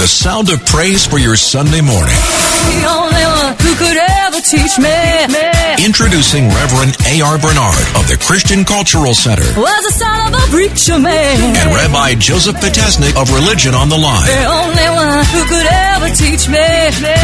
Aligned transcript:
The 0.00 0.08
sound 0.08 0.48
of 0.48 0.64
praise 0.64 1.04
for 1.04 1.18
your 1.18 1.36
Sunday 1.36 1.84
morning. 1.84 2.16
The 2.16 2.88
only 2.88 3.20
one 3.20 3.52
who 3.60 3.72
could 3.76 4.00
ever 4.00 4.40
teach 4.40 4.80
me, 4.80 4.96
Introducing 5.84 6.48
Reverend 6.48 6.96
A.R. 7.04 7.36
Bernard 7.36 7.84
of 8.00 8.08
the 8.08 8.16
Christian 8.16 8.64
Cultural 8.64 9.12
Center 9.12 9.44
was 9.60 9.80
the 9.84 9.92
son 10.00 10.32
of 10.32 10.40
a 10.40 10.44
preacher 10.48 10.96
man. 10.98 11.52
and 11.52 11.68
Rabbi 11.76 12.16
Joseph 12.16 12.56
Potasnik 12.56 13.12
of 13.20 13.28
Religion 13.28 13.74
on 13.76 13.92
the 13.92 14.00
Line. 14.00 14.24
The 14.24 14.48
only 14.48 14.88
one 14.88 15.20
who 15.36 15.44
could 15.44 15.68
ever 15.68 16.08
teach 16.16 16.48
me 16.48 16.64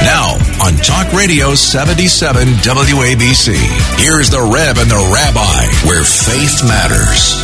Now 0.04 0.36
on 0.60 0.76
Talk 0.84 1.08
Radio 1.16 1.56
77 1.56 2.60
WABC. 2.60 3.56
Here's 4.04 4.28
the 4.28 4.44
Rev 4.44 4.76
and 4.76 4.90
the 4.92 5.00
Rabbi, 5.00 5.64
where 5.88 6.04
faith 6.04 6.60
matters. 6.68 7.40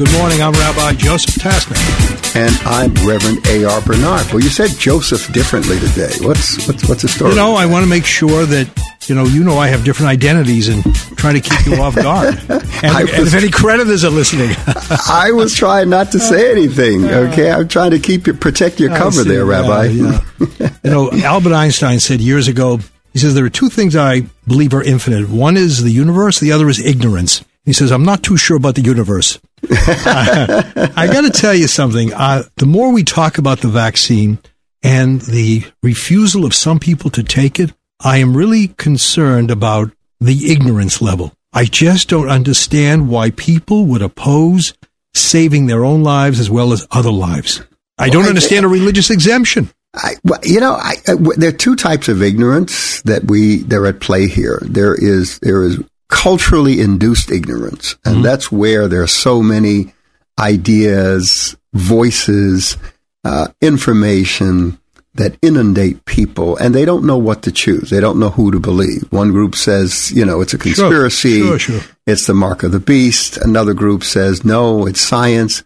Good 0.00 0.12
morning. 0.14 0.40
I'm 0.40 0.54
Rabbi 0.54 0.94
Joseph 0.94 1.34
Tasnik. 1.34 2.34
And 2.34 2.56
I'm 2.66 2.94
Reverend 3.06 3.46
A.R. 3.48 3.82
Bernard. 3.82 4.26
Well, 4.28 4.40
you 4.40 4.48
said 4.48 4.70
Joseph 4.78 5.30
differently 5.30 5.78
today. 5.78 6.10
What's 6.26 6.66
what's 6.66 6.88
what's 6.88 7.02
the 7.02 7.08
story? 7.08 7.32
You 7.32 7.36
know, 7.36 7.54
I 7.54 7.66
want 7.66 7.84
to 7.84 7.86
make 7.86 8.06
sure 8.06 8.46
that 8.46 8.66
you 9.08 9.14
know 9.14 9.24
you 9.24 9.44
know 9.44 9.58
I 9.58 9.66
have 9.66 9.84
different 9.84 10.08
identities 10.08 10.70
and 10.70 10.82
trying 11.18 11.34
to 11.34 11.42
keep 11.42 11.66
you 11.66 11.82
off 11.82 11.96
guard. 11.96 12.40
And, 12.82 12.96
I 12.96 13.00
and 13.00 13.10
if 13.10 13.34
any 13.34 13.50
creditors 13.50 14.02
are 14.02 14.10
listening, 14.10 14.56
I 15.06 15.32
was 15.32 15.54
trying 15.54 15.90
not 15.90 16.12
to 16.12 16.18
say 16.18 16.50
anything. 16.50 17.04
Okay, 17.04 17.50
I'm 17.50 17.68
trying 17.68 17.90
to 17.90 17.98
keep 17.98 18.26
you 18.26 18.32
protect 18.32 18.80
your 18.80 18.92
I 18.92 18.96
cover 18.96 19.22
see. 19.22 19.28
there, 19.28 19.44
Rabbi. 19.44 19.84
Yeah, 19.84 20.24
yeah. 20.38 20.70
you 20.82 20.90
know, 20.90 21.10
Albert 21.12 21.52
Einstein 21.52 22.00
said 22.00 22.22
years 22.22 22.48
ago. 22.48 22.80
He 23.12 23.18
says 23.18 23.34
there 23.34 23.44
are 23.44 23.50
two 23.50 23.68
things 23.68 23.96
I 23.96 24.22
believe 24.46 24.72
are 24.72 24.82
infinite. 24.82 25.28
One 25.28 25.58
is 25.58 25.82
the 25.82 25.90
universe. 25.90 26.40
The 26.40 26.52
other 26.52 26.70
is 26.70 26.78
ignorance. 26.78 27.44
He 27.66 27.74
says 27.74 27.92
I'm 27.92 28.04
not 28.04 28.22
too 28.22 28.38
sure 28.38 28.56
about 28.56 28.76
the 28.76 28.82
universe. 28.82 29.38
I 29.70 31.08
got 31.12 31.22
to 31.22 31.30
tell 31.30 31.54
you 31.54 31.66
something. 31.66 32.12
Uh, 32.12 32.44
the 32.56 32.66
more 32.66 32.92
we 32.92 33.04
talk 33.04 33.38
about 33.38 33.60
the 33.60 33.68
vaccine 33.68 34.38
and 34.82 35.20
the 35.20 35.64
refusal 35.82 36.44
of 36.44 36.54
some 36.54 36.78
people 36.78 37.10
to 37.10 37.22
take 37.22 37.60
it, 37.60 37.72
I 38.02 38.18
am 38.18 38.36
really 38.36 38.68
concerned 38.68 39.50
about 39.50 39.92
the 40.20 40.50
ignorance 40.50 41.02
level. 41.02 41.32
I 41.52 41.64
just 41.64 42.08
don't 42.08 42.30
understand 42.30 43.08
why 43.08 43.30
people 43.30 43.86
would 43.86 44.02
oppose 44.02 44.74
saving 45.14 45.66
their 45.66 45.84
own 45.84 46.02
lives 46.02 46.38
as 46.38 46.50
well 46.50 46.72
as 46.72 46.86
other 46.90 47.10
lives. 47.10 47.62
I 47.98 48.08
don't 48.08 48.26
understand 48.26 48.64
a 48.64 48.68
religious 48.68 49.10
exemption. 49.10 49.70
I, 49.94 50.14
well, 50.24 50.38
you 50.44 50.60
know, 50.60 50.72
I, 50.72 50.94
I, 51.08 51.12
w- 51.12 51.34
there 51.36 51.48
are 51.48 51.56
two 51.56 51.74
types 51.74 52.08
of 52.08 52.22
ignorance 52.22 53.02
that 53.02 53.24
we 53.24 53.58
they're 53.58 53.86
at 53.86 54.00
play 54.00 54.28
here. 54.28 54.60
There 54.62 54.94
is 54.94 55.40
there 55.40 55.64
is 55.64 55.78
culturally 56.10 56.80
induced 56.80 57.30
ignorance, 57.30 57.96
and 58.04 58.24
that's 58.24 58.52
where 58.52 58.88
there 58.88 59.02
are 59.02 59.06
so 59.06 59.42
many 59.42 59.94
ideas, 60.38 61.56
voices, 61.72 62.76
uh, 63.24 63.48
information 63.60 64.78
that 65.14 65.36
inundate 65.42 66.04
people, 66.04 66.56
and 66.56 66.74
they 66.74 66.84
don't 66.84 67.04
know 67.04 67.18
what 67.18 67.42
to 67.42 67.52
choose. 67.52 67.90
They 67.90 68.00
don't 68.00 68.18
know 68.18 68.30
who 68.30 68.50
to 68.52 68.60
believe. 68.60 69.10
One 69.10 69.32
group 69.32 69.54
says, 69.54 70.12
you 70.12 70.24
know, 70.24 70.40
it's 70.40 70.54
a 70.54 70.58
conspiracy. 70.58 71.40
Sure, 71.40 71.58
sure. 71.58 71.80
It's 72.06 72.26
the 72.26 72.34
mark 72.34 72.62
of 72.62 72.72
the 72.72 72.80
beast. 72.80 73.36
Another 73.36 73.74
group 73.74 74.04
says, 74.04 74.44
no, 74.44 74.86
it's 74.86 75.00
science. 75.00 75.64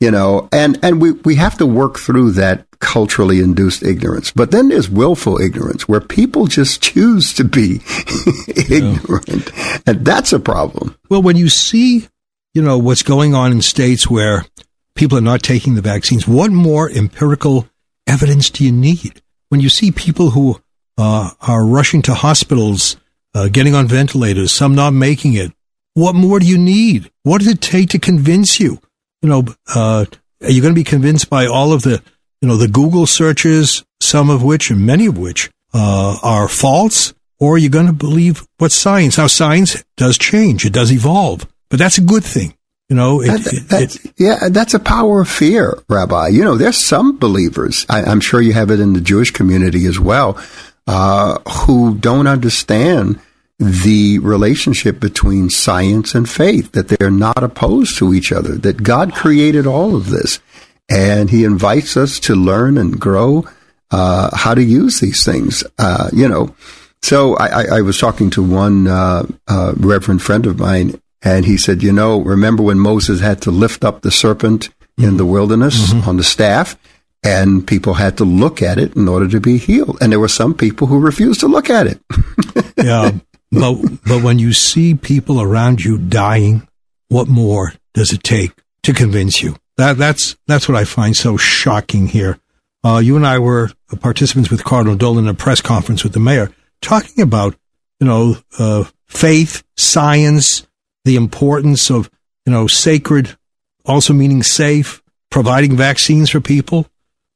You 0.00 0.10
know, 0.10 0.48
and 0.50 0.78
and 0.82 1.00
we 1.00 1.12
we 1.12 1.34
have 1.36 1.58
to 1.58 1.66
work 1.66 1.98
through 1.98 2.32
that 2.32 2.64
culturally 2.78 3.40
induced 3.40 3.82
ignorance. 3.82 4.32
But 4.32 4.50
then 4.50 4.68
there's 4.68 4.88
willful 4.88 5.38
ignorance 5.38 5.86
where 5.86 6.00
people 6.00 6.46
just 6.46 6.82
choose 6.82 7.34
to 7.34 7.44
be 7.44 7.82
ignorant, 8.48 9.52
and 9.86 10.04
that's 10.04 10.32
a 10.32 10.40
problem. 10.40 10.96
Well, 11.10 11.22
when 11.22 11.36
you 11.36 11.50
see, 11.50 12.08
you 12.54 12.62
know, 12.62 12.78
what's 12.78 13.02
going 13.02 13.34
on 13.34 13.52
in 13.52 13.60
states 13.60 14.08
where 14.08 14.46
people 14.94 15.18
are 15.18 15.22
not 15.22 15.42
taking 15.42 15.74
the 15.74 15.82
vaccines, 15.82 16.26
what 16.26 16.50
more 16.50 16.90
empirical 16.90 17.68
evidence 18.06 18.50
do 18.50 18.64
you 18.64 18.72
need? 18.72 19.20
When 19.50 19.60
you 19.60 19.68
see 19.68 19.90
people 19.92 20.30
who 20.30 20.60
uh, 20.96 21.30
are 21.40 21.66
rushing 21.66 22.02
to 22.02 22.14
hospitals, 22.14 22.96
uh, 23.34 23.48
getting 23.48 23.74
on 23.74 23.86
ventilators, 23.86 24.52
some 24.52 24.74
not 24.74 24.92
making 24.92 25.34
it, 25.34 25.52
what 25.94 26.14
more 26.14 26.38
do 26.38 26.46
you 26.46 26.58
need? 26.58 27.10
What 27.22 27.38
does 27.38 27.48
it 27.48 27.60
take 27.60 27.90
to 27.90 27.98
convince 27.98 28.60
you? 28.60 28.80
You 29.22 29.28
know, 29.28 29.44
uh, 29.74 30.06
are 30.42 30.50
you 30.50 30.62
going 30.62 30.74
to 30.74 30.78
be 30.80 30.84
convinced 30.84 31.28
by 31.28 31.46
all 31.46 31.72
of 31.72 31.82
the, 31.82 32.02
you 32.40 32.48
know, 32.48 32.56
the 32.56 32.68
Google 32.68 33.06
searches, 33.06 33.84
some 34.00 34.30
of 34.30 34.42
which 34.42 34.70
and 34.70 34.86
many 34.86 35.06
of 35.06 35.18
which 35.18 35.50
uh, 35.74 36.16
are 36.22 36.48
false? 36.48 37.12
Or 37.38 37.54
are 37.54 37.58
you 37.58 37.68
going 37.70 37.86
to 37.86 37.92
believe 37.92 38.46
what 38.58 38.70
science? 38.72 39.16
Now, 39.18 39.26
science 39.26 39.82
does 39.96 40.18
change; 40.18 40.66
it 40.66 40.72
does 40.74 40.92
evolve, 40.92 41.46
but 41.70 41.78
that's 41.78 41.96
a 41.98 42.02
good 42.02 42.24
thing. 42.24 42.54
You 42.90 42.96
know, 42.96 43.22
it, 43.22 43.28
That- 43.68 43.82
it- 43.82 44.04
it- 44.04 44.12
yeah, 44.18 44.48
that's 44.50 44.74
a 44.74 44.78
power 44.78 45.20
of 45.22 45.28
fear, 45.28 45.78
Rabbi. 45.88 46.28
You 46.28 46.44
know, 46.44 46.56
there's 46.56 46.76
some 46.76 47.18
believers, 47.18 47.86
I, 47.88 48.02
I'm 48.02 48.20
sure 48.20 48.42
you 48.42 48.52
have 48.52 48.70
it 48.70 48.80
in 48.80 48.92
the 48.94 49.00
Jewish 49.00 49.30
community 49.30 49.86
as 49.86 49.98
well, 49.98 50.38
uh, 50.86 51.38
who 51.66 51.94
don't 51.94 52.26
understand 52.26 53.18
the 53.60 54.18
relationship 54.20 54.98
between 54.98 55.50
science 55.50 56.14
and 56.14 56.28
faith, 56.28 56.72
that 56.72 56.88
they're 56.88 57.10
not 57.10 57.42
opposed 57.42 57.98
to 57.98 58.14
each 58.14 58.32
other, 58.32 58.54
that 58.56 58.82
God 58.82 59.14
created 59.14 59.66
all 59.66 59.94
of 59.94 60.08
this. 60.08 60.40
And 60.88 61.28
he 61.28 61.44
invites 61.44 61.96
us 61.96 62.18
to 62.20 62.34
learn 62.34 62.78
and 62.78 62.98
grow 62.98 63.44
uh, 63.90 64.34
how 64.34 64.54
to 64.54 64.62
use 64.62 65.00
these 65.00 65.24
things. 65.24 65.62
Uh, 65.78 66.08
you 66.12 66.26
know, 66.26 66.54
so 67.02 67.36
I, 67.36 67.46
I, 67.46 67.64
I 67.76 67.80
was 67.82 67.98
talking 67.98 68.30
to 68.30 68.42
one 68.42 68.88
uh, 68.88 69.26
uh, 69.46 69.74
reverend 69.76 70.22
friend 70.22 70.46
of 70.46 70.58
mine, 70.58 71.00
and 71.22 71.44
he 71.44 71.56
said, 71.56 71.82
"You 71.82 71.92
know, 71.92 72.20
remember 72.20 72.62
when 72.62 72.78
Moses 72.78 73.20
had 73.20 73.42
to 73.42 73.50
lift 73.50 73.84
up 73.84 74.00
the 74.00 74.10
serpent 74.10 74.70
in 74.96 75.16
the 75.16 75.26
wilderness 75.26 75.92
on 76.06 76.16
the 76.16 76.24
staff?" 76.24 76.76
And 77.22 77.66
people 77.66 77.94
had 77.94 78.16
to 78.16 78.24
look 78.24 78.62
at 78.62 78.78
it 78.78 78.96
in 78.96 79.06
order 79.06 79.28
to 79.28 79.40
be 79.40 79.58
healed. 79.58 79.98
And 80.00 80.10
there 80.10 80.20
were 80.20 80.28
some 80.28 80.54
people 80.54 80.86
who 80.86 80.98
refused 80.98 81.40
to 81.40 81.48
look 81.48 81.68
at 81.68 81.86
it. 81.86 82.00
yeah. 82.78 83.12
But 83.50 83.74
but 84.06 84.22
when 84.22 84.38
you 84.38 84.52
see 84.52 84.94
people 84.94 85.40
around 85.40 85.84
you 85.84 85.98
dying, 85.98 86.66
what 87.08 87.28
more 87.28 87.74
does 87.94 88.12
it 88.12 88.22
take 88.22 88.52
to 88.84 88.92
convince 88.92 89.42
you? 89.42 89.56
That 89.76 89.96
that's 89.98 90.36
that's 90.46 90.68
what 90.68 90.76
I 90.78 90.84
find 90.84 91.16
so 91.16 91.36
shocking 91.36 92.08
here. 92.08 92.38
Uh, 92.84 92.98
you 92.98 93.16
and 93.16 93.26
I 93.26 93.38
were 93.38 93.70
participants 94.00 94.50
with 94.50 94.64
Cardinal 94.64 94.96
Dolan 94.96 95.24
in 95.24 95.30
a 95.30 95.34
press 95.34 95.60
conference 95.60 96.02
with 96.04 96.12
the 96.12 96.20
mayor, 96.20 96.50
talking 96.80 97.22
about 97.22 97.54
you 97.98 98.06
know 98.06 98.36
uh, 98.58 98.84
faith, 99.06 99.62
science, 99.76 100.66
the 101.04 101.16
importance 101.16 101.90
of 101.90 102.08
you 102.46 102.52
know 102.52 102.66
sacred, 102.66 103.36
also 103.84 104.12
meaning 104.14 104.42
safe, 104.42 105.02
providing 105.30 105.76
vaccines 105.76 106.30
for 106.30 106.40
people. 106.40 106.86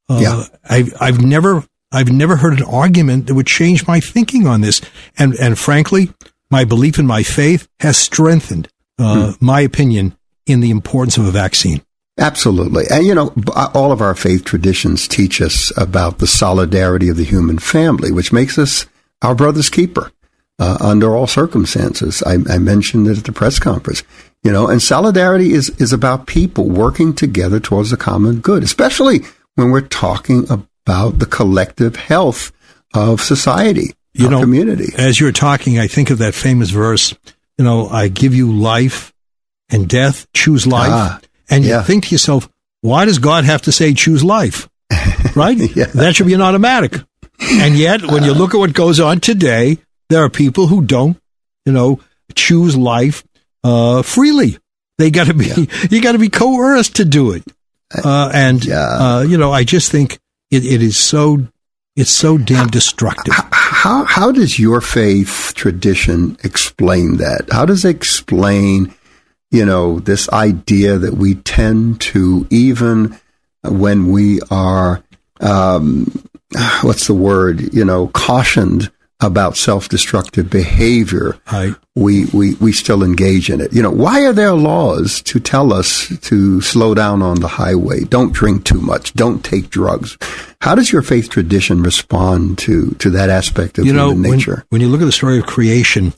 Uh, 0.09 0.19
Yeah. 0.21 0.45
I've 0.69 0.95
I've 1.01 1.21
never 1.23 1.65
I've 1.95 2.13
never 2.13 2.37
heard 2.37 2.59
an 2.59 2.67
argument 2.67 3.27
that 3.27 3.35
would 3.35 3.47
change 3.47 3.87
my 3.87 4.01
thinking 4.01 4.47
on 4.47 4.61
this, 4.61 4.81
and 5.17 5.35
and 5.35 5.59
frankly, 5.59 6.11
my 6.51 6.65
belief 6.65 6.99
in 6.99 7.07
my 7.07 7.23
faith 7.23 7.69
has 7.81 7.97
strengthened 7.97 8.69
uh, 8.99 9.33
my 9.41 9.61
opinion 9.61 10.17
in 10.47 10.61
the 10.61 10.71
importance 10.71 11.17
of 11.17 11.27
a 11.27 11.31
vaccine. 11.31 11.83
Absolutely. 12.19 12.85
And, 12.91 13.05
you 13.05 13.15
know, 13.15 13.33
uh, 13.55 13.71
all 13.75 13.91
of 13.91 14.01
our 14.01 14.15
faith 14.15 14.45
traditions 14.45 15.09
teach 15.09 15.41
us 15.41 15.73
about 15.77 16.19
the 16.19 16.27
solidarity 16.29 17.09
of 17.09 17.17
the 17.17 17.25
human 17.25 17.59
family, 17.59 18.13
which 18.13 18.33
makes 18.33 18.57
us 18.57 18.87
our 19.21 19.35
brother's 19.35 19.69
keeper 19.69 20.13
uh, 20.61 20.79
under 20.81 21.17
all 21.17 21.27
circumstances. 21.27 22.23
I, 22.23 22.35
I 22.49 22.59
mentioned 22.59 23.09
it 23.09 23.19
at 23.19 23.25
the 23.25 23.33
press 23.33 23.59
conference. 23.59 24.05
You 24.45 24.53
know, 24.53 24.69
and 24.69 24.81
solidarity 24.81 25.55
is, 25.55 25.71
is 25.81 25.93
about 25.93 26.27
people 26.27 26.69
working 26.69 27.15
together 27.15 27.59
towards 27.59 27.91
the 27.91 27.97
common 27.97 28.41
good, 28.41 28.63
especially 28.63 29.23
when 29.57 29.71
we're 29.71 29.81
talking 29.81 30.49
about 30.87 31.19
the 31.19 31.27
collective 31.27 31.97
health 31.97 32.53
of 32.95 33.21
society, 33.21 33.95
You 34.13 34.29
know, 34.29 34.41
community. 34.41 34.93
As 34.97 35.19
you're 35.19 35.33
talking, 35.33 35.79
I 35.79 35.87
think 35.89 36.11
of 36.11 36.19
that 36.19 36.35
famous 36.35 36.71
verse. 36.71 37.15
You 37.59 37.65
know, 37.65 37.89
I 37.89 38.09
give 38.09 38.35
you 38.35 38.53
life 38.53 39.13
and 39.71 39.89
death. 39.89 40.27
Choose 40.35 40.67
life, 40.67 40.91
Ah, 40.93 41.21
and 41.51 41.65
you 41.65 41.71
yeah. 41.71 41.83
think 41.83 42.05
to 42.07 42.11
yourself, 42.15 42.49
why 42.83 43.05
does 43.07 43.19
God 43.19 43.45
have 43.45 43.63
to 43.63 43.73
say 43.73 43.95
choose 43.95 44.23
life? 44.23 44.69
Right? 45.35 45.59
Yeah. 45.75 45.87
That 45.87 46.15
should 46.15 46.27
be 46.29 46.35
an 46.35 46.43
automatic. 46.43 46.95
And 47.41 47.75
yet, 47.77 48.03
when 48.05 48.23
you 48.23 48.33
look 48.35 48.55
at 48.55 48.59
what 48.59 48.73
goes 48.73 49.01
on 49.01 49.19
today, 49.19 49.79
there 50.09 50.23
are 50.23 50.31
people 50.31 50.69
who 50.69 50.83
don't, 50.85 51.17
you 51.67 51.73
know, 51.73 51.99
choose 52.37 52.77
life 52.77 53.25
uh, 53.65 54.03
freely. 54.03 54.59
They 54.99 55.11
got 55.11 55.27
to 55.27 55.35
be, 55.35 55.47
you 55.91 56.01
got 56.01 56.13
to 56.13 56.19
be 56.19 56.29
coerced 56.29 56.97
to 56.97 57.05
do 57.05 57.33
it. 57.33 57.43
Uh, 57.93 58.31
and 58.33 58.65
Yeah. 58.65 58.77
uh, 58.87 59.21
you 59.23 59.37
know, 59.37 59.51
I 59.51 59.65
just 59.65 59.91
think 59.91 60.19
it, 60.55 60.65
it 60.65 60.83
is 60.83 60.97
so, 60.97 61.47
it's 61.97 62.13
so 62.13 62.39
damn 62.39 62.69
destructive. 62.69 63.35
how 63.53 64.05
how 64.05 64.31
does 64.31 64.59
your 64.59 64.81
faith 64.81 65.53
tradition 65.55 66.37
explain 66.45 67.17
that? 67.19 67.49
How 67.51 67.67
does 67.67 67.85
it 67.85 67.97
explain, 67.97 68.95
you 69.51 69.67
know, 69.67 69.99
this 69.99 70.29
idea 70.31 70.99
that 70.99 71.15
we 71.15 71.35
tend 71.35 72.01
to 72.03 72.47
even 72.51 73.19
when 73.63 74.13
we 74.13 74.41
are, 74.51 75.03
um, 75.41 76.07
what's 76.83 77.09
the 77.09 77.15
word, 77.15 77.75
you 77.75 77.85
know, 77.85 78.09
cautioned 78.09 78.91
about 79.25 79.57
self-destructive 79.57 80.51
behavior, 80.51 81.39
we, 81.97 82.27
we, 82.27 82.55
we 82.57 82.73
still 82.73 83.03
engage 83.03 83.51
in 83.51 83.61
it. 83.61 83.73
You 83.73 83.83
know, 83.83 83.91
why 83.91 84.25
are 84.25 84.33
there 84.33 84.53
laws 84.53 85.23
to 85.23 85.41
tell 85.41 85.73
us 85.73 86.17
to 86.19 86.61
slow 86.61 86.95
down 86.95 87.23
on 87.23 87.41
the 87.41 87.49
highway? 87.49 88.05
Don't 88.05 88.33
drink 88.33 88.65
too 88.65 88.81
much. 88.81 89.15
Don't 89.15 89.45
take 89.45 89.71
drugs. 89.71 90.17
How 90.61 90.75
does 90.75 90.93
your 90.93 91.03
faith 91.03 91.31
tradition 91.31 91.83
respond 91.83 92.59
to, 92.59 92.91
to 93.01 93.11
that 93.11 93.31
aspect 93.31 93.79
of 93.79 93.87
you 93.87 93.93
know, 93.93 94.11
human 94.11 94.31
when, 94.31 94.39
nature? 94.39 94.65
when 94.69 94.81
you 94.81 94.89
look 94.89 95.03
at 95.03 95.07
the 95.07 95.13
story 95.13 95.39
of 95.39 95.47
creation, 95.47 96.13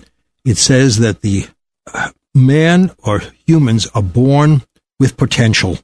it 0.45 0.57
says 0.57 0.99
that 0.99 1.21
the 1.23 1.47
uh, 1.93 2.11
man 2.35 2.91
or 2.99 3.23
humans 3.47 3.87
are 3.95 4.03
born 4.03 4.63
with 4.99 5.17
potential. 5.17 5.79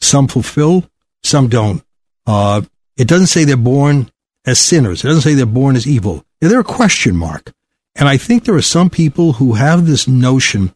Some 0.00 0.28
fulfill, 0.28 0.88
some 1.22 1.48
don't. 1.48 1.82
Uh, 2.26 2.62
it 2.96 3.08
doesn't 3.08 3.26
say 3.28 3.44
they're 3.44 3.56
born 3.56 4.10
as 4.46 4.60
sinners. 4.60 5.04
It 5.04 5.08
doesn't 5.08 5.22
say 5.22 5.34
they're 5.34 5.46
born 5.46 5.76
as 5.76 5.86
evil. 5.86 6.24
They're 6.50 6.60
a 6.60 6.64
question 6.64 7.16
mark. 7.16 7.52
And 7.96 8.08
I 8.08 8.16
think 8.16 8.44
there 8.44 8.56
are 8.56 8.62
some 8.62 8.90
people 8.90 9.34
who 9.34 9.54
have 9.54 9.86
this 9.86 10.08
notion 10.08 10.72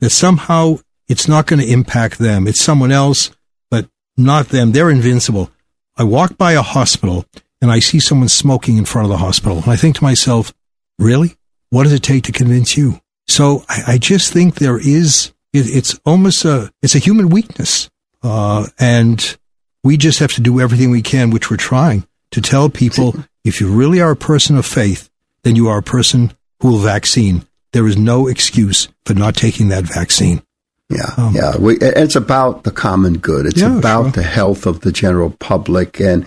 that 0.00 0.10
somehow 0.10 0.78
it's 1.08 1.26
not 1.26 1.46
going 1.46 1.60
to 1.60 1.72
impact 1.72 2.18
them. 2.18 2.46
It's 2.46 2.60
someone 2.60 2.92
else, 2.92 3.30
but 3.70 3.88
not 4.16 4.48
them. 4.48 4.72
They're 4.72 4.90
invincible. 4.90 5.50
I 5.96 6.04
walk 6.04 6.36
by 6.36 6.52
a 6.52 6.62
hospital 6.62 7.24
and 7.60 7.70
I 7.70 7.78
see 7.78 7.98
someone 7.98 8.28
smoking 8.28 8.76
in 8.76 8.84
front 8.84 9.06
of 9.06 9.10
the 9.10 9.16
hospital. 9.16 9.58
And 9.58 9.68
I 9.68 9.76
think 9.76 9.96
to 9.96 10.04
myself, 10.04 10.52
really? 10.98 11.36
What 11.70 11.84
does 11.84 11.92
it 11.92 12.02
take 12.02 12.24
to 12.24 12.32
convince 12.32 12.76
you? 12.76 13.00
So 13.26 13.64
I, 13.68 13.94
I 13.94 13.98
just 13.98 14.32
think 14.32 14.56
there 14.56 14.78
is, 14.78 15.32
it, 15.52 15.66
it's 15.74 15.98
almost 16.04 16.44
a, 16.44 16.70
it's 16.82 16.94
a 16.94 17.00
human 17.00 17.28
weakness. 17.30 17.90
Uh, 18.22 18.66
and 18.78 19.38
we 19.82 19.96
just 19.96 20.18
have 20.18 20.32
to 20.32 20.40
do 20.40 20.60
everything 20.60 20.90
we 20.90 21.02
can, 21.02 21.30
which 21.30 21.50
we're 21.50 21.56
trying 21.56 22.06
to 22.30 22.40
tell 22.40 22.68
people 22.68 23.14
if 23.44 23.60
you 23.60 23.68
really 23.72 24.00
are 24.00 24.10
a 24.10 24.16
person 24.16 24.56
of 24.56 24.66
faith, 24.66 25.10
then 25.42 25.56
you 25.56 25.68
are 25.68 25.78
a 25.78 25.82
person 25.82 26.32
who 26.60 26.72
will 26.72 26.78
vaccine. 26.78 27.44
There 27.72 27.86
is 27.86 27.96
no 27.96 28.26
excuse 28.26 28.88
for 29.04 29.14
not 29.14 29.36
taking 29.36 29.68
that 29.68 29.84
vaccine. 29.84 30.42
Yeah, 30.90 31.30
yeah. 31.32 31.56
We, 31.58 31.76
it's 31.80 32.16
about 32.16 32.64
the 32.64 32.70
common 32.70 33.18
good. 33.18 33.46
It's 33.46 33.62
Um, 33.62 33.72
Yeah, 33.72 33.78
about 33.78 34.02
sure. 34.04 34.10
the 34.12 34.22
health 34.22 34.66
of 34.66 34.80
the 34.80 34.92
general 34.92 35.30
public, 35.38 36.00
and 36.00 36.26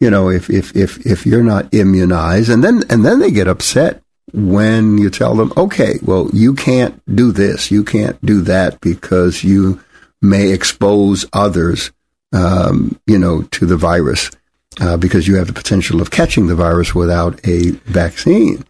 you 0.00 0.10
know, 0.10 0.30
if 0.30 0.48
if 0.48 0.74
if 0.74 1.04
if 1.06 1.26
you're 1.26 1.42
not 1.42 1.72
immunized, 1.74 2.48
and 2.48 2.64
then 2.64 2.84
and 2.88 3.04
then 3.04 3.20
they 3.20 3.30
get 3.30 3.48
upset 3.48 4.02
when 4.32 4.98
you 4.98 5.10
tell 5.10 5.34
them, 5.34 5.52
okay, 5.56 5.98
well, 6.02 6.30
you 6.32 6.54
can't 6.54 7.00
do 7.14 7.32
this, 7.32 7.70
you 7.70 7.84
can't 7.84 8.22
do 8.24 8.40
that 8.42 8.80
because 8.80 9.42
you 9.44 9.80
may 10.20 10.52
expose 10.52 11.24
others, 11.32 11.92
um, 12.32 12.98
you 13.06 13.18
know, 13.18 13.42
to 13.42 13.66
the 13.66 13.76
virus 13.76 14.30
uh, 14.80 14.96
because 14.96 15.26
you 15.28 15.36
have 15.36 15.46
the 15.46 15.52
potential 15.52 16.00
of 16.00 16.10
catching 16.10 16.46
the 16.46 16.54
virus 16.54 16.94
without 16.94 17.38
a 17.46 17.70
vaccine, 17.86 18.64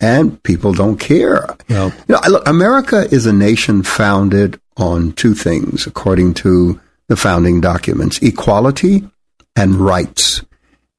and 0.00 0.42
people 0.42 0.72
don't 0.72 0.98
care. 0.98 1.46
Well, 1.68 1.92
You 2.08 2.14
know, 2.16 2.20
look, 2.28 2.48
America 2.48 3.06
is 3.10 3.26
a 3.26 3.32
nation 3.32 3.82
founded 3.82 4.60
on 4.76 5.12
two 5.12 5.34
things, 5.34 5.86
according 5.86 6.34
to 6.34 6.80
the 7.08 7.16
founding 7.16 7.60
documents 7.60 8.18
equality 8.22 9.08
and 9.54 9.76
rights. 9.76 10.42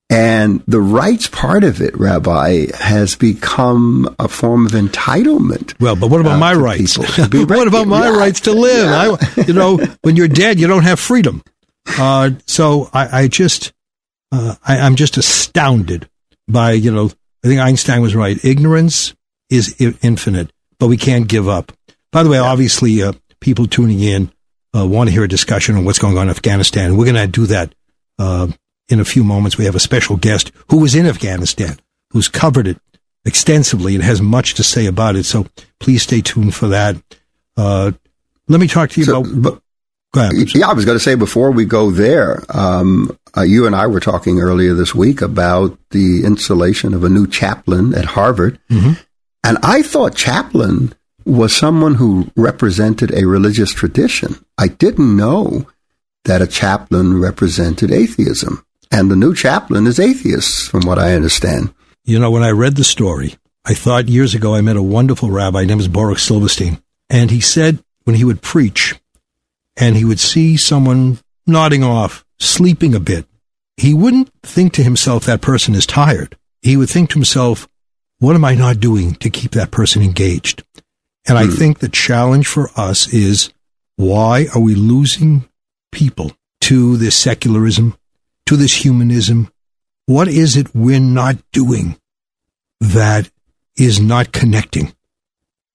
And 0.07 0.61
the 0.67 0.79
rights 0.79 1.27
part 1.27 1.63
of 1.63 1.81
it, 1.81 1.97
Rabbi, 1.97 2.67
has 2.77 3.15
become 3.15 4.15
a 4.19 4.27
form 4.27 4.67
of 4.67 4.73
entitlement. 4.73 5.73
Well, 5.79 5.95
but 5.95 6.11
what 6.11 6.21
about 6.21 6.35
uh, 6.35 6.37
my 6.37 6.53
rights? 6.53 6.95
people 6.97 7.11
to 7.15 7.27
be 7.29 7.43
what 7.43 7.67
about 7.67 7.87
my 7.87 8.09
Yeah. 8.09 8.15
rights 8.17 8.41
to 8.41 8.53
live? 8.53 8.87
I, 8.87 9.41
you 9.47 9.53
know, 9.53 9.77
when 10.03 10.15
you're 10.15 10.27
dead, 10.27 10.59
you 10.59 10.67
don't 10.67 10.83
have 10.83 10.99
freedom. 10.99 11.43
Uh, 11.97 12.31
so 12.45 12.89
I, 12.93 13.21
I 13.23 13.27
just, 13.27 13.73
uh, 14.35 14.55
I, 14.65 14.79
I'm 14.79 14.95
just 14.95 15.17
astounded 15.17 16.09
by, 16.47 16.71
you 16.73 16.91
know, 16.91 17.09
I 17.43 17.47
think 17.47 17.61
Einstein 17.61 18.01
was 18.01 18.15
right. 18.15 18.43
Ignorance 18.43 19.13
is 19.49 19.75
I- 19.79 19.93
infinite, 20.01 20.51
but 20.79 20.87
we 20.87 20.97
can't 20.97 21.27
give 21.27 21.47
up. 21.47 21.71
By 22.11 22.23
the 22.23 22.29
way, 22.29 22.37
obviously, 22.37 23.01
uh, 23.01 23.13
people 23.39 23.67
tuning 23.67 23.99
in 24.01 24.31
uh, 24.75 24.85
want 24.87 25.07
to 25.09 25.13
hear 25.13 25.23
a 25.23 25.27
discussion 25.27 25.75
on 25.75 25.85
what's 25.85 25.99
going 25.99 26.17
on 26.17 26.23
in 26.23 26.29
Afghanistan. 26.29 26.97
We're 26.97 27.11
going 27.11 27.15
to 27.15 27.27
do 27.27 27.45
that 27.47 27.73
uh, 28.19 28.47
in 28.89 28.99
a 28.99 29.05
few 29.05 29.23
moments. 29.23 29.57
We 29.57 29.65
have 29.65 29.75
a 29.75 29.79
special 29.79 30.17
guest 30.17 30.51
who 30.69 30.77
was 30.79 30.95
in 30.95 31.05
Afghanistan, 31.05 31.77
who's 32.11 32.27
covered 32.27 32.67
it 32.67 32.77
extensively 33.25 33.95
and 33.95 34.03
has 34.03 34.21
much 34.21 34.53
to 34.55 34.63
say 34.63 34.85
about 34.85 35.15
it. 35.15 35.25
So 35.25 35.47
please 35.79 36.03
stay 36.03 36.21
tuned 36.21 36.53
for 36.55 36.67
that. 36.69 36.95
Uh, 37.57 37.91
let 38.47 38.59
me 38.59 38.67
talk 38.67 38.89
to 38.91 38.99
you 39.01 39.05
So, 39.05 39.23
about. 39.23 39.61
Ahead. 40.21 40.53
yeah, 40.55 40.69
I 40.69 40.73
was 40.73 40.85
going 40.85 40.97
to 40.97 41.03
say 41.03 41.15
before 41.15 41.51
we 41.51 41.65
go 41.65 41.91
there, 41.91 42.43
um, 42.49 43.17
uh, 43.37 43.41
you 43.41 43.65
and 43.65 43.75
I 43.75 43.87
were 43.87 43.99
talking 43.99 44.39
earlier 44.39 44.73
this 44.73 44.95
week 44.95 45.21
about 45.21 45.77
the 45.91 46.23
installation 46.25 46.93
of 46.93 47.03
a 47.03 47.09
new 47.09 47.27
chaplain 47.27 47.93
at 47.93 48.05
Harvard. 48.05 48.59
And 48.69 49.57
I 49.61 49.81
thought 49.81 50.15
chaplain 50.15 50.93
was 51.25 51.55
someone 51.55 51.95
who 51.95 52.31
represented 52.35 53.13
a 53.13 53.25
religious 53.25 53.71
tradition. 53.73 54.35
I 54.57 54.67
didn't 54.69 55.15
know 55.15 55.67
that 56.25 56.41
a 56.41 56.47
chaplain 56.47 57.19
represented 57.19 57.91
atheism. 57.91 58.65
And 58.91 59.11
the 59.11 59.15
new 59.15 59.35
chaplain 59.35 59.87
is 59.87 59.99
atheist, 59.99 60.69
from 60.69 60.81
what 60.81 60.99
I 60.99 61.13
understand. 61.13 61.73
You 62.05 62.19
know, 62.19 62.31
when 62.31 62.43
I 62.43 62.51
read 62.51 62.75
the 62.75 62.83
story, 62.83 63.35
I 63.65 63.73
thought 63.73 64.07
years 64.09 64.35
ago 64.35 64.55
I 64.55 64.61
met 64.61 64.77
a 64.77 64.83
wonderful 64.83 65.31
rabbi 65.31 65.65
named 65.65 65.91
Baruch 65.91 66.19
Silverstein, 66.19 66.81
and 67.09 67.31
he 67.31 67.41
said 67.41 67.83
when 68.03 68.15
he 68.15 68.23
would 68.23 68.41
preach 68.41 68.95
and 69.77 69.95
he 69.95 70.05
would 70.05 70.19
see 70.19 70.57
someone 70.57 71.19
nodding 71.45 71.83
off, 71.83 72.25
sleeping 72.39 72.95
a 72.95 72.99
bit, 72.99 73.25
he 73.77 73.93
wouldn't 73.93 74.29
think 74.41 74.73
to 74.73 74.83
himself 74.83 75.25
that 75.25 75.41
person 75.41 75.75
is 75.75 75.85
tired. 75.85 76.37
He 76.61 76.77
would 76.77 76.89
think 76.89 77.09
to 77.09 77.15
himself, 77.15 77.67
what 78.19 78.35
am 78.35 78.45
I 78.45 78.55
not 78.55 78.79
doing 78.79 79.15
to 79.15 79.29
keep 79.29 79.51
that 79.51 79.71
person 79.71 80.01
engaged? 80.01 80.63
And 81.27 81.37
I 81.37 81.45
hmm. 81.45 81.51
think 81.51 81.79
the 81.79 81.89
challenge 81.89 82.47
for 82.47 82.69
us 82.75 83.11
is 83.13 83.51
why 83.97 84.47
are 84.53 84.61
we 84.61 84.75
losing 84.75 85.47
people 85.91 86.31
to 86.61 86.97
this 86.97 87.15
secularism, 87.15 87.97
to 88.45 88.55
this 88.55 88.83
humanism? 88.83 89.51
What 90.05 90.27
is 90.27 90.55
it 90.55 90.73
we're 90.73 90.99
not 90.99 91.37
doing 91.51 91.97
that 92.79 93.29
is 93.77 93.99
not 93.99 94.31
connecting 94.31 94.93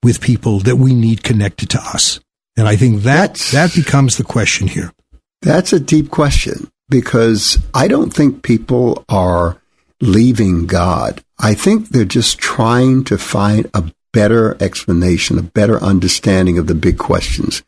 with 0.02 0.20
people 0.20 0.61
that 0.61 0.76
we 0.76 0.94
need 0.94 1.23
connected 1.23 1.70
to 1.70 1.79
us? 1.79 2.20
And 2.61 2.69
I 2.69 2.77
think 2.77 3.05
that 3.05 3.39
That's- 3.39 3.53
that 3.53 3.75
becomes 3.75 4.19
the 4.19 4.23
question 4.23 4.69
here. 4.69 4.93
That's 5.41 5.73
a 5.73 5.81
deep 5.81 6.11
question 6.11 6.69
because 6.91 7.59
I 7.73 7.89
don't 7.89 8.12
think 8.12 8.43
people 8.43 9.03
are 9.09 9.57
leaving 10.03 10.67
God. 10.67 11.23
I 11.39 11.55
think 11.55 11.89
they're 11.89 12.05
just 12.05 12.37
trying 12.37 13.05
to 13.05 13.17
find 13.17 13.67
a 13.73 13.85
better 14.12 14.59
explanation, 14.61 15.39
a 15.39 15.43
better 15.43 15.83
understanding 15.83 16.59
of 16.59 16.67
the 16.67 16.75
big 16.75 16.99
questions. 16.99 17.62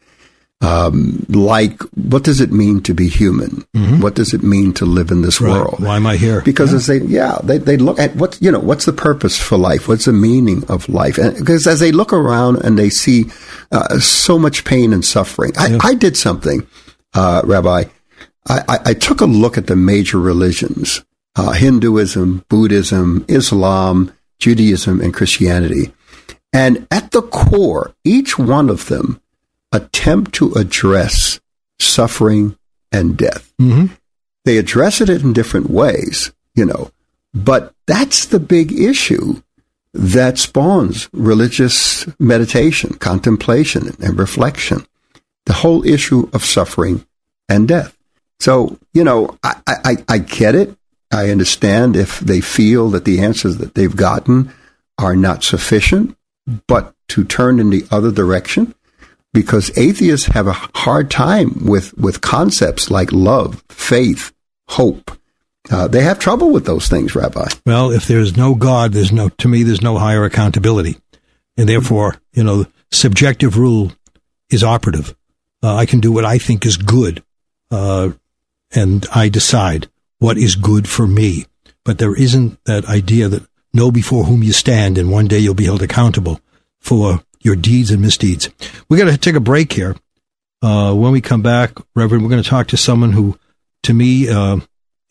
Um, 0.63 1.27
like, 1.29 1.83
what 1.95 2.23
does 2.23 2.41
it 2.41 2.53
mean 2.53 2.83
to 2.83 2.95
be 2.95 3.09
human? 3.09 3.67
What 4.01 4.15
does 4.15 4.33
it 4.33 4.45
mean 4.45 4.73
to 4.75 4.87
live 4.87 5.11
in 5.11 5.23
this 5.23 5.41
world? 5.41 5.83
Why 5.83 5.97
am 5.97 6.07
I 6.07 6.17
here? 6.17 6.41
Because 6.41 6.73
as 6.73 6.87
they, 6.87 6.99
yeah, 6.99 7.39
they, 7.43 7.59
they 7.59 7.77
look 7.77 7.99
at 7.99 8.15
what, 8.15 8.39
you 8.41 8.51
know, 8.51 8.61
what's 8.61 8.85
the 8.85 8.93
purpose 8.93 9.37
for 9.37 9.59
life? 9.59 9.89
What's 9.89 10.05
the 10.05 10.13
meaning 10.13 10.63
of 10.69 10.89
life? 10.89 11.19
And 11.19 11.37
because 11.37 11.67
as 11.67 11.81
they 11.81 11.91
look 11.91 12.13
around 12.13 12.57
and 12.65 12.79
they 12.79 12.91
see 12.91 13.25
uh, 13.73 13.99
so 13.99 14.39
much 14.39 14.65
pain 14.65 14.93
and 14.93 15.05
suffering, 15.05 15.53
I, 15.59 15.79
I 15.83 15.95
did 15.95 16.17
something, 16.17 16.65
uh, 17.15 17.43
Rabbi. 17.45 17.85
I, 18.49 18.61
I, 18.69 18.79
I 18.87 18.95
took 18.95 19.21
a 19.21 19.27
look 19.27 19.59
at 19.59 19.67
the 19.67 19.77
major 19.77 20.19
religions, 20.19 21.05
uh, 21.35 21.53
Hinduism, 21.53 22.45
Buddhism, 22.49 23.25
Islam, 23.29 24.13
Judaism, 24.39 25.01
and 25.01 25.13
Christianity. 25.13 25.93
And 26.53 26.87
at 26.91 27.13
the 27.13 27.23
core, 27.23 27.95
each 28.05 28.39
one 28.39 28.69
of 28.69 28.87
them 28.87 29.21
attempt 29.73 30.33
to 30.35 30.53
address 30.53 31.41
suffering 31.81 32.57
and 32.91 33.17
death 33.17 33.53
Mm-hmm. 33.61 33.95
they 34.45 34.59
address 34.59 35.01
it 35.01 35.09
in 35.09 35.33
different 35.33 35.71
ways, 35.71 36.33
you 36.55 36.65
know. 36.65 36.91
But 37.33 37.75
that's 37.87 38.27
the 38.27 38.41
big 38.41 38.73
issue 38.73 39.43
that 39.95 40.39
spawns 40.39 41.09
religious 41.13 42.07
meditation, 42.19 42.95
contemplation, 42.95 43.97
and 44.01 44.19
reflection. 44.19 44.85
The 45.47 45.53
whole 45.55 45.85
issue 45.87 46.29
of 46.33 46.45
suffering 46.45 47.07
and 47.49 47.67
death. 47.69 47.97
So, 48.41 48.79
you 48.95 49.05
know, 49.05 49.39
I, 49.43 49.57
I, 49.67 49.97
I 50.09 50.19
get 50.19 50.55
it. 50.55 50.77
I 51.13 51.31
understand 51.31 51.95
if 51.97 52.21
they 52.21 52.41
feel 52.41 52.91
that 52.91 53.05
the 53.05 53.21
answers 53.21 53.59
that 53.59 53.75
they've 53.75 53.95
gotten 53.95 54.53
are 54.99 55.15
not 55.17 55.45
sufficient, 55.45 56.17
but 56.67 56.95
to 57.09 57.25
turn 57.25 57.61
in 57.61 57.71
the 57.71 57.85
other 57.91 58.11
direction, 58.11 58.75
because 59.33 59.77
atheists 59.79 60.27
have 60.27 60.47
a 60.47 60.53
hard 60.53 61.11
time 61.11 61.65
with, 61.65 61.97
with 61.97 62.21
concepts 62.21 62.91
like 62.91 63.13
love, 63.13 63.63
faith, 63.69 64.33
hope. 64.69 65.11
Uh, 65.71 65.89
they 65.89 66.03
have 66.03 66.19
trouble 66.19 66.51
with 66.51 66.67
those 66.67 66.89
things, 66.89 67.15
Rabbi. 67.15 67.47
Well, 67.65 67.93
if 67.93 68.07
there's 68.07 68.37
no 68.37 68.55
God, 68.55 68.93
there's 68.93 69.13
no, 69.13 69.29
to 69.29 69.49
me, 69.49 69.63
there's 69.63 69.83
no 69.83 69.97
higher 69.97 70.25
accountability. 70.25 70.99
And 71.57 71.69
therefore, 71.69 72.17
you 72.33 72.45
know, 72.45 72.67
subjective 72.91 73.57
rule 73.57 73.93
is 74.51 74.65
operative. 74.65 75.15
Uh, 75.63 75.77
I 75.77 75.87
can 75.87 76.01
do 76.01 76.13
what 76.13 76.25
I 76.25 76.39
think 76.39 76.67
is 76.67 76.77
good. 76.77 77.23
Uh, 77.71 78.11
and 78.75 79.07
I 79.15 79.29
decide 79.29 79.89
what 80.19 80.37
is 80.37 80.57
good 80.57 80.89
for 80.89 81.07
me. 81.07 81.47
But 81.85 81.99
there 81.99 82.15
isn't 82.15 82.63
that 82.65 82.87
idea 82.87 83.29
that 83.29 83.47
know 83.73 83.91
before 83.91 84.25
whom 84.25 84.43
you 84.43 84.53
stand, 84.53 84.99
and 84.99 85.11
one 85.11 85.27
day 85.27 85.39
you'll 85.39 85.55
be 85.55 85.65
held 85.65 85.83
accountable 85.83 86.41
for 86.81 87.23
your 87.43 87.57
deeds 87.57 87.91
and 87.91 88.01
misdeeds. 88.01 88.49
We 88.89 88.99
got 88.99 89.11
to 89.11 89.17
take 89.17 89.35
a 89.35 89.41
break 89.41 89.73
here. 89.73 89.97
Uh, 90.63 90.95
when 90.95 91.13
we 91.13 91.21
come 91.21 91.43
back, 91.43 91.73
Reverend, 91.95 92.23
we're 92.23 92.31
going 92.31 92.43
to 92.43 92.49
talk 92.49 92.69
to 92.69 92.77
someone 92.77 93.13
who, 93.13 93.39
to 93.83 93.93
me, 93.93 94.29
uh, 94.29 94.59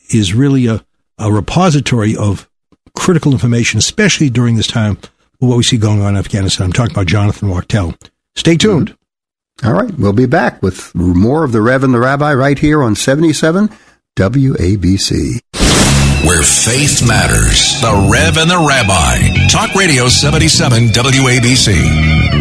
is 0.10 0.34
really 0.34 0.68
a, 0.68 0.84
a 1.18 1.32
repository 1.32 2.16
of 2.16 2.50
critical 2.96 3.32
information, 3.32 3.78
especially 3.78 4.30
during 4.30 4.56
this 4.56 4.68
time 4.68 4.98
what 5.40 5.58
we 5.58 5.64
see 5.64 5.78
going 5.78 6.02
on 6.02 6.14
in 6.14 6.20
Afghanistan. 6.20 6.66
I'm 6.66 6.74
talking 6.74 6.94
about 6.94 7.08
Jonathan 7.08 7.50
Wachtel. 7.50 7.96
Stay 8.36 8.56
tuned. 8.56 8.96
All 9.64 9.74
right. 9.74 9.92
We'll 9.98 10.14
be 10.14 10.26
back 10.26 10.62
with 10.62 10.94
more 10.96 11.44
of 11.44 11.52
the 11.52 11.62
Rev 11.62 11.84
and 11.84 11.94
the 11.94 12.00
Rabbi 12.00 12.34
right 12.34 12.58
here 12.58 12.82
on 12.82 12.96
77 12.96 13.70
WABC. 14.16 15.42
Where 16.26 16.44
faith 16.44 17.06
matters. 17.08 17.82
The 17.82 18.08
Rev 18.12 18.38
and 18.38 18.50
the 18.50 18.60
Rabbi. 18.60 19.48
Talk 19.48 19.74
Radio 19.74 20.08
77 20.08 20.90
WABC. 20.90 22.41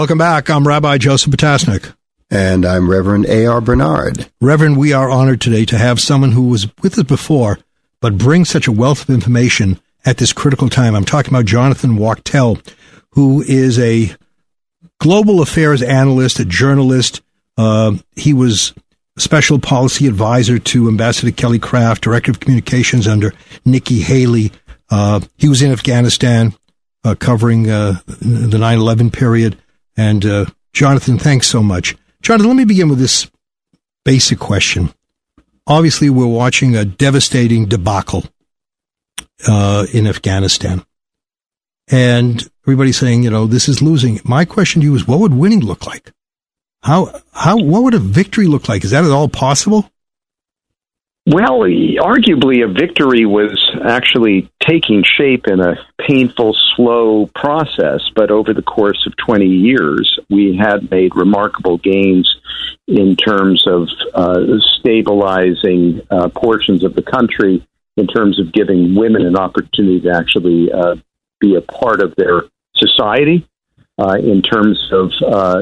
Welcome 0.00 0.16
back. 0.16 0.48
I'm 0.48 0.66
Rabbi 0.66 0.96
Joseph 0.96 1.30
Potasnik. 1.30 1.94
And 2.30 2.64
I'm 2.64 2.88
Reverend 2.88 3.26
A.R. 3.26 3.60
Bernard. 3.60 4.30
Reverend, 4.40 4.78
we 4.78 4.94
are 4.94 5.10
honored 5.10 5.42
today 5.42 5.66
to 5.66 5.76
have 5.76 6.00
someone 6.00 6.32
who 6.32 6.48
was 6.48 6.74
with 6.78 6.98
us 6.98 7.04
before, 7.04 7.58
but 8.00 8.16
brings 8.16 8.48
such 8.48 8.66
a 8.66 8.72
wealth 8.72 9.02
of 9.02 9.14
information 9.14 9.78
at 10.06 10.16
this 10.16 10.32
critical 10.32 10.70
time. 10.70 10.94
I'm 10.94 11.04
talking 11.04 11.34
about 11.34 11.44
Jonathan 11.44 11.98
Wachtel, 11.98 12.58
who 13.10 13.42
is 13.42 13.78
a 13.78 14.16
global 15.00 15.42
affairs 15.42 15.82
analyst, 15.82 16.40
a 16.40 16.46
journalist. 16.46 17.20
Uh, 17.58 17.96
he 18.16 18.32
was 18.32 18.72
special 19.18 19.58
policy 19.58 20.06
advisor 20.06 20.58
to 20.58 20.88
Ambassador 20.88 21.30
Kelly 21.30 21.58
Craft, 21.58 22.04
director 22.04 22.30
of 22.30 22.40
communications 22.40 23.06
under 23.06 23.34
Nikki 23.66 24.00
Haley. 24.00 24.50
Uh, 24.88 25.20
he 25.36 25.50
was 25.50 25.60
in 25.60 25.70
Afghanistan 25.70 26.54
uh, 27.04 27.14
covering 27.16 27.68
uh, 27.68 28.00
the 28.06 28.56
9 28.58 28.78
11 28.78 29.10
period. 29.10 29.58
And 29.96 30.24
uh, 30.24 30.46
Jonathan, 30.72 31.18
thanks 31.18 31.46
so 31.46 31.62
much. 31.62 31.96
Jonathan, 32.22 32.48
let 32.48 32.56
me 32.56 32.64
begin 32.64 32.88
with 32.88 32.98
this 32.98 33.30
basic 34.04 34.38
question. 34.38 34.92
Obviously, 35.66 36.10
we're 36.10 36.26
watching 36.26 36.76
a 36.76 36.84
devastating 36.84 37.66
debacle 37.66 38.24
uh, 39.46 39.86
in 39.92 40.06
Afghanistan. 40.06 40.84
And 41.88 42.48
everybody's 42.64 42.98
saying, 42.98 43.24
you 43.24 43.30
know, 43.30 43.46
this 43.46 43.68
is 43.68 43.82
losing. 43.82 44.20
My 44.24 44.44
question 44.44 44.80
to 44.80 44.86
you 44.86 44.94
is, 44.94 45.06
what 45.06 45.20
would 45.20 45.34
winning 45.34 45.60
look 45.60 45.86
like? 45.86 46.12
How, 46.82 47.20
how, 47.32 47.58
what 47.58 47.82
would 47.82 47.94
a 47.94 47.98
victory 47.98 48.46
look 48.46 48.68
like? 48.68 48.84
Is 48.84 48.92
that 48.92 49.04
at 49.04 49.10
all 49.10 49.28
possible? 49.28 49.90
Well, 51.32 51.60
arguably, 51.60 52.64
a 52.64 52.66
victory 52.66 53.24
was 53.24 53.56
actually 53.84 54.50
taking 54.58 55.04
shape 55.04 55.46
in 55.46 55.60
a 55.60 55.76
painful, 56.04 56.56
slow 56.74 57.26
process. 57.36 58.00
But 58.16 58.32
over 58.32 58.52
the 58.52 58.62
course 58.62 59.06
of 59.06 59.16
20 59.16 59.46
years, 59.46 60.18
we 60.28 60.56
had 60.56 60.90
made 60.90 61.14
remarkable 61.14 61.78
gains 61.78 62.28
in 62.88 63.14
terms 63.14 63.64
of 63.68 63.86
uh, 64.12 64.40
stabilizing 64.80 66.00
uh, 66.10 66.30
portions 66.30 66.82
of 66.82 66.96
the 66.96 67.02
country, 67.02 67.64
in 67.96 68.08
terms 68.08 68.40
of 68.40 68.52
giving 68.52 68.96
women 68.96 69.24
an 69.24 69.36
opportunity 69.36 70.00
to 70.00 70.10
actually 70.10 70.72
uh, 70.72 70.96
be 71.38 71.54
a 71.54 71.60
part 71.60 72.02
of 72.02 72.12
their 72.16 72.42
society 72.74 73.46
uh, 74.00 74.14
in 74.14 74.40
terms 74.40 74.90
of 74.92 75.12
uh, 75.26 75.60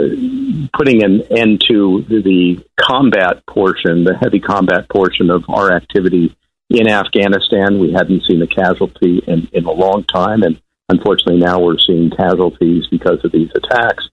putting 0.73 1.02
an 1.02 1.23
end 1.37 1.61
to 1.68 2.04
the 2.09 2.64
combat 2.80 3.45
portion, 3.47 4.04
the 4.04 4.16
heavy 4.16 4.38
combat 4.38 4.88
portion 4.88 5.28
of 5.28 5.45
our 5.49 5.73
activity 5.73 6.37
in 6.71 6.88
Afghanistan. 6.88 7.80
We 7.80 7.92
hadn't 7.92 8.25
seen 8.26 8.40
a 8.42 8.47
casualty 8.47 9.18
in, 9.26 9.49
in 9.52 9.64
a 9.64 9.73
long 9.73 10.04
time, 10.04 10.45
and 10.45 10.61
unfortunately 10.88 11.40
now 11.40 11.61
we're 11.61 11.78
seeing 11.78 12.11
casualties 12.11 12.87
because 12.87 13.25
of 13.25 13.33
these 13.33 13.50
attacks. 13.57 14.09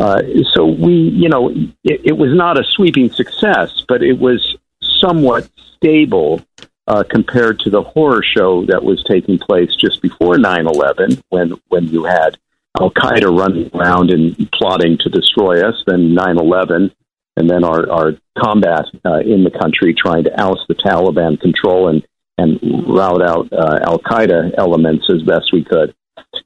Uh, 0.00 0.20
so 0.52 0.66
we, 0.66 0.94
you 0.94 1.28
know, 1.28 1.50
it, 1.50 2.00
it, 2.04 2.18
was 2.18 2.34
not 2.34 2.58
a 2.58 2.64
sweeping 2.64 3.10
success, 3.12 3.84
but 3.86 4.02
it 4.02 4.18
was 4.18 4.56
somewhat 5.00 5.48
stable 5.76 6.44
uh, 6.88 7.04
compared 7.08 7.60
to 7.60 7.70
the 7.70 7.82
horror 7.82 8.22
show 8.24 8.66
that 8.66 8.82
was 8.82 9.04
taking 9.04 9.38
place 9.38 9.70
just 9.76 10.02
before 10.02 10.34
9/11, 10.34 11.22
when 11.28 11.52
when 11.68 11.86
you 11.86 12.02
had 12.02 12.36
Al 12.80 12.90
Qaeda 12.90 13.26
running 13.36 13.70
around 13.74 14.10
and 14.10 14.36
plotting 14.52 14.98
to 15.00 15.10
destroy 15.10 15.60
us, 15.60 15.74
then 15.86 16.14
9 16.14 16.38
11, 16.38 16.90
and 17.36 17.50
then 17.50 17.64
our, 17.64 17.90
our 17.90 18.12
combat 18.38 18.84
uh, 19.04 19.20
in 19.20 19.44
the 19.44 19.50
country 19.50 19.94
trying 19.94 20.24
to 20.24 20.30
oust 20.40 20.62
the 20.68 20.74
Taliban 20.74 21.40
control 21.40 21.88
and, 21.88 22.02
and 22.36 22.58
rout 22.88 23.22
out 23.22 23.52
uh, 23.52 23.78
Al 23.86 23.98
Qaeda 23.98 24.54
elements 24.58 25.06
as 25.12 25.22
best 25.22 25.52
we 25.52 25.64
could. 25.64 25.94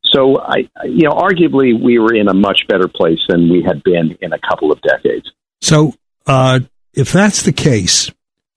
So, 0.04 0.38
I, 0.38 0.68
you 0.84 1.08
know, 1.08 1.14
arguably 1.14 1.78
we 1.80 1.98
were 1.98 2.14
in 2.14 2.28
a 2.28 2.34
much 2.34 2.60
better 2.68 2.88
place 2.88 3.20
than 3.28 3.50
we 3.50 3.62
had 3.66 3.82
been 3.82 4.16
in 4.20 4.32
a 4.32 4.38
couple 4.38 4.72
of 4.72 4.80
decades. 4.80 5.30
So, 5.60 5.94
uh, 6.26 6.60
if 6.94 7.12
that's 7.12 7.42
the 7.42 7.52
case, 7.52 8.10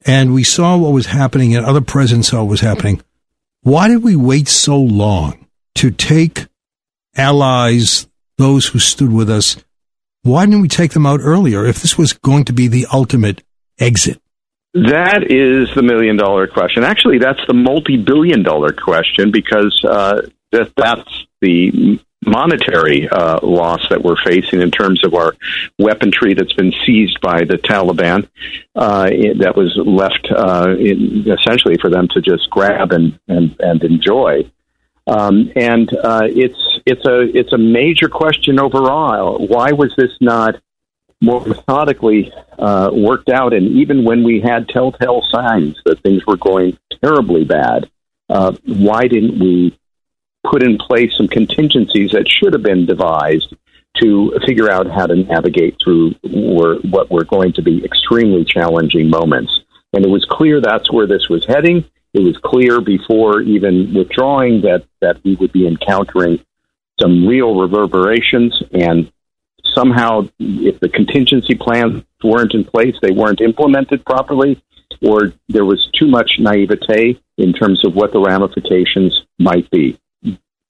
and 0.06 0.34
we 0.34 0.44
saw 0.44 0.78
what 0.78 0.94
was 0.94 1.06
happening 1.06 1.56
and 1.56 1.66
other 1.66 1.82
presidents 1.82 2.30
saw 2.30 2.40
what 2.40 2.52
was 2.52 2.62
happening, 2.62 3.02
why 3.62 3.88
did 3.88 4.04
we 4.04 4.16
wait 4.16 4.48
so 4.48 4.78
long 4.78 5.48
to 5.76 5.92
take 5.92 6.48
allies, 7.16 8.08
those 8.38 8.68
who 8.68 8.80
stood 8.80 9.12
with 9.12 9.30
us, 9.30 9.58
why 10.24 10.46
didn't 10.46 10.62
we 10.62 10.68
take 10.68 10.92
them 10.92 11.06
out 11.06 11.20
earlier 11.22 11.66
if 11.66 11.82
this 11.82 11.98
was 11.98 12.14
going 12.14 12.46
to 12.46 12.54
be 12.54 12.68
the 12.68 12.86
ultimate 12.94 13.44
exit? 13.80 14.22
That 14.74 15.26
is 15.30 15.74
the 15.76 15.84
million 15.84 16.16
dollar 16.16 16.48
question. 16.48 16.84
Actually, 16.84 17.18
that's 17.18 17.42
the 17.48 17.54
multi 17.54 17.98
billion 17.98 18.44
dollar 18.44 18.72
question 18.72 19.32
because 19.32 19.84
uh, 19.84 20.22
that, 20.52 20.72
that's 20.78 21.26
the 21.42 22.00
monetary 22.26 23.10
uh, 23.10 23.40
loss 23.42 23.82
that 23.90 24.04
we're 24.04 24.22
facing 24.24 24.62
in 24.62 24.70
terms 24.72 25.04
of 25.04 25.14
our 25.14 25.34
weaponry 25.80 26.36
that's 26.36 26.54
been 26.54 26.72
seized 26.86 27.20
by 27.20 27.40
the 27.44 27.58
Taliban 27.58 28.28
uh, 28.76 29.08
that 29.40 29.54
was 29.56 29.76
left 29.84 30.28
uh, 30.34 30.76
in, 30.78 31.26
essentially 31.28 31.78
for 31.82 31.90
them 31.90 32.08
to 32.10 32.22
just 32.22 32.50
grab 32.50 32.92
and, 32.92 33.20
and, 33.28 33.56
and 33.60 33.84
enjoy. 33.84 34.50
Um, 35.08 35.52
and 35.56 35.94
uh, 35.94 36.22
it's 36.24 36.80
it's 36.86 37.06
a 37.06 37.22
it's 37.38 37.54
a 37.54 37.58
major 37.58 38.08
question 38.08 38.60
overall. 38.60 39.46
Why 39.46 39.72
was 39.72 39.94
this 39.98 40.12
not 40.22 40.62
more 41.22 41.46
methodically 41.46 42.32
uh, 42.58 42.92
worked 42.94 43.30
out? 43.30 43.54
And 43.54 43.68
even 43.78 44.04
when 44.04 44.24
we 44.24 44.42
had 44.42 44.68
telltale 44.70 45.24
signs 45.30 45.80
that 45.86 46.02
things 46.02 46.26
were 46.26 46.38
going 46.38 46.78
terribly 47.04 47.44
bad, 47.44 47.90
uh, 48.30 48.54
why 48.66 49.08
didn't 49.08 49.40
we 49.40 49.78
put 50.44 50.64
in 50.64 50.78
place 50.78 51.16
some 51.16 51.28
contingencies 51.28 52.12
that 52.12 52.28
should 52.28 52.54
have 52.54 52.64
been 52.64 52.86
devised 52.86 53.54
to 54.02 54.40
figure 54.46 54.72
out 54.72 54.90
how 54.90 55.06
to 55.06 55.16
navigate 55.16 55.78
through 55.84 56.12
what 56.24 57.12
were 57.12 57.26
going 57.26 57.54
to 57.54 57.62
be 57.62 57.84
extremely 57.84 58.46
challenging 58.46 59.10
moments? 59.10 59.62
And 59.94 60.06
it 60.06 60.10
was 60.10 60.26
clear 60.26 60.62
that's 60.62 60.92
where 60.92 61.08
this 61.08 61.28
was 61.28 61.46
heading 61.46 61.84
it 62.14 62.22
was 62.22 62.38
clear 62.44 62.82
before 62.82 63.42
even 63.42 63.94
withdrawing 63.94 64.62
that, 64.62 64.86
that 65.00 65.24
we 65.24 65.36
would 65.36 65.52
be 65.52 65.68
encountering 65.68 66.44
some 67.00 67.26
real 67.26 67.60
reverberations. 67.60 68.62
And 68.74 69.12
somehow, 69.74 70.28
if 70.40 70.80
the 70.80 70.90
contingency 70.90 71.56
plans 71.56 72.04
weren't 72.24 72.54
in 72.54 72.66
place, 72.66 72.96
they 73.02 73.12
weren't 73.12 73.42
implemented 73.42 74.06
properly, 74.06 74.62
or 75.02 75.34
there 75.48 75.66
was 75.66 75.90
too 75.98 76.08
much 76.08 76.32
naivete 76.38 77.20
in 77.38 77.54
terms 77.54 77.86
of 77.86 77.96
what 77.96 78.12
the 78.12 78.20
ramifications 78.20 79.22
might 79.40 79.70
be, 79.72 79.98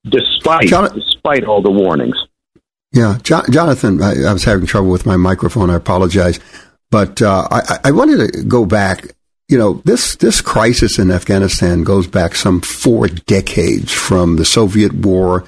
despite, 0.06 0.68
John- 0.68 0.94
despite 0.94 1.44
all 1.44 1.62
the 1.62 1.72
warnings. 1.72 2.16
Yeah, 2.94 3.18
jo- 3.24 3.44
Jonathan, 3.50 4.02
I, 4.02 4.24
I, 4.24 4.34
was 4.34 4.44
having 4.44 4.66
trouble 4.66 4.90
with 4.90 5.06
my 5.06 5.16
microphone. 5.16 5.70
I 5.70 5.76
apologize. 5.76 6.40
But 6.90 7.22
uh, 7.22 7.48
I, 7.50 7.80
I 7.86 7.92
wanted 7.92 8.34
to 8.34 8.44
go 8.44 8.66
back 8.66 9.16
you 9.52 9.58
know, 9.58 9.82
this, 9.84 10.16
this 10.16 10.40
crisis 10.40 10.98
in 10.98 11.12
Afghanistan 11.12 11.84
goes 11.84 12.08
back 12.08 12.36
some 12.36 12.62
four 12.62 13.08
decades 13.08 13.92
from 13.92 14.38
the 14.38 14.46
Soviet 14.46 14.94
war, 14.94 15.44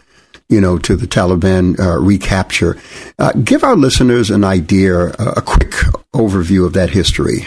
you 0.49 0.59
know, 0.59 0.77
to 0.79 0.97
the 0.97 1.07
Taliban 1.07 1.79
uh, 1.79 1.97
recapture. 1.99 2.77
Uh, 3.17 3.31
give 3.31 3.63
our 3.63 3.77
listeners 3.77 4.29
an 4.29 4.43
idea, 4.43 5.05
a 5.05 5.41
quick 5.41 5.71
overview 6.13 6.65
of 6.65 6.73
that 6.73 6.89
history, 6.89 7.45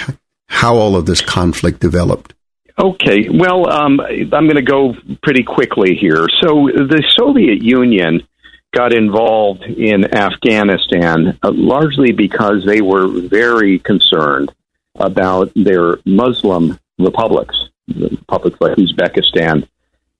how 0.48 0.76
all 0.76 0.96
of 0.96 1.04
this 1.04 1.20
conflict 1.20 1.80
developed. 1.80 2.32
Okay, 2.78 3.28
well, 3.28 3.70
um, 3.70 4.00
I'm 4.00 4.28
going 4.28 4.56
to 4.56 4.62
go 4.62 4.94
pretty 5.22 5.42
quickly 5.42 5.94
here. 5.94 6.26
So 6.40 6.68
the 6.72 7.04
Soviet 7.18 7.62
Union 7.62 8.26
got 8.74 8.94
involved 8.94 9.62
in 9.62 10.14
Afghanistan 10.14 11.38
uh, 11.42 11.50
largely 11.52 12.12
because 12.12 12.64
they 12.66 12.80
were 12.80 13.08
very 13.08 13.78
concerned 13.78 14.52
about 14.98 15.52
their 15.54 15.98
Muslim 16.04 16.78
republics, 16.98 17.56
republics 17.88 18.60
like 18.60 18.76
Uzbekistan, 18.76 19.68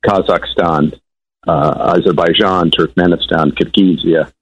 Kazakhstan, 0.04 0.98
uh, 1.46 1.94
Azerbaijan, 1.96 2.70
Turkmenistan, 2.70 3.52
Kyrgyzia, 3.52 4.32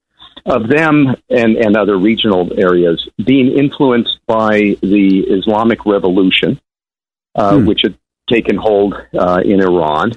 of 0.47 0.69
them 0.69 1.15
and, 1.31 1.57
and 1.57 1.77
other 1.77 1.97
regional 1.97 2.53
areas 2.59 3.09
being 3.25 3.57
influenced 3.57 4.19
by 4.27 4.77
the 4.83 5.25
Islamic 5.29 5.87
Revolution, 5.87 6.61
uh, 7.35 7.59
hmm. 7.59 7.67
which 7.67 7.81
had 7.83 7.97
taken 8.29 8.57
hold 8.57 8.95
uh, 9.19 9.41
in 9.45 9.61
Iran. 9.61 10.13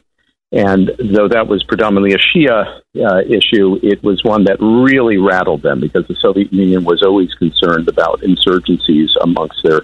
And 0.51 0.91
though 0.97 1.27
that 1.27 1.47
was 1.47 1.63
predominantly 1.63 2.13
a 2.13 2.17
Shia 2.17 2.81
uh, 2.95 3.21
issue, 3.27 3.79
it 3.83 4.01
was 4.01 4.23
one 4.23 4.45
that 4.45 4.57
really 4.61 5.17
rattled 5.17 5.61
them 5.61 5.81
because 5.81 6.07
the 6.07 6.15
Soviet 6.15 6.53
Union 6.53 6.85
was 6.85 7.03
always 7.03 7.33
concerned 7.33 7.89
about 7.89 8.21
insurgencies 8.21 9.09
amongst 9.21 9.61
their, 9.63 9.81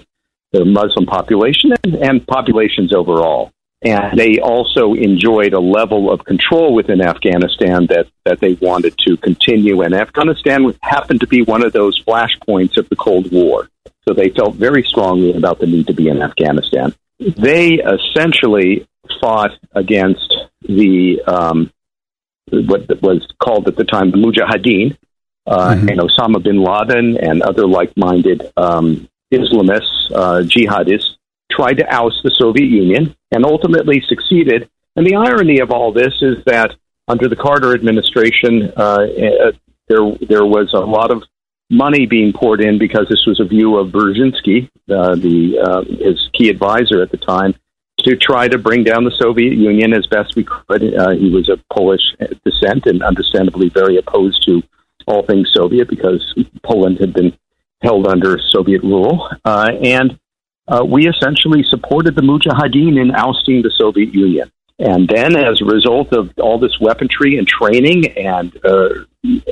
their 0.54 0.64
Muslim 0.64 1.04
population 1.04 1.72
and, 1.82 1.94
and 1.96 2.26
populations 2.26 2.94
overall. 2.94 3.52
And 3.82 4.18
they 4.18 4.38
also 4.38 4.94
enjoyed 4.94 5.52
a 5.52 5.60
level 5.60 6.10
of 6.10 6.24
control 6.24 6.74
within 6.74 7.02
Afghanistan 7.02 7.86
that, 7.88 8.06
that 8.24 8.40
they 8.40 8.54
wanted 8.54 8.96
to 8.98 9.18
continue. 9.18 9.82
And 9.82 9.94
Afghanistan 9.94 10.74
happened 10.80 11.20
to 11.20 11.26
be 11.26 11.42
one 11.42 11.62
of 11.62 11.74
those 11.74 12.02
flashpoints 12.02 12.78
of 12.78 12.88
the 12.88 12.96
Cold 12.96 13.30
War. 13.30 13.68
So 14.08 14.14
they 14.14 14.30
felt 14.30 14.54
very 14.54 14.84
strongly 14.84 15.34
about 15.36 15.58
the 15.58 15.66
need 15.66 15.86
to 15.88 15.92
be 15.92 16.08
in 16.08 16.22
Afghanistan. 16.22 16.94
They 17.18 17.74
essentially 17.74 18.88
fought 19.20 19.52
against 19.72 20.32
the 20.62 21.22
um, 21.26 21.70
what 22.50 23.02
was 23.02 23.26
called 23.38 23.68
at 23.68 23.76
the 23.76 23.84
time 23.84 24.10
the 24.10 24.16
Mujahideen, 24.16 24.96
uh, 25.46 25.74
mm-hmm. 25.74 25.88
and 25.88 26.00
Osama 26.00 26.42
bin 26.42 26.62
Laden 26.62 27.18
and 27.18 27.42
other 27.42 27.66
like-minded 27.66 28.50
um, 28.56 29.08
Islamists, 29.34 30.10
uh, 30.14 30.42
jihadists, 30.42 31.16
tried 31.50 31.74
to 31.74 31.94
oust 31.94 32.22
the 32.22 32.30
Soviet 32.30 32.66
Union 32.66 33.14
and 33.30 33.44
ultimately 33.44 34.02
succeeded. 34.08 34.68
And 34.96 35.06
the 35.06 35.16
irony 35.16 35.60
of 35.60 35.70
all 35.70 35.92
this 35.92 36.14
is 36.20 36.42
that 36.46 36.74
under 37.08 37.28
the 37.28 37.36
Carter 37.36 37.74
administration, 37.74 38.72
uh, 38.76 39.06
uh 39.06 39.52
there 39.88 40.10
there 40.28 40.46
was 40.46 40.72
a 40.72 40.80
lot 40.80 41.10
of 41.10 41.22
money 41.70 42.06
being 42.06 42.32
poured 42.32 42.60
in 42.60 42.78
because 42.78 43.06
this 43.08 43.26
was 43.26 43.40
a 43.40 43.44
view 43.44 43.76
of 43.76 43.88
Brzezinski, 43.88 44.70
uh, 44.90 45.14
the 45.16 45.58
uh, 45.58 45.82
his 45.82 46.28
key 46.32 46.48
advisor 46.48 47.02
at 47.02 47.10
the 47.10 47.18
time, 47.18 47.54
to 48.00 48.16
try 48.16 48.48
to 48.48 48.58
bring 48.58 48.84
down 48.84 49.04
the 49.04 49.10
Soviet 49.18 49.54
Union 49.54 49.92
as 49.92 50.06
best 50.06 50.36
we 50.36 50.44
could. 50.44 50.94
Uh, 50.94 51.10
he 51.10 51.30
was 51.30 51.48
of 51.48 51.60
Polish 51.70 52.02
descent 52.44 52.86
and 52.86 53.02
understandably 53.02 53.68
very 53.68 53.96
opposed 53.96 54.44
to 54.46 54.62
all 55.06 55.22
things 55.22 55.50
Soviet 55.52 55.88
because 55.88 56.34
Poland 56.62 56.98
had 56.98 57.12
been 57.12 57.36
held 57.82 58.06
under 58.06 58.38
Soviet 58.50 58.82
rule. 58.82 59.28
Uh, 59.44 59.70
and 59.82 60.18
uh, 60.66 60.84
we 60.84 61.06
essentially 61.08 61.62
supported 61.68 62.14
the 62.14 62.22
Mujahideen 62.22 63.00
in 63.00 63.14
ousting 63.14 63.62
the 63.62 63.72
Soviet 63.78 64.14
Union. 64.14 64.50
And 64.78 65.08
then, 65.08 65.36
as 65.36 65.60
a 65.60 65.64
result 65.64 66.12
of 66.12 66.32
all 66.38 66.58
this 66.58 66.80
weaponry 66.80 67.38
and 67.38 67.46
training 67.46 68.06
and 68.16 68.56
uh, 68.64 68.88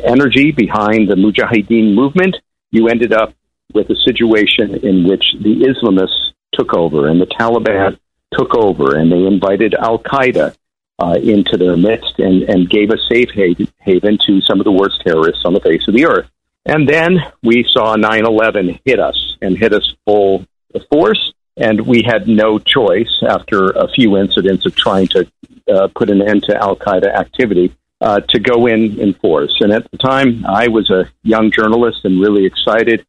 energy 0.03 0.51
behind 0.51 1.09
the 1.09 1.15
Mujahideen 1.15 1.95
movement, 1.95 2.37
you 2.71 2.89
ended 2.89 3.13
up 3.13 3.35
with 3.73 3.89
a 3.91 3.97
situation 3.97 4.75
in 4.85 5.07
which 5.09 5.25
the 5.41 5.61
Islamists 5.61 6.33
took 6.55 6.75
over 6.75 7.09
and 7.09 7.21
the 7.21 7.27
Taliban 7.27 7.99
took 8.33 8.55
over, 8.57 8.97
and 8.97 9.13
they 9.13 9.25
invited 9.25 9.75
Al 9.75 9.99
Qaeda 9.99 10.57
uh, 10.99 11.19
into 11.23 11.57
their 11.57 11.77
midst 11.77 12.19
and, 12.19 12.43
and 12.45 12.69
gave 12.69 12.91
a 12.91 12.99
safe 13.11 13.31
haven 13.31 14.19
to 14.27 14.41
some 14.43 14.61
of 14.61 14.65
the 14.65 14.73
worst 14.73 15.01
terrorists 15.07 15.45
on 15.45 15.55
the 15.55 15.61
face 15.61 15.87
of 15.87 15.95
the 15.95 16.07
earth. 16.07 16.29
And 16.65 16.89
then 16.89 17.19
we 17.43 17.65
saw 17.69 17.97
9 17.97 18.25
11 18.25 18.81
hit 18.85 19.01
us 19.01 19.37
and 19.41 19.57
hit 19.57 19.73
us 19.73 19.95
full 20.07 20.47
force, 20.91 21.33
and 21.57 21.81
we 21.81 22.03
had 22.03 22.29
no 22.29 22.59
choice 22.59 23.23
after 23.29 23.71
a 23.71 23.89
few 23.89 24.17
incidents 24.17 24.65
of 24.65 24.75
trying 24.77 25.09
to 25.09 25.31
uh, 25.73 25.89
put 25.95 26.11
an 26.11 26.23
end 26.23 26.45
to 26.45 26.57
Al 26.57 26.77
Qaeda 26.77 27.15
activity 27.15 27.75
uh, 28.01 28.21
to 28.29 28.41
go 28.41 28.67
in 28.67 28.99
in 29.01 29.15
force. 29.15 29.55
And 29.61 29.73
at 29.73 29.91
the 29.91 29.99
time, 29.99 30.45
I 30.47 30.69
was 30.69 30.91
a 30.91 31.11
young 31.23 31.51
journalist 31.51 32.05
and 32.05 32.21
really 32.21 32.47
excited 32.47 33.05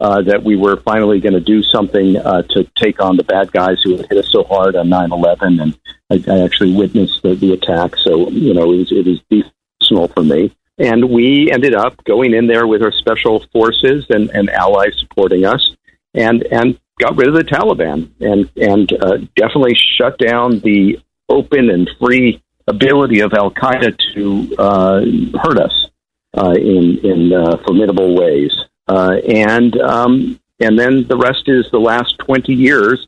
uh, 0.00 0.22
that 0.22 0.44
we 0.44 0.56
were 0.56 0.76
finally 0.76 1.20
going 1.20 1.34
to 1.34 1.40
do 1.40 1.62
something 1.62 2.16
uh, 2.16 2.42
to 2.42 2.64
take 2.76 3.02
on 3.02 3.16
the 3.16 3.24
bad 3.24 3.50
guys 3.50 3.78
who 3.82 3.96
had 3.96 4.06
hit 4.08 4.18
us 4.18 4.30
so 4.30 4.44
hard 4.44 4.76
on 4.76 4.88
9/11, 4.88 5.60
and 5.60 5.78
I, 6.10 6.32
I 6.32 6.44
actually 6.44 6.74
witnessed 6.74 7.22
the, 7.22 7.34
the 7.34 7.52
attack. 7.52 7.96
So 7.96 8.30
you 8.30 8.54
know, 8.54 8.72
it 8.72 8.76
was 8.76 8.92
it 8.92 9.06
was 9.06 9.44
personal 9.80 10.08
for 10.08 10.22
me. 10.22 10.54
And 10.78 11.10
we 11.10 11.50
ended 11.50 11.74
up 11.74 12.02
going 12.04 12.34
in 12.34 12.46
there 12.46 12.66
with 12.66 12.82
our 12.82 12.92
special 12.92 13.44
forces 13.52 14.06
and, 14.10 14.30
and 14.30 14.48
allies 14.48 14.96
supporting 15.00 15.44
us, 15.44 15.74
and 16.14 16.42
and 16.52 16.78
got 16.98 17.16
rid 17.16 17.28
of 17.28 17.34
the 17.34 17.42
Taliban, 17.42 18.10
and 18.20 18.48
and 18.56 18.92
uh, 18.92 19.18
definitely 19.34 19.74
shut 19.98 20.18
down 20.18 20.60
the 20.60 20.98
open 21.28 21.70
and 21.70 21.90
free 22.00 22.40
ability 22.68 23.20
of 23.20 23.32
Al 23.32 23.50
Qaeda 23.50 23.98
to 24.14 24.56
uh, 24.56 25.00
hurt 25.42 25.58
us 25.58 25.88
uh, 26.36 26.52
in 26.52 26.98
in 27.04 27.32
uh, 27.32 27.56
formidable 27.66 28.16
ways. 28.16 28.56
Uh, 28.86 29.16
and 29.28 29.76
um, 29.80 30.38
and 30.60 30.78
then 30.78 31.06
the 31.08 31.16
rest 31.16 31.48
is 31.48 31.68
the 31.72 31.80
last 31.80 32.18
20 32.18 32.54
years 32.54 33.07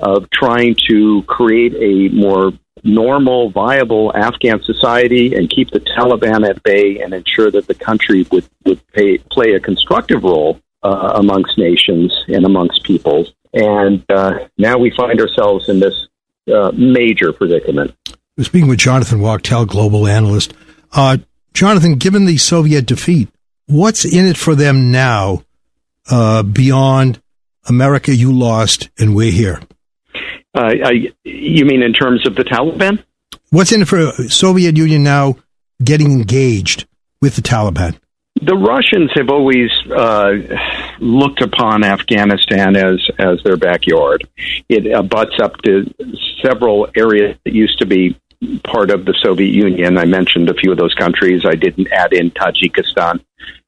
of 0.00 0.28
trying 0.30 0.76
to 0.88 1.22
create 1.22 1.74
a 1.74 2.14
more 2.14 2.52
normal, 2.82 3.50
viable 3.50 4.12
Afghan 4.14 4.62
society 4.62 5.34
and 5.34 5.50
keep 5.50 5.70
the 5.70 5.80
Taliban 5.80 6.48
at 6.48 6.62
bay 6.62 7.00
and 7.00 7.12
ensure 7.12 7.50
that 7.50 7.66
the 7.66 7.74
country 7.74 8.26
would, 8.30 8.48
would 8.64 8.80
pay, 8.92 9.18
play 9.18 9.52
a 9.52 9.60
constructive 9.60 10.22
role 10.22 10.60
uh, 10.82 11.12
amongst 11.14 11.58
nations 11.58 12.12
and 12.28 12.44
amongst 12.44 12.84
peoples. 12.84 13.32
And 13.52 14.04
uh, 14.10 14.46
now 14.56 14.78
we 14.78 14.90
find 14.96 15.20
ourselves 15.20 15.68
in 15.68 15.80
this 15.80 16.08
uh, 16.52 16.72
major 16.74 17.32
predicament. 17.32 17.94
Speaking 18.38 18.68
with 18.68 18.78
Jonathan 18.78 19.20
Wachtel, 19.20 19.66
global 19.66 20.06
analyst. 20.06 20.54
Uh, 20.92 21.18
Jonathan, 21.52 21.96
given 21.96 22.24
the 22.24 22.38
Soviet 22.38 22.86
defeat, 22.86 23.28
what's 23.66 24.04
in 24.04 24.26
it 24.26 24.36
for 24.36 24.54
them 24.54 24.90
now 24.90 25.42
uh, 26.10 26.42
beyond 26.42 27.20
America 27.68 28.14
you 28.14 28.32
lost 28.32 28.88
and 28.98 29.14
we're 29.14 29.32
here? 29.32 29.60
Uh, 30.54 30.74
I, 30.84 31.12
you 31.24 31.64
mean 31.64 31.82
in 31.82 31.92
terms 31.92 32.26
of 32.26 32.34
the 32.34 32.44
Taliban? 32.44 33.02
What's 33.50 33.72
in 33.72 33.82
it 33.82 33.88
for 33.88 34.10
Soviet 34.28 34.76
Union 34.76 35.02
now 35.02 35.36
getting 35.82 36.12
engaged 36.12 36.86
with 37.20 37.36
the 37.36 37.42
Taliban? 37.42 37.98
The 38.42 38.56
Russians 38.56 39.10
have 39.14 39.28
always 39.28 39.70
uh, 39.90 40.32
looked 40.98 41.42
upon 41.42 41.84
Afghanistan 41.84 42.76
as 42.76 43.00
as 43.18 43.42
their 43.42 43.56
backyard. 43.56 44.26
It 44.68 44.86
abuts 44.86 45.38
up 45.42 45.60
to 45.62 45.92
several 46.42 46.88
areas 46.96 47.36
that 47.44 47.52
used 47.52 47.80
to 47.80 47.86
be 47.86 48.18
part 48.64 48.90
of 48.90 49.04
the 49.04 49.14
Soviet 49.20 49.52
Union. 49.52 49.98
I 49.98 50.06
mentioned 50.06 50.48
a 50.48 50.54
few 50.54 50.72
of 50.72 50.78
those 50.78 50.94
countries. 50.94 51.44
I 51.44 51.54
didn't 51.54 51.88
add 51.92 52.12
in 52.12 52.30
Tajikistan 52.30 53.20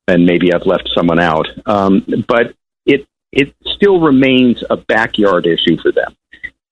and 0.08 0.26
maybe 0.26 0.52
I've 0.52 0.66
left 0.66 0.90
someone 0.94 1.20
out. 1.20 1.48
Um, 1.66 2.04
but 2.28 2.54
it 2.86 3.06
it 3.32 3.54
still 3.64 4.00
remains 4.00 4.62
a 4.68 4.76
backyard 4.76 5.46
issue 5.46 5.80
for 5.80 5.92
them. 5.92 6.14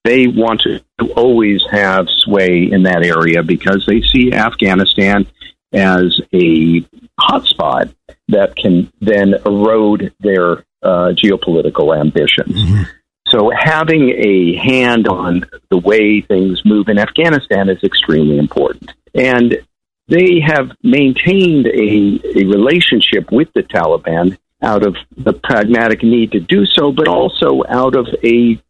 They 0.03 0.27
want 0.27 0.61
to 0.61 0.81
always 1.15 1.61
have 1.71 2.07
sway 2.09 2.69
in 2.71 2.83
that 2.83 3.05
area 3.05 3.43
because 3.43 3.85
they 3.85 4.01
see 4.01 4.33
Afghanistan 4.33 5.27
as 5.73 6.19
a 6.33 6.81
hotspot 7.19 7.93
that 8.27 8.55
can 8.55 8.91
then 8.99 9.35
erode 9.45 10.13
their 10.19 10.65
uh, 10.81 11.13
geopolitical 11.13 11.97
ambitions. 11.97 12.55
Mm-hmm. 12.55 12.83
So 13.27 13.51
having 13.55 14.09
a 14.09 14.57
hand 14.57 15.07
on 15.07 15.45
the 15.69 15.77
way 15.77 16.21
things 16.21 16.61
move 16.65 16.89
in 16.89 16.97
Afghanistan 16.97 17.69
is 17.69 17.81
extremely 17.83 18.37
important. 18.37 18.91
And 19.13 19.57
they 20.07 20.41
have 20.45 20.71
maintained 20.83 21.67
a, 21.67 22.19
a 22.35 22.43
relationship 22.45 23.31
with 23.31 23.47
the 23.53 23.63
Taliban 23.63 24.37
out 24.61 24.85
of 24.85 24.97
the 25.15 25.31
pragmatic 25.31 26.03
need 26.03 26.33
to 26.33 26.39
do 26.39 26.65
so, 26.65 26.91
but 26.91 27.07
also 27.07 27.61
out 27.69 27.95
of 27.95 28.07
a 28.23 28.61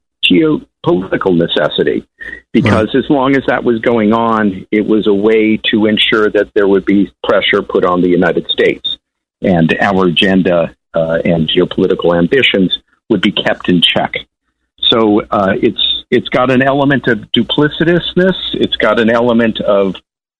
geopolitical 0.86 1.38
necessity. 1.38 2.06
Because 2.52 2.88
right. 2.94 3.04
as 3.04 3.10
long 3.10 3.36
as 3.36 3.44
that 3.48 3.64
was 3.64 3.80
going 3.80 4.14
on, 4.14 4.66
it 4.72 4.86
was 4.86 5.08
a 5.08 5.14
way 5.14 5.58
to 5.72 5.86
ensure 5.86 6.30
that 6.30 6.54
there 6.54 6.68
would 6.68 6.86
be 6.86 7.12
pressure 7.24 7.62
put 7.62 7.86
on 7.86 8.02
the 8.02 8.10
United 8.10 8.48
States 8.48 8.98
and 9.42 9.76
our 9.80 10.08
agenda 10.08 10.76
uh, 10.94 11.20
and 11.24 11.50
geopolitical 11.50 12.18
ambitions 12.18 12.78
would 13.10 13.22
be 13.22 13.32
kept 13.32 13.70
in 13.70 13.82
check. 13.82 14.14
So 14.90 15.22
uh, 15.22 15.54
it's 15.62 16.04
it's 16.10 16.28
got 16.30 16.52
an 16.52 16.62
element 16.62 17.08
of 17.08 17.20
duplicitousness. 17.32 18.36
It's 18.54 18.76
got 18.76 19.00
an 19.00 19.10
element 19.10 19.62
of 19.62 19.96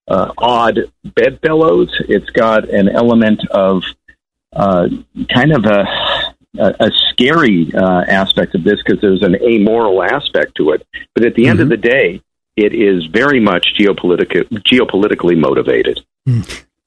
uh, 0.08 0.34
odd 0.38 0.92
bedfellows. 1.04 1.90
It's 2.10 2.30
got 2.32 2.70
an 2.70 2.90
element 2.90 3.48
of 3.52 3.84
uh, 4.54 4.90
kind 5.34 5.54
of 5.54 5.66
a 5.66 5.86
a, 6.58 6.76
a 6.80 6.92
scary 7.12 7.72
uh, 7.74 8.04
aspect 8.08 8.56
of 8.56 8.64
this 8.64 8.80
because 8.84 9.02
there's 9.02 9.24
an 9.24 9.36
amoral 9.36 10.04
aspect 10.04 10.56
to 10.56 10.72
it. 10.72 10.86
But 11.16 11.26
at 11.26 11.36
the 11.36 11.48
end 11.48 11.60
Mm-hmm. 11.60 11.64
of 11.64 11.70
the 11.70 11.78
day, 11.90 12.22
it 12.58 12.74
is 12.74 13.06
very 13.08 13.40
much 13.40 13.74
geopolitic- 13.80 14.50
geopolitically 14.50 15.38
motivated. 15.38 16.02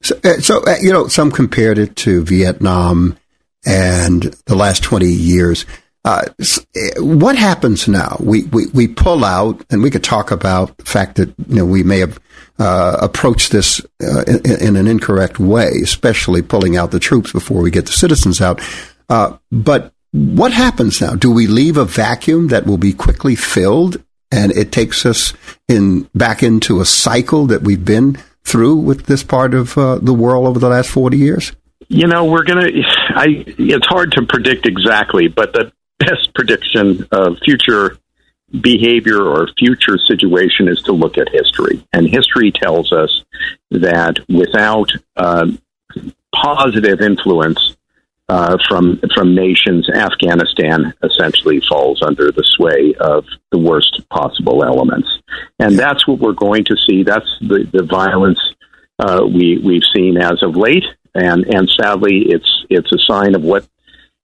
So, 0.01 0.19
uh, 0.23 0.33
so 0.39 0.63
uh, 0.65 0.75
you 0.81 0.91
know, 0.93 1.07
some 1.07 1.31
compared 1.31 1.77
it 1.77 1.95
to 1.97 2.23
Vietnam 2.23 3.17
and 3.65 4.23
the 4.45 4.55
last 4.55 4.83
20 4.83 5.07
years. 5.07 5.65
Uh, 6.03 6.21
uh, 6.29 7.03
what 7.03 7.35
happens 7.35 7.87
now? 7.87 8.15
We, 8.19 8.43
we, 8.43 8.67
we 8.67 8.87
pull 8.87 9.25
out, 9.25 9.65
and 9.71 9.81
we 9.81 9.89
could 9.89 10.03
talk 10.03 10.29
about 10.29 10.77
the 10.77 10.85
fact 10.85 11.15
that, 11.15 11.29
you 11.47 11.55
know, 11.55 11.65
we 11.65 11.81
may 11.81 11.97
have 11.97 12.19
uh, 12.59 12.97
approached 13.01 13.51
this 13.51 13.81
uh, 14.03 14.23
in, 14.27 14.61
in 14.61 14.75
an 14.75 14.85
incorrect 14.85 15.39
way, 15.39 15.71
especially 15.81 16.43
pulling 16.43 16.77
out 16.77 16.91
the 16.91 16.99
troops 16.99 17.31
before 17.31 17.63
we 17.63 17.71
get 17.71 17.87
the 17.87 17.91
citizens 17.91 18.39
out. 18.39 18.61
Uh, 19.09 19.37
but 19.51 19.93
what 20.11 20.53
happens 20.53 21.01
now? 21.01 21.15
Do 21.15 21.31
we 21.31 21.47
leave 21.47 21.77
a 21.77 21.85
vacuum 21.85 22.47
that 22.47 22.65
will 22.65 22.77
be 22.77 22.93
quickly 22.93 23.35
filled 23.35 24.01
and 24.31 24.51
it 24.51 24.71
takes 24.71 25.05
us 25.05 25.33
in 25.67 26.09
back 26.15 26.41
into 26.43 26.79
a 26.79 26.85
cycle 26.85 27.45
that 27.47 27.61
we've 27.61 27.83
been 27.83 28.17
through 28.43 28.75
with 28.77 29.07
this 29.07 29.23
part 29.23 29.53
of 29.53 29.77
uh, 29.77 29.97
the 29.97 30.13
world 30.13 30.47
over 30.47 30.59
the 30.59 30.69
last 30.69 30.89
40 30.89 31.17
years? 31.17 31.51
You 31.87 32.07
know, 32.07 32.25
we're 32.25 32.43
gonna. 32.43 32.69
I. 33.09 33.43
It's 33.45 33.85
hard 33.85 34.13
to 34.13 34.25
predict 34.25 34.65
exactly, 34.65 35.27
but 35.27 35.53
the 35.53 35.71
best 35.99 36.33
prediction 36.33 37.07
of 37.11 37.37
future 37.43 37.97
behavior 38.61 39.21
or 39.21 39.49
future 39.59 39.97
situation 39.97 40.67
is 40.67 40.81
to 40.83 40.93
look 40.93 41.17
at 41.17 41.29
history, 41.29 41.85
and 41.93 42.07
history 42.07 42.51
tells 42.51 42.91
us 42.91 43.23
that 43.69 44.17
without 44.29 44.89
um, 45.15 45.59
positive 46.33 47.01
influence 47.01 47.75
uh, 48.27 48.57
from 48.67 48.99
from 49.13 49.35
nations, 49.35 49.87
Afghanistan 49.89 50.93
essentially 51.03 51.61
falls 51.61 52.01
under 52.01 52.31
the 52.31 52.43
sway 52.43 52.95
of 52.99 53.25
the 53.51 53.59
worst 53.59 54.01
possible 54.09 54.63
elements, 54.63 55.07
and 55.59 55.77
that's 55.77 56.07
what 56.07 56.19
we're 56.19 56.33
going 56.33 56.63
to 56.65 56.75
see. 56.75 57.03
That's 57.03 57.29
the 57.41 57.69
the 57.71 57.83
violence 57.83 58.39
uh, 58.97 59.21
we 59.25 59.59
we've 59.63 59.83
seen 59.95 60.17
as 60.17 60.41
of 60.41 60.55
late, 60.55 60.85
and 61.13 61.45
and 61.45 61.69
sadly, 61.69 62.25
it's 62.27 62.65
it's 62.69 62.91
a 62.91 62.99
sign 62.99 63.35
of 63.35 63.43
what 63.43 63.67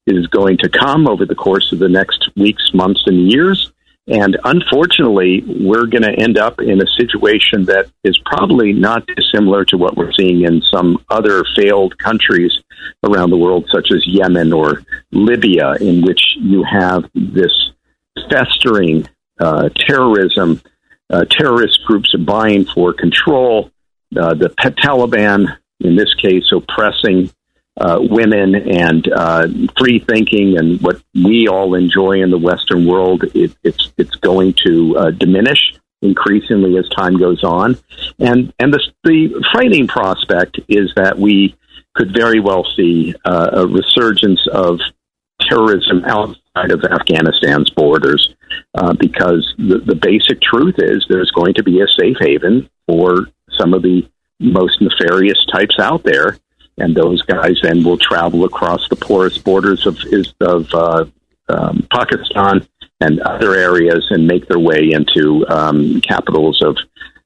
is 0.08 0.26
going 0.28 0.58
to 0.58 0.70
come 0.70 1.08
over 1.08 1.26
the 1.26 1.36
course 1.36 1.72
of 1.72 1.78
the 1.78 1.90
next 1.90 2.30
weeks, 2.36 2.74
months, 2.74 3.04
and 3.06 3.32
years. 3.32 3.72
And 4.08 4.38
unfortunately, 4.44 5.44
we're 5.46 5.86
going 5.86 6.02
to 6.02 6.16
end 6.18 6.38
up 6.38 6.60
in 6.60 6.82
a 6.82 6.88
situation 6.98 7.66
that 7.66 7.90
is 8.04 8.18
probably 8.26 8.74
not 8.74 9.06
dissimilar 9.06 9.64
to 9.66 9.78
what 9.78 9.96
we're 9.96 10.12
seeing 10.14 10.44
in 10.44 10.62
some 10.74 11.04
other 11.10 11.44
failed 11.56 11.98
countries 12.00 12.52
around 13.04 13.30
the 13.30 13.38
world, 13.38 13.70
such 13.72 13.92
as 13.92 14.04
Yemen 14.08 14.54
or 14.54 14.82
Libya, 15.12 15.74
in 15.80 16.02
which 16.02 16.22
you 16.40 16.64
have 16.64 17.10
this 17.14 17.72
festering 18.30 19.08
uh, 19.40 19.70
terrorism, 19.88 20.62
uh, 21.10 21.26
terrorist 21.26 21.80
groups 21.86 22.14
vying 22.20 22.66
for 22.66 22.94
control, 22.94 23.72
uh, 24.18 24.34
the 24.34 24.50
Taliban, 24.84 25.58
in 25.80 25.96
this 25.96 26.14
case, 26.16 26.52
oppressing 26.52 27.32
uh, 27.80 28.00
women 28.02 28.56
and 28.56 29.12
uh, 29.12 29.48
free 29.78 30.00
thinking 30.00 30.58
and 30.58 30.82
what 30.82 31.02
we 31.14 31.48
all 31.48 31.74
enjoy 31.76 32.22
in 32.22 32.30
the 32.30 32.38
Western 32.38 32.86
world, 32.86 33.24
it, 33.34 33.56
it's 33.64 33.92
it's 33.98 34.16
going 34.16 34.54
to 34.66 34.98
uh, 34.98 35.12
diminish 35.12 35.74
increasingly 36.02 36.78
as 36.78 36.90
time 36.90 37.18
goes 37.18 37.44
on, 37.44 37.78
and 38.20 38.54
and 38.60 38.74
the 38.74 38.82
the 39.04 39.44
frightening 39.54 39.88
prospect 39.88 40.60
is 40.68 40.92
that 40.96 41.18
we 41.18 41.56
could 41.96 42.14
very 42.14 42.40
well 42.40 42.66
see 42.76 43.14
uh, 43.26 43.50
a 43.54 43.68
resurgence 43.68 44.42
of 44.52 44.80
terrorism 45.42 46.04
outside 46.06 46.72
of 46.72 46.84
Afghanistan's 46.84 47.70
borders, 47.70 48.34
uh, 48.76 48.94
because 48.94 49.54
the, 49.58 49.80
the 49.80 49.96
basic 49.96 50.42
truth 50.42 50.76
is 50.78 51.06
there's 51.10 51.32
going 51.32 51.54
to 51.56 51.64
be 51.64 51.82
a 51.82 51.88
safe 52.00 52.18
haven 52.20 52.70
for 52.88 53.28
some 53.58 53.74
of 53.74 53.82
the 53.82 54.08
most 54.40 54.82
nefarious 54.82 55.46
types 55.54 55.76
out 55.80 56.04
there 56.04 56.38
and 56.82 56.96
those 56.96 57.22
guys 57.24 57.56
then 57.64 57.84
will 57.84 57.98
travel 57.98 58.44
across 58.44 58.88
the 58.90 58.96
porous 58.96 59.38
borders 59.38 59.86
of 59.86 59.98
is- 60.06 60.34
of 60.42 60.74
uh, 60.74 61.06
um, 61.50 61.88
Pakistan 61.92 62.68
and 63.00 63.20
other 63.22 63.56
areas 63.56 64.06
and 64.10 64.28
make 64.28 64.48
their 64.48 64.60
way 64.60 64.92
into 64.92 65.46
um, 65.48 66.02
capitals 66.02 66.62
of 66.64 66.78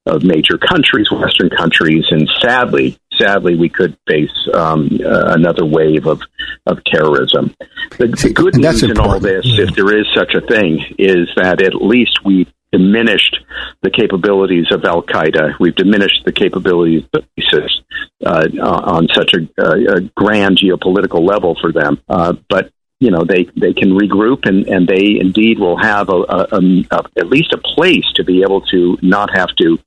of 0.08 0.24
major 0.24 0.60
countries, 0.60 1.10
Western 1.12 1.50
countries, 1.50 2.06
and 2.12 2.30
sadly, 2.40 2.96
sadly, 3.18 3.56
we 3.56 3.70
could 3.70 3.98
face 4.08 4.30
um, 4.54 4.88
uh, 5.04 5.34
another 5.34 5.66
wave 5.66 6.06
of 6.06 6.22
of 6.68 6.84
terrorism. 6.86 7.56
The, 7.98 8.08
the 8.08 8.32
good 8.34 8.56
news 8.56 8.84
in 8.84 9.00
all 9.00 9.20
this, 9.20 9.46
if 9.46 9.76
there 9.76 9.98
is 10.00 10.06
such 10.16 10.34
a 10.36 10.42
thing, 10.42 10.80
is 11.00 11.30
that 11.38 11.62
at 11.62 11.76
least 11.76 12.20
we've 12.24 12.52
diminished 12.78 13.38
the 13.82 13.90
capabilities 13.90 14.68
of 14.72 14.84
Al 14.84 15.02
Qaeda. 15.02 15.54
We've 15.60 15.76
diminished 15.76 16.24
the 16.26 16.32
capabilities 16.32 17.04
of 17.14 17.24
ISIS 17.40 17.82
uh, 18.26 18.48
on 18.60 19.08
such 19.14 19.34
a, 19.34 19.42
a, 19.62 20.02
grand 20.16 20.58
geopolitical 20.58 21.26
level 21.26 21.56
for 21.60 21.72
them. 21.72 22.02
Uh, 22.10 22.34
but 22.50 22.72
you 23.00 23.12
know 23.12 23.24
they, 23.24 23.46
they 23.56 23.74
can 23.74 23.92
regroup 23.92 24.48
and, 24.48 24.68
and 24.68 24.88
they 24.88 25.20
indeed 25.20 25.60
will 25.60 25.78
have 25.78 26.10
a, 26.10 26.22
a, 26.38 26.48
a, 26.92 27.04
at 27.18 27.28
least 27.28 27.54
a 27.54 27.58
place 27.58 28.06
to 28.16 28.24
be 28.24 28.42
able 28.42 28.62
to 28.62 28.98
not 29.02 29.30
have 29.36 29.50
to 29.58 29.78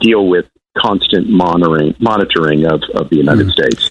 deal 0.00 0.26
with 0.26 0.46
constant 0.76 1.28
monitoring 1.28 1.94
monitoring 2.00 2.64
of, 2.66 2.82
of 2.94 3.10
the 3.10 3.16
United 3.16 3.50
States. 3.50 3.90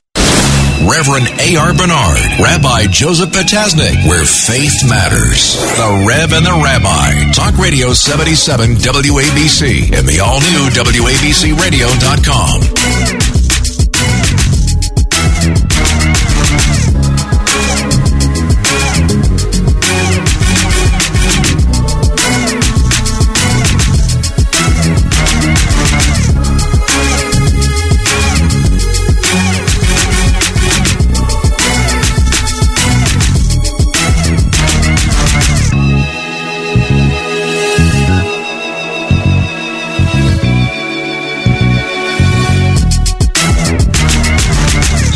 Reverend 0.89 1.29
A.R. 1.37 1.77
Bernard, 1.77 2.17
Rabbi 2.41 2.89
Joseph 2.89 3.29
Potasnik, 3.29 4.01
where 4.09 4.25
faith 4.25 4.81
matters. 4.89 5.53
The 5.77 6.05
Rev 6.09 6.33
and 6.33 6.45
the 6.45 6.57
Rabbi. 6.57 7.31
Talk 7.37 7.50
Radio 7.71 7.93
77 7.93 8.75
WABC 8.75 9.95
and 9.97 10.05
the 10.05 10.19
all 10.19 10.41
new 10.41 10.67
WABCRadio.com. 10.75 13.20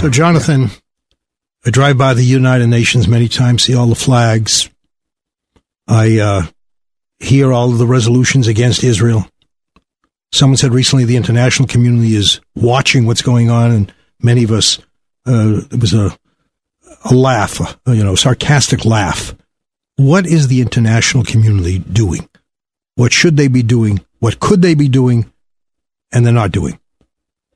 So, 0.05 0.11
Jonathan, 0.11 0.69
I 1.65 1.71
drive 1.71 1.97
by 1.97 2.13
the 2.13 2.21
United 2.21 2.67
Nations 2.67 3.07
many 3.07 3.27
times, 3.27 3.63
see 3.63 3.73
all 3.73 3.87
the 3.87 3.95
flags. 3.95 4.69
I 5.87 6.19
uh, 6.19 6.43
hear 7.17 7.51
all 7.51 7.71
of 7.71 7.79
the 7.79 7.87
resolutions 7.87 8.47
against 8.47 8.83
Israel. 8.83 9.25
Someone 10.31 10.57
said 10.57 10.75
recently 10.75 11.05
the 11.05 11.15
international 11.15 11.67
community 11.67 12.15
is 12.15 12.39
watching 12.53 13.07
what's 13.07 13.23
going 13.23 13.49
on, 13.49 13.71
and 13.71 13.93
many 14.21 14.43
of 14.43 14.51
us, 14.51 14.77
uh, 15.25 15.61
it 15.71 15.81
was 15.81 15.95
a, 15.95 16.15
a 17.09 17.15
laugh, 17.15 17.59
uh, 17.59 17.91
you 17.91 18.03
know, 18.03 18.13
sarcastic 18.13 18.85
laugh. 18.85 19.33
What 19.95 20.27
is 20.27 20.49
the 20.49 20.61
international 20.61 21.23
community 21.23 21.79
doing? 21.79 22.29
What 22.93 23.11
should 23.11 23.37
they 23.37 23.47
be 23.47 23.63
doing? 23.63 24.05
What 24.19 24.39
could 24.39 24.61
they 24.61 24.75
be 24.75 24.87
doing? 24.87 25.33
And 26.11 26.23
they're 26.23 26.31
not 26.31 26.51
doing. 26.51 26.79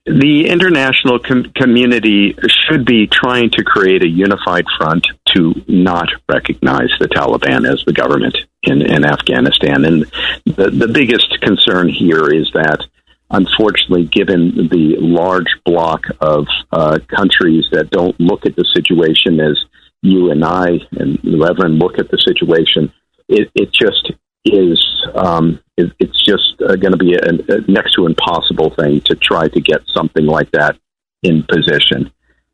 The 0.09 0.47
international 0.49 1.19
com- 1.19 1.51
community 1.55 2.35
should 2.47 2.83
be 2.85 3.07
trying 3.07 3.51
to 3.51 3.63
create 3.63 4.03
a 4.03 4.07
unified 4.07 4.65
front 4.77 5.07
to 5.35 5.53
not 5.67 6.09
recognize 6.27 6.89
the 6.99 7.07
Taliban 7.07 7.71
as 7.71 7.83
the 7.85 7.93
government 7.93 8.35
in, 8.63 8.81
in 8.81 9.05
Afghanistan. 9.05 9.85
And 9.85 10.05
the, 10.45 10.71
the 10.71 10.87
biggest 10.87 11.39
concern 11.41 11.89
here 11.89 12.27
is 12.27 12.49
that, 12.53 12.85
unfortunately, 13.29 14.05
given 14.05 14.67
the 14.69 14.95
large 14.99 15.55
block 15.63 16.05
of 16.19 16.47
uh, 16.71 16.97
countries 17.07 17.65
that 17.71 17.91
don't 17.91 18.19
look 18.19 18.45
at 18.45 18.55
the 18.55 18.65
situation 18.73 19.39
as 19.39 19.63
you 20.01 20.31
and 20.31 20.43
I 20.43 20.79
and 20.91 21.19
Reverend 21.23 21.77
look 21.77 21.99
at 21.99 22.09
the 22.09 22.17
situation, 22.17 22.91
it, 23.27 23.51
it 23.53 23.71
just 23.71 24.11
is 24.45 24.83
um, 25.15 25.59
it, 25.77 25.91
it's 25.99 26.23
just 26.23 26.61
uh, 26.61 26.75
going 26.75 26.91
to 26.91 26.97
be 26.97 27.13
a, 27.13 27.55
a 27.55 27.61
next 27.71 27.93
to 27.93 28.05
impossible 28.05 28.69
thing 28.71 29.01
to 29.01 29.15
try 29.15 29.47
to 29.47 29.61
get 29.61 29.81
something 29.93 30.25
like 30.25 30.51
that 30.51 30.77
in 31.23 31.43
position. 31.43 32.11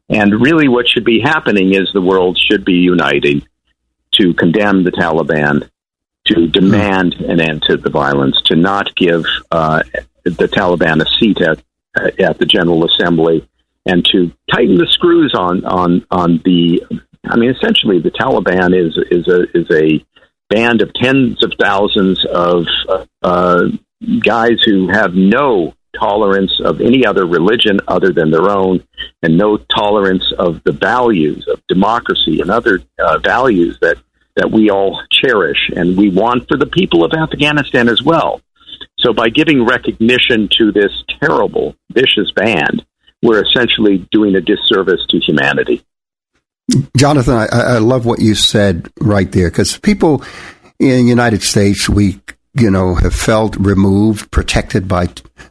And 0.09 0.41
really, 0.41 0.67
what 0.67 0.87
should 0.87 1.05
be 1.05 1.21
happening 1.21 1.73
is 1.73 1.89
the 1.93 2.01
world 2.01 2.37
should 2.37 2.63
be 2.63 2.73
uniting 2.75 3.45
to 4.13 4.33
condemn 4.33 4.83
the 4.83 4.91
Taliban, 4.91 5.67
to 6.25 6.47
demand 6.47 7.15
an 7.15 7.39
end 7.39 7.63
to 7.63 7.77
the 7.77 7.89
violence, 7.89 8.39
to 8.45 8.55
not 8.55 8.95
give 8.95 9.25
uh, 9.51 9.81
the 10.23 10.47
Taliban 10.47 11.01
a 11.01 11.09
seat 11.19 11.41
at 11.41 11.63
at 12.19 12.37
the 12.39 12.45
General 12.45 12.85
Assembly 12.85 13.47
and 13.85 14.05
to 14.11 14.31
tighten 14.51 14.77
the 14.77 14.87
screws 14.87 15.33
on 15.37 15.65
on 15.65 16.05
on 16.11 16.41
the. 16.43 16.83
I 17.27 17.37
mean, 17.37 17.49
essentially, 17.49 17.99
the 17.99 18.11
Taliban 18.11 18.75
is 18.75 18.97
is 19.09 19.27
a 19.27 19.57
is 19.57 19.67
a 19.71 20.05
band 20.55 20.81
of 20.81 20.93
tens 20.93 21.43
of 21.43 21.51
thousands 21.59 22.25
of 22.25 22.65
uh, 23.21 23.63
guys 24.23 24.57
who 24.65 24.87
have 24.87 25.13
no 25.13 25.73
tolerance 25.99 26.61
of 26.63 26.79
any 26.79 27.05
other 27.05 27.25
religion 27.25 27.79
other 27.87 28.13
than 28.13 28.31
their 28.31 28.49
own, 28.49 28.81
and 29.21 29.37
no 29.37 29.57
tolerance 29.57 30.31
of 30.37 30.61
the 30.63 30.71
values 30.71 31.45
of 31.51 31.61
democracy 31.67 32.41
and 32.41 32.49
other 32.49 32.81
uh, 32.99 33.17
values 33.19 33.77
that 33.81 33.97
that 34.37 34.51
we 34.51 34.69
all 34.69 35.01
cherish 35.11 35.69
and 35.73 35.95
we 35.95 36.09
want 36.09 36.45
for 36.49 36.57
the 36.57 36.65
people 36.65 37.05
of 37.05 37.13
Afghanistan 37.13 37.87
as 37.87 38.01
well. 38.03 38.41
So 38.99 39.13
by 39.13 39.29
giving 39.29 39.65
recognition 39.65 40.49
to 40.57 40.73
this 40.73 40.91
terrible, 41.21 41.73
vicious 41.89 42.31
band, 42.35 42.85
we're 43.21 43.41
essentially 43.41 44.05
doing 44.11 44.35
a 44.35 44.41
disservice 44.41 45.05
to 45.09 45.19
humanity. 45.19 45.85
Jonathan, 46.97 47.35
I, 47.35 47.47
I 47.51 47.77
love 47.77 48.05
what 48.05 48.21
you 48.21 48.35
said 48.35 48.89
right 48.99 49.31
there 49.31 49.49
because 49.49 49.77
people 49.77 50.23
in 50.79 51.03
the 51.03 51.09
United 51.09 51.41
States, 51.43 51.87
we 51.87 52.19
you 52.53 52.71
know 52.71 52.95
have 52.95 53.13
felt 53.13 53.55
removed, 53.57 54.31
protected 54.31 54.87
by 54.87 55.09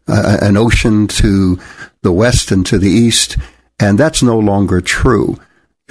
uh, 0.09 0.39
an 0.43 0.57
ocean 0.57 1.07
to 1.07 1.59
the 2.03 2.13
west 2.13 2.51
and 2.51 2.67
to 2.67 2.79
the 2.79 2.91
east, 2.91 3.37
and 3.79 3.99
that's 3.99 4.23
no 4.23 4.39
longer 4.39 4.81
true. 4.81 5.39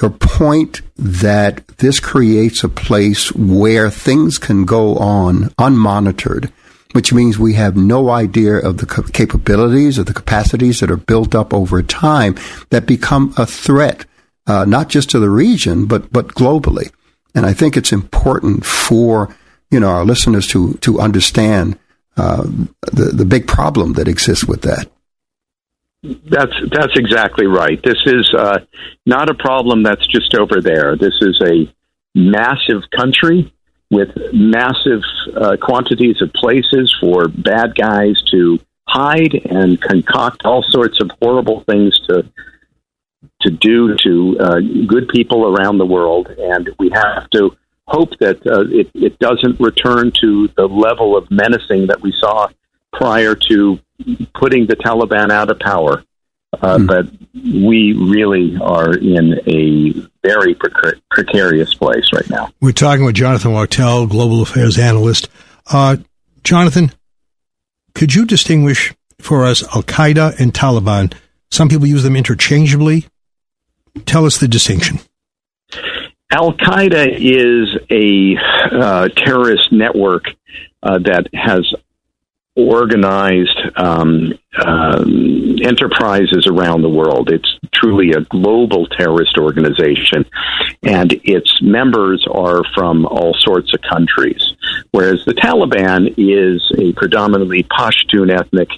Your 0.01 0.09
point 0.09 0.81
that 0.97 1.67
this 1.77 1.99
creates 1.99 2.63
a 2.63 2.69
place 2.69 3.31
where 3.33 3.91
things 3.91 4.39
can 4.39 4.65
go 4.65 4.95
on 4.97 5.49
unmonitored, 5.59 6.51
which 6.93 7.13
means 7.13 7.37
we 7.37 7.53
have 7.53 7.77
no 7.77 8.09
idea 8.09 8.57
of 8.57 8.77
the 8.77 9.11
capabilities 9.13 9.99
or 9.99 10.03
the 10.03 10.13
capacities 10.13 10.79
that 10.79 10.89
are 10.89 10.97
built 10.97 11.35
up 11.35 11.53
over 11.53 11.83
time 11.83 12.35
that 12.71 12.87
become 12.87 13.33
a 13.37 13.45
threat, 13.45 14.05
uh, 14.47 14.65
not 14.65 14.89
just 14.89 15.09
to 15.11 15.19
the 15.19 15.29
region, 15.29 15.85
but, 15.85 16.11
but 16.11 16.29
globally. 16.29 16.91
And 17.35 17.45
I 17.45 17.53
think 17.53 17.77
it's 17.77 17.91
important 17.91 18.65
for, 18.65 19.35
you 19.71 19.79
know, 19.79 19.89
our 19.89 20.05
listeners 20.05 20.47
to, 20.47 20.73
to 20.81 20.99
understand, 20.99 21.77
uh, 22.15 22.43
the, 22.91 23.11
the 23.13 23.25
big 23.25 23.47
problem 23.47 23.93
that 23.93 24.07
exists 24.07 24.45
with 24.45 24.61
that. 24.61 24.87
That's 26.03 26.51
that's 26.69 26.97
exactly 26.97 27.47
right. 27.47 27.81
This 27.81 27.97
is 28.05 28.33
uh, 28.37 28.59
not 29.05 29.29
a 29.29 29.33
problem 29.33 29.83
that's 29.83 30.05
just 30.05 30.35
over 30.35 30.59
there. 30.59 30.97
This 30.97 31.13
is 31.21 31.39
a 31.41 31.73
massive 32.13 32.81
country 32.93 33.53
with 33.89 34.09
massive 34.33 35.01
uh, 35.33 35.55
quantities 35.61 36.21
of 36.21 36.33
places 36.33 36.93
for 36.99 37.29
bad 37.29 37.75
guys 37.75 38.21
to 38.31 38.59
hide 38.85 39.33
and 39.45 39.79
concoct 39.81 40.43
all 40.43 40.61
sorts 40.63 40.99
of 40.99 41.09
horrible 41.21 41.61
things 41.61 41.97
to 42.09 42.29
to 43.43 43.51
do 43.51 43.95
to 44.03 44.37
uh, 44.39 44.59
good 44.87 45.07
people 45.09 45.45
around 45.45 45.77
the 45.77 45.85
world, 45.85 46.27
and 46.37 46.69
we 46.79 46.89
have 46.93 47.29
to 47.31 47.55
hope 47.87 48.17
that 48.19 48.45
uh, 48.47 48.61
it, 48.69 48.89
it 48.93 49.19
doesn't 49.19 49.59
return 49.59 50.11
to 50.21 50.47
the 50.55 50.67
level 50.67 51.17
of 51.17 51.29
menacing 51.29 51.87
that 51.87 52.01
we 52.01 52.13
saw 52.17 52.47
prior 52.91 53.35
to 53.35 53.79
putting 54.33 54.67
the 54.67 54.75
Taliban 54.75 55.31
out 55.31 55.49
of 55.49 55.59
power. 55.59 56.03
Uh, 56.53 56.77
mm. 56.77 56.87
But 56.87 57.07
we 57.33 57.93
really 57.93 58.55
are 58.61 58.93
in 58.93 59.39
a 59.47 59.91
very 60.25 60.53
precar- 60.53 61.01
precarious 61.09 61.73
place 61.73 62.05
right 62.13 62.29
now. 62.29 62.49
We're 62.61 62.73
talking 62.73 63.05
with 63.05 63.15
Jonathan 63.15 63.53
Wachtel, 63.53 64.05
global 64.07 64.41
affairs 64.43 64.77
analyst. 64.77 65.29
Uh, 65.65 65.97
Jonathan, 66.43 66.91
could 67.95 68.13
you 68.13 68.25
distinguish 68.25 68.93
for 69.19 69.45
us 69.45 69.63
Al 69.75 69.83
Qaeda 69.83 70.39
and 70.39 70.53
Taliban? 70.53 71.13
Some 71.49 71.69
people 71.69 71.87
use 71.87 72.03
them 72.03 72.15
interchangeably. 72.15 73.07
Tell 74.05 74.25
us 74.25 74.37
the 74.39 74.47
distinction. 74.47 74.99
Al 76.31 76.53
Qaeda 76.53 77.15
is 77.19 77.77
a 77.91 78.37
uh, 78.75 79.09
terrorist 79.09 79.71
network 79.71 80.25
uh, 80.81 80.97
that 80.99 81.27
has 81.33 81.71
organized 82.55 83.59
um, 83.75 84.33
um, 84.63 85.57
enterprises 85.63 86.47
around 86.47 86.81
the 86.81 86.89
world. 86.89 87.31
It's 87.31 87.59
truly 87.73 88.11
a 88.11 88.21
global 88.21 88.87
terrorist 88.87 89.37
organization, 89.37 90.25
and 90.83 91.13
its 91.23 91.61
members 91.61 92.25
are 92.31 92.63
from 92.75 93.05
all 93.05 93.33
sorts 93.39 93.73
of 93.73 93.81
countries. 93.81 94.53
Whereas 94.91 95.25
the 95.25 95.33
Taliban 95.33 96.13
is 96.17 96.61
a 96.77 96.93
predominantly 96.93 97.63
Pashtun 97.63 98.31
ethnic 98.31 98.69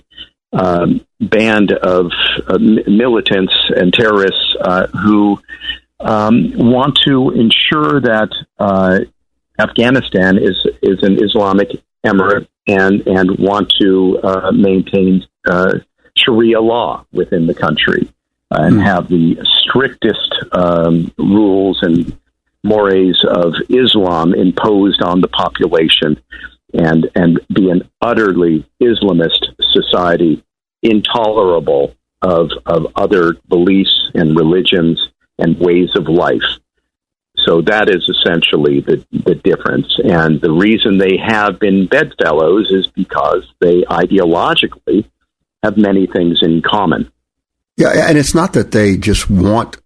um, 0.55 1.05
band 1.19 1.71
of 1.71 2.11
uh, 2.47 2.57
militants 2.57 3.53
and 3.75 3.93
terrorists 3.93 4.55
uh, 4.61 4.87
who 4.87 5.39
um, 5.99 6.51
want 6.55 6.97
to 7.05 7.31
ensure 7.31 7.99
that 8.01 8.29
uh, 8.59 8.99
Afghanistan 9.59 10.37
is 10.37 10.65
is 10.81 11.03
an 11.03 11.23
Islamic 11.23 11.69
emirate 12.05 12.47
and 12.67 13.05
and 13.07 13.37
want 13.37 13.73
to 13.81 14.19
uh, 14.23 14.51
maintain 14.51 15.25
uh, 15.47 15.79
Sharia 16.17 16.61
law 16.61 17.05
within 17.11 17.47
the 17.47 17.53
country 17.53 18.07
and 18.51 18.77
mm. 18.77 18.83
have 18.83 19.07
the 19.07 19.37
strictest 19.61 20.33
um, 20.51 21.11
rules 21.17 21.79
and 21.81 22.17
mores 22.63 23.23
of 23.27 23.53
Islam 23.69 24.33
imposed 24.33 25.01
on 25.01 25.21
the 25.21 25.27
population, 25.27 26.19
and 26.73 27.09
and 27.15 27.39
be 27.53 27.69
an 27.69 27.89
utterly 28.01 28.65
Islamist 28.81 29.45
society, 29.73 30.43
intolerable 30.81 31.95
of 32.21 32.49
of 32.65 32.87
other 32.95 33.33
beliefs 33.47 34.11
and 34.13 34.37
religions 34.37 34.99
and 35.37 35.57
ways 35.59 35.89
of 35.95 36.07
life. 36.07 36.59
So 37.45 37.61
that 37.61 37.89
is 37.89 38.09
essentially 38.09 38.79
the, 38.81 39.05
the 39.11 39.35
difference. 39.35 39.99
And 40.03 40.41
the 40.41 40.51
reason 40.51 40.97
they 40.97 41.17
have 41.17 41.59
been 41.59 41.85
bedfellows 41.85 42.71
is 42.71 42.87
because 42.87 43.43
they 43.59 43.81
ideologically 43.83 45.05
have 45.61 45.77
many 45.77 46.07
things 46.07 46.39
in 46.41 46.61
common. 46.61 47.11
Yeah, 47.77 48.07
and 48.07 48.17
it's 48.17 48.33
not 48.33 48.53
that 48.53 48.71
they 48.71 48.97
just 48.97 49.29
want 49.29 49.77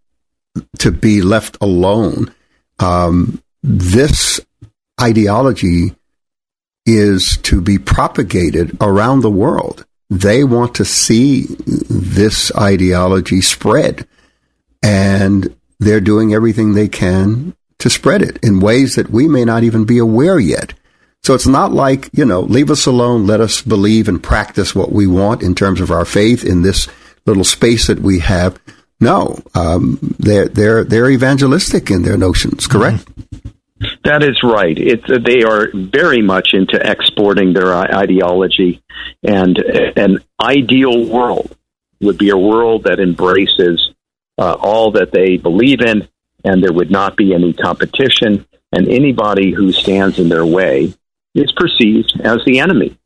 to 0.80 0.92
be 0.92 1.22
left 1.22 1.58
alone. 1.60 2.34
Um, 2.80 3.42
this 3.64 4.40
ideology 5.02 5.96
is 6.96 7.38
to 7.44 7.62
be 7.62 7.78
propagated 7.78 8.78
around 8.82 9.22
the 9.22 9.30
world. 9.30 9.86
They 10.10 10.44
want 10.44 10.76
to 10.76 10.86
see 10.86 11.46
this 11.48 12.52
ideology 12.56 13.42
spread. 13.42 14.08
And 14.82 15.56
they're 15.80 16.02
doing 16.02 16.34
everything 16.34 16.74
they 16.74 16.88
can 16.88 17.56
to 17.80 17.90
spread 17.90 18.22
it 18.22 18.38
in 18.44 18.60
ways 18.60 18.96
that 18.96 19.10
we 19.10 19.28
may 19.28 19.46
not 19.46 19.64
even 19.64 19.86
be 19.86 19.98
aware 19.98 20.40
yet. 20.40 20.74
So 21.24 21.34
it's 21.34 21.48
not 21.48 21.72
like, 21.72 22.10
you 22.14 22.26
know, 22.26 22.42
leave 22.42 22.72
us 22.72 22.86
alone, 22.86 23.28
let 23.28 23.42
us 23.42 23.62
believe 23.62 24.08
and 24.08 24.22
practice 24.22 24.74
what 24.74 24.92
we 24.92 25.06
want 25.06 25.44
in 25.44 25.54
terms 25.54 25.82
of 25.82 25.92
our 25.92 26.06
faith 26.06 26.44
in 26.44 26.62
this 26.62 26.88
little 27.26 27.44
space 27.44 27.88
that 27.88 28.00
we 28.00 28.20
have. 28.20 28.60
No, 29.02 29.40
um, 29.54 30.00
they're, 30.20 30.48
they're, 30.48 30.84
they're 30.84 31.10
evangelistic 31.10 31.90
in 31.92 32.04
their 32.04 32.18
notions, 32.18 32.68
correct? 32.68 33.08
That 34.04 34.24
is 34.24 34.42
right. 34.44 34.78
It's, 34.78 35.04
they 35.08 35.44
are 35.44 35.70
very 35.74 36.22
much 36.22 36.50
into 36.54 36.80
exporting 36.80 37.54
their 37.54 37.74
ideology, 37.74 38.82
and 39.24 39.58
an 39.58 40.20
ideal 40.42 41.06
world 41.06 41.56
would 42.02 42.18
be 42.18 42.30
a 42.30 42.38
world 42.38 42.84
that 42.84 43.00
embraces 43.00 43.92
uh, 44.38 44.54
all 44.54 44.92
that 44.92 45.12
they 45.12 45.38
believe 45.38 45.82
in, 45.82 46.08
and 46.44 46.64
there 46.64 46.72
would 46.72 46.92
not 46.92 47.18
be 47.18 47.34
any 47.34 47.54
competition. 47.54 48.46
And 48.72 48.88
anybody 48.88 49.52
who 49.52 49.72
stands 49.72 50.20
in 50.20 50.30
their 50.30 50.46
way 50.46 50.94
is 51.36 51.52
perceived 51.56 52.22
as 52.24 52.38
the 52.46 52.60
enemy, 52.60 52.98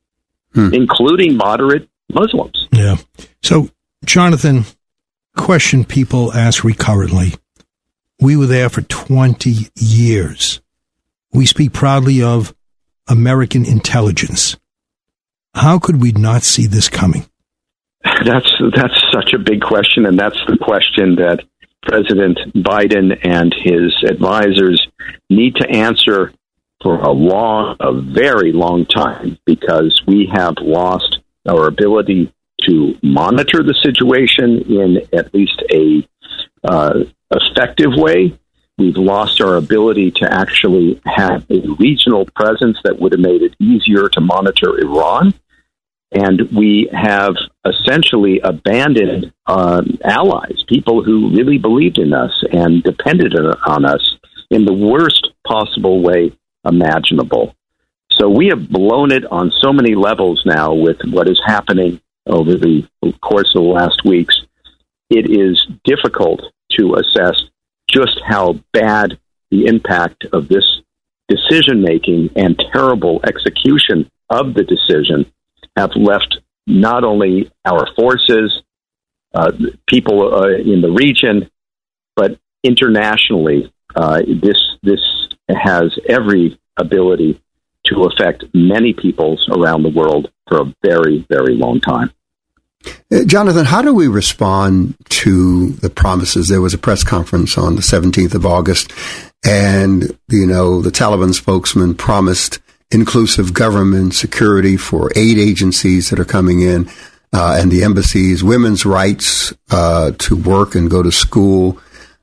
hmm. 0.53 0.73
including 0.73 1.37
moderate 1.37 1.89
Muslims. 2.11 2.67
Yeah. 2.71 2.97
So, 3.41 3.69
Jonathan, 4.05 4.65
question 5.35 5.85
people 5.85 6.33
ask 6.33 6.63
recurrently. 6.63 7.33
We 8.19 8.35
were 8.35 8.45
there 8.45 8.69
for 8.69 8.81
20 8.81 9.69
years. 9.75 10.61
We 11.33 11.45
speak 11.45 11.73
proudly 11.73 12.21
of 12.21 12.53
American 13.07 13.65
intelligence. 13.65 14.55
How 15.55 15.79
could 15.79 16.01
we 16.01 16.11
not 16.11 16.43
see 16.43 16.67
this 16.67 16.89
coming? 16.89 17.25
That's 18.03 18.51
that's 18.75 19.03
such 19.11 19.33
a 19.33 19.39
big 19.39 19.61
question, 19.61 20.05
and 20.05 20.17
that's 20.17 20.39
the 20.47 20.57
question 20.57 21.15
that 21.15 21.43
President 21.83 22.39
Biden 22.55 23.17
and 23.23 23.53
his 23.53 23.93
advisors 24.09 24.87
need 25.29 25.55
to 25.55 25.69
answer 25.69 26.33
for 26.81 26.99
a 26.99 27.11
long, 27.11 27.77
a 27.79 27.93
very 27.93 28.51
long 28.51 28.85
time, 28.85 29.37
because 29.45 30.01
we 30.05 30.29
have 30.33 30.55
lost 30.61 31.19
our 31.47 31.67
ability 31.67 32.33
to 32.67 32.97
monitor 33.01 33.63
the 33.63 33.75
situation 33.83 34.61
in 34.69 34.97
at 35.17 35.33
least 35.33 35.61
a 35.71 36.07
uh, 36.63 36.99
effective 37.31 37.91
way. 37.95 38.37
We've 38.77 38.97
lost 38.97 39.41
our 39.41 39.55
ability 39.55 40.11
to 40.17 40.33
actually 40.33 41.01
have 41.05 41.45
a 41.49 41.61
regional 41.79 42.25
presence 42.35 42.77
that 42.83 42.99
would 42.99 43.11
have 43.13 43.21
made 43.21 43.41
it 43.43 43.55
easier 43.59 44.09
to 44.09 44.21
monitor 44.21 44.79
Iran 44.79 45.33
And 46.13 46.41
we 46.51 46.89
have 46.93 47.35
essentially 47.65 48.39
abandoned 48.41 49.33
uh, 49.47 49.81
allies, 50.03 50.63
people 50.67 51.03
who 51.03 51.31
really 51.31 51.57
believed 51.57 51.97
in 51.97 52.13
us 52.13 52.43
and 52.51 52.83
depended 52.83 53.35
on 53.65 53.85
us 53.85 54.17
in 54.51 54.65
the 54.65 54.73
worst 54.73 55.29
possible 55.47 56.01
way 56.01 56.31
imaginable. 56.65 57.55
So 58.11 58.29
we 58.29 58.47
have 58.47 58.69
blown 58.69 59.11
it 59.11 59.25
on 59.31 59.51
so 59.51 59.73
many 59.73 59.95
levels 59.95 60.43
now 60.45 60.73
with 60.73 60.97
what 61.05 61.27
is 61.27 61.41
happening 61.45 61.99
over 62.27 62.53
the 62.55 62.87
course 63.21 63.51
of 63.55 63.63
the 63.63 63.69
last 63.69 64.05
weeks. 64.05 64.39
It 65.09 65.31
is 65.31 65.67
difficult 65.83 66.41
to 66.77 66.95
assess 66.95 67.41
just 67.93 68.19
how 68.25 68.53
bad 68.71 69.19
the 69.51 69.65
impact 69.65 70.25
of 70.33 70.47
this 70.47 70.65
decision 71.27 71.81
making 71.81 72.29
and 72.35 72.61
terrible 72.73 73.21
execution 73.25 74.09
of 74.29 74.53
the 74.53 74.63
decision 74.63 75.31
have 75.77 75.91
left 75.95 76.39
not 76.65 77.03
only 77.03 77.51
our 77.65 77.87
forces, 77.95 78.61
uh, 79.33 79.51
people 79.87 80.33
uh, 80.33 80.49
in 80.49 80.81
the 80.81 80.91
region, 80.91 81.49
but 82.15 82.39
internationally. 82.63 83.71
Uh, 83.95 84.21
this 84.41 84.57
this 84.81 84.99
has 85.49 85.97
every 86.07 86.59
ability 86.77 87.39
to 87.85 88.03
affect 88.03 88.43
many 88.53 88.93
peoples 88.93 89.47
around 89.51 89.83
the 89.83 89.89
world 89.89 90.31
for 90.47 90.61
a 90.61 90.73
very 90.83 91.25
very 91.29 91.55
long 91.55 91.79
time. 91.79 92.11
Uh, 93.11 93.23
Jonathan, 93.25 93.65
how 93.65 93.81
do 93.81 93.93
we 93.93 94.07
respond 94.07 94.95
to 95.09 95.69
the 95.69 95.89
promises? 95.89 96.47
There 96.47 96.61
was 96.61 96.73
a 96.73 96.77
press 96.77 97.03
conference 97.03 97.57
on 97.57 97.75
the 97.75 97.81
17th 97.81 98.33
of 98.33 98.45
August, 98.45 98.91
and, 99.45 100.17
you 100.29 100.47
know, 100.47 100.81
the 100.81 100.91
Taliban 100.91 101.33
spokesman 101.33 101.95
promised 101.95 102.59
inclusive 102.91 103.53
government 103.53 104.13
security 104.13 104.77
for 104.77 105.11
aid 105.15 105.37
agencies 105.37 106.09
that 106.09 106.19
are 106.19 106.25
coming 106.25 106.61
in 106.61 106.89
uh, 107.33 107.57
and 107.59 107.71
the 107.71 107.83
embassies, 107.83 108.43
women's 108.43 108.85
rights 108.85 109.53
uh, 109.71 110.11
to 110.19 110.35
work 110.35 110.75
and 110.75 110.89
go 110.89 111.01
to 111.01 111.11
school 111.11 111.79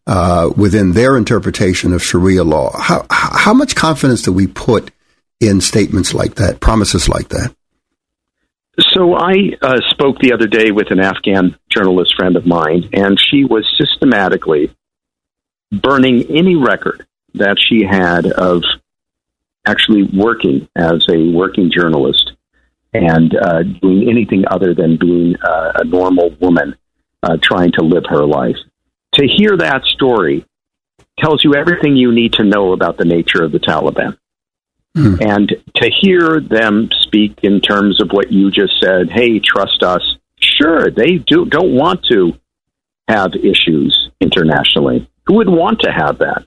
uh, 0.07 0.51
within 0.57 0.92
their 0.92 1.16
interpretation 1.16 1.92
of 1.92 2.03
Sharia 2.03 2.44
law. 2.44 2.70
How, 2.79 3.07
how 3.11 3.53
much 3.53 3.75
confidence 3.75 4.23
do 4.23 4.33
we 4.33 4.46
put 4.46 4.90
in 5.40 5.61
statements 5.61 6.14
like 6.14 6.37
that, 6.37 6.61
promises 6.61 7.09
like 7.09 7.29
that? 7.29 7.55
So 8.80 9.14
I 9.14 9.56
uh, 9.60 9.76
spoke 9.90 10.18
the 10.18 10.32
other 10.32 10.46
day 10.46 10.70
with 10.70 10.90
an 10.90 11.00
Afghan 11.00 11.56
journalist 11.68 12.14
friend 12.16 12.36
of 12.36 12.46
mine, 12.46 12.88
and 12.92 13.18
she 13.20 13.44
was 13.44 13.66
systematically 13.78 14.74
burning 15.70 16.24
any 16.30 16.56
record 16.56 17.06
that 17.34 17.56
she 17.58 17.84
had 17.84 18.26
of 18.26 18.62
actually 19.66 20.04
working 20.04 20.68
as 20.74 21.04
a 21.10 21.30
working 21.30 21.70
journalist 21.70 22.32
and 22.92 23.36
uh, 23.36 23.62
doing 23.62 24.08
anything 24.08 24.44
other 24.50 24.74
than 24.74 24.96
being 24.96 25.36
uh, 25.42 25.72
a 25.76 25.84
normal 25.84 26.30
woman 26.40 26.74
uh, 27.22 27.36
trying 27.42 27.72
to 27.72 27.82
live 27.82 28.04
her 28.08 28.24
life. 28.24 28.56
To 29.14 29.26
hear 29.26 29.56
that 29.56 29.84
story 29.84 30.44
tells 31.18 31.44
you 31.44 31.54
everything 31.54 31.96
you 31.96 32.12
need 32.12 32.32
to 32.34 32.44
know 32.44 32.72
about 32.72 32.96
the 32.96 33.04
nature 33.04 33.42
of 33.42 33.52
the 33.52 33.60
Taliban. 33.60 34.16
Mm. 34.96 35.24
And 35.24 35.48
to 35.76 35.90
hear 36.00 36.40
them 36.40 36.88
speak 37.03 37.40
in 37.42 37.61
terms 37.61 38.03
of 38.03 38.11
what 38.11 38.33
you 38.33 38.50
just 38.50 38.74
said, 38.83 39.11
hey, 39.11 39.38
trust 39.38 39.83
us. 39.83 40.16
Sure, 40.40 40.90
they 40.90 41.18
do 41.18 41.44
don't 41.44 41.74
want 41.74 42.05
to 42.11 42.33
have 43.09 43.35
issues 43.35 44.11
internationally. 44.20 45.09
Who 45.26 45.35
would 45.35 45.48
want 45.48 45.81
to 45.81 45.92
have 45.92 46.18
that? 46.18 46.46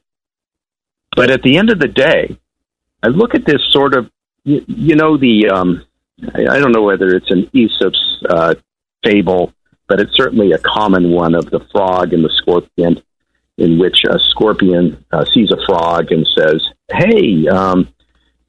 But 1.15 1.29
at 1.29 1.43
the 1.43 1.57
end 1.57 1.69
of 1.69 1.79
the 1.79 1.87
day, 1.87 2.37
I 3.01 3.07
look 3.07 3.35
at 3.35 3.45
this 3.45 3.61
sort 3.71 3.95
of, 3.95 4.09
you, 4.43 4.63
you 4.67 4.95
know, 4.95 5.17
the 5.17 5.49
um, 5.49 5.85
I, 6.33 6.55
I, 6.55 6.59
don't 6.59 6.71
know 6.71 6.81
whether 6.81 7.09
it's 7.09 7.31
an 7.31 7.49
Aesop's 7.53 8.23
uh, 8.27 8.55
fable, 9.03 9.53
but 9.87 9.99
it's 9.99 10.15
certainly 10.15 10.51
a 10.51 10.57
common 10.57 11.11
one 11.11 11.35
of 11.35 11.49
the 11.49 11.59
frog 11.71 12.13
and 12.13 12.23
the 12.23 12.31
scorpion, 12.37 13.01
in 13.57 13.77
which 13.77 14.03
a 14.09 14.19
scorpion 14.19 15.03
uh, 15.11 15.25
sees 15.33 15.51
a 15.51 15.65
frog 15.65 16.11
and 16.11 16.27
says, 16.37 16.63
"Hey, 16.91 17.47
um, 17.47 17.93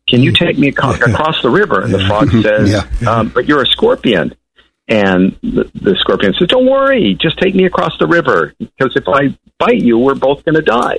can 0.06 0.22
you 0.22 0.32
take 0.32 0.58
me 0.58 0.68
across 0.68 0.98
the 1.42 1.50
river? 1.50 1.82
And 1.82 1.92
the 1.92 2.04
frog 2.06 2.30
says, 2.30 2.70
yeah. 2.70 3.10
um, 3.10 3.28
but 3.28 3.46
you're 3.46 3.62
a 3.62 3.66
scorpion. 3.66 4.34
And 4.86 5.32
the, 5.42 5.70
the, 5.74 5.96
scorpion 5.98 6.34
says, 6.34 6.48
don't 6.48 6.66
worry, 6.66 7.14
just 7.14 7.38
take 7.38 7.54
me 7.54 7.64
across 7.64 7.96
the 7.98 8.06
river 8.06 8.54
because 8.58 8.94
if 8.96 9.08
I 9.08 9.36
bite 9.58 9.80
you, 9.80 9.98
we're 9.98 10.14
both 10.14 10.44
going 10.44 10.56
to 10.56 10.62
die. 10.62 10.98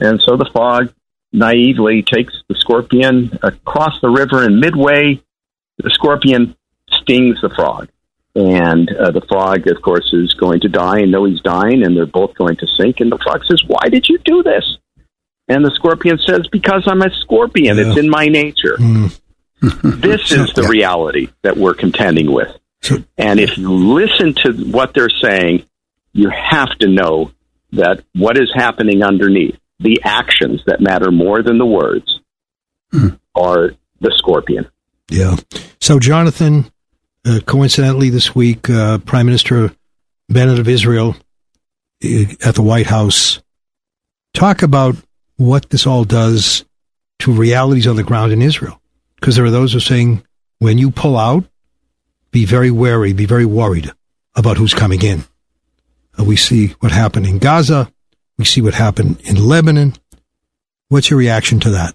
And 0.00 0.20
so 0.20 0.36
the 0.36 0.50
frog 0.52 0.92
naively 1.32 2.02
takes 2.02 2.42
the 2.48 2.56
scorpion 2.56 3.38
across 3.42 4.00
the 4.00 4.08
river 4.08 4.42
and 4.44 4.58
midway, 4.58 5.22
the 5.78 5.90
scorpion 5.90 6.56
stings 6.90 7.40
the 7.40 7.50
frog. 7.50 7.88
And 8.34 8.90
uh, 8.90 9.12
the 9.12 9.20
frog, 9.28 9.68
of 9.68 9.80
course, 9.80 10.12
is 10.12 10.34
going 10.34 10.60
to 10.60 10.68
die 10.68 11.00
and 11.00 11.12
know 11.12 11.24
he's 11.24 11.40
dying 11.40 11.84
and 11.84 11.96
they're 11.96 12.06
both 12.06 12.34
going 12.34 12.56
to 12.56 12.66
sink. 12.66 12.98
And 12.98 13.12
the 13.12 13.18
frog 13.18 13.44
says, 13.44 13.62
why 13.64 13.88
did 13.90 14.08
you 14.08 14.18
do 14.18 14.42
this? 14.42 14.78
And 15.48 15.64
the 15.64 15.70
scorpion 15.74 16.18
says, 16.18 16.46
Because 16.50 16.84
I'm 16.86 17.02
a 17.02 17.10
scorpion. 17.20 17.76
Yeah. 17.76 17.88
It's 17.88 17.98
in 17.98 18.08
my 18.08 18.26
nature. 18.26 18.76
Mm. 18.78 19.20
this 19.60 20.32
is 20.32 20.52
the 20.52 20.64
reality 20.64 21.28
that 21.42 21.56
we're 21.56 21.74
contending 21.74 22.32
with. 22.32 22.48
And 23.16 23.40
if 23.40 23.56
you 23.56 23.72
listen 23.72 24.34
to 24.44 24.52
what 24.70 24.92
they're 24.94 25.08
saying, 25.08 25.64
you 26.12 26.30
have 26.30 26.68
to 26.80 26.88
know 26.88 27.32
that 27.72 28.04
what 28.14 28.36
is 28.36 28.52
happening 28.54 29.02
underneath, 29.02 29.58
the 29.80 30.00
actions 30.04 30.62
that 30.66 30.80
matter 30.80 31.10
more 31.10 31.42
than 31.42 31.58
the 31.58 31.66
words, 31.66 32.20
mm. 32.92 33.18
are 33.34 33.70
the 34.00 34.12
scorpion. 34.16 34.68
Yeah. 35.08 35.36
So, 35.80 35.98
Jonathan, 35.98 36.70
uh, 37.24 37.40
coincidentally, 37.46 38.10
this 38.10 38.34
week, 38.34 38.68
uh, 38.68 38.98
Prime 38.98 39.26
Minister 39.26 39.74
Bennett 40.28 40.58
of 40.58 40.68
Israel 40.68 41.16
uh, 42.04 42.24
at 42.44 42.54
the 42.54 42.62
White 42.62 42.86
House 42.86 43.40
talk 44.34 44.62
about 44.62 44.96
what 45.36 45.70
this 45.70 45.86
all 45.86 46.04
does 46.04 46.64
to 47.20 47.32
realities 47.32 47.86
on 47.86 47.96
the 47.96 48.02
ground 48.02 48.32
in 48.32 48.42
Israel. 48.42 48.80
Because 49.16 49.36
there 49.36 49.44
are 49.44 49.50
those 49.50 49.72
who 49.72 49.78
are 49.78 49.82
saying, 49.82 50.22
when 50.58 50.78
you 50.78 50.90
pull 50.90 51.16
out, 51.16 51.44
be 52.30 52.44
very 52.44 52.70
wary, 52.70 53.12
be 53.12 53.26
very 53.26 53.46
worried 53.46 53.90
about 54.34 54.56
who's 54.56 54.74
coming 54.74 55.02
in. 55.02 55.24
Uh, 56.18 56.24
we 56.24 56.36
see 56.36 56.68
what 56.80 56.92
happened 56.92 57.26
in 57.26 57.38
Gaza. 57.38 57.92
We 58.38 58.44
see 58.44 58.60
what 58.60 58.74
happened 58.74 59.20
in 59.22 59.36
Lebanon. 59.36 59.94
What's 60.88 61.10
your 61.10 61.18
reaction 61.18 61.60
to 61.60 61.70
that? 61.70 61.94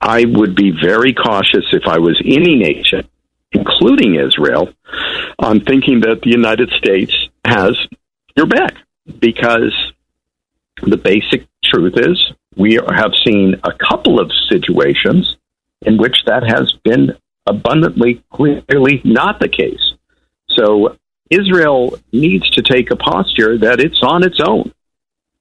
I 0.00 0.24
would 0.26 0.54
be 0.54 0.70
very 0.70 1.12
cautious 1.12 1.66
if 1.72 1.86
I 1.86 1.98
was 1.98 2.20
any 2.24 2.56
nation, 2.56 3.08
including 3.52 4.14
Israel, 4.14 4.70
on 5.38 5.60
thinking 5.60 6.00
that 6.00 6.22
the 6.22 6.30
United 6.30 6.70
States 6.70 7.12
has 7.44 7.76
your 8.36 8.46
back 8.46 8.74
because 9.18 9.74
the 10.82 10.96
basic 10.96 11.46
truth 11.72 11.94
is 11.96 12.32
we 12.56 12.74
have 12.74 13.12
seen 13.24 13.54
a 13.64 13.72
couple 13.72 14.18
of 14.20 14.30
situations 14.48 15.36
in 15.82 15.96
which 15.96 16.24
that 16.26 16.42
has 16.42 16.72
been 16.84 17.16
abundantly 17.46 18.22
clearly 18.32 19.00
not 19.04 19.40
the 19.40 19.48
case. 19.48 19.94
So 20.50 20.96
Israel 21.30 21.98
needs 22.12 22.48
to 22.50 22.62
take 22.62 22.90
a 22.90 22.96
posture 22.96 23.58
that 23.58 23.80
it's 23.80 24.00
on 24.02 24.24
its 24.24 24.40
own. 24.44 24.72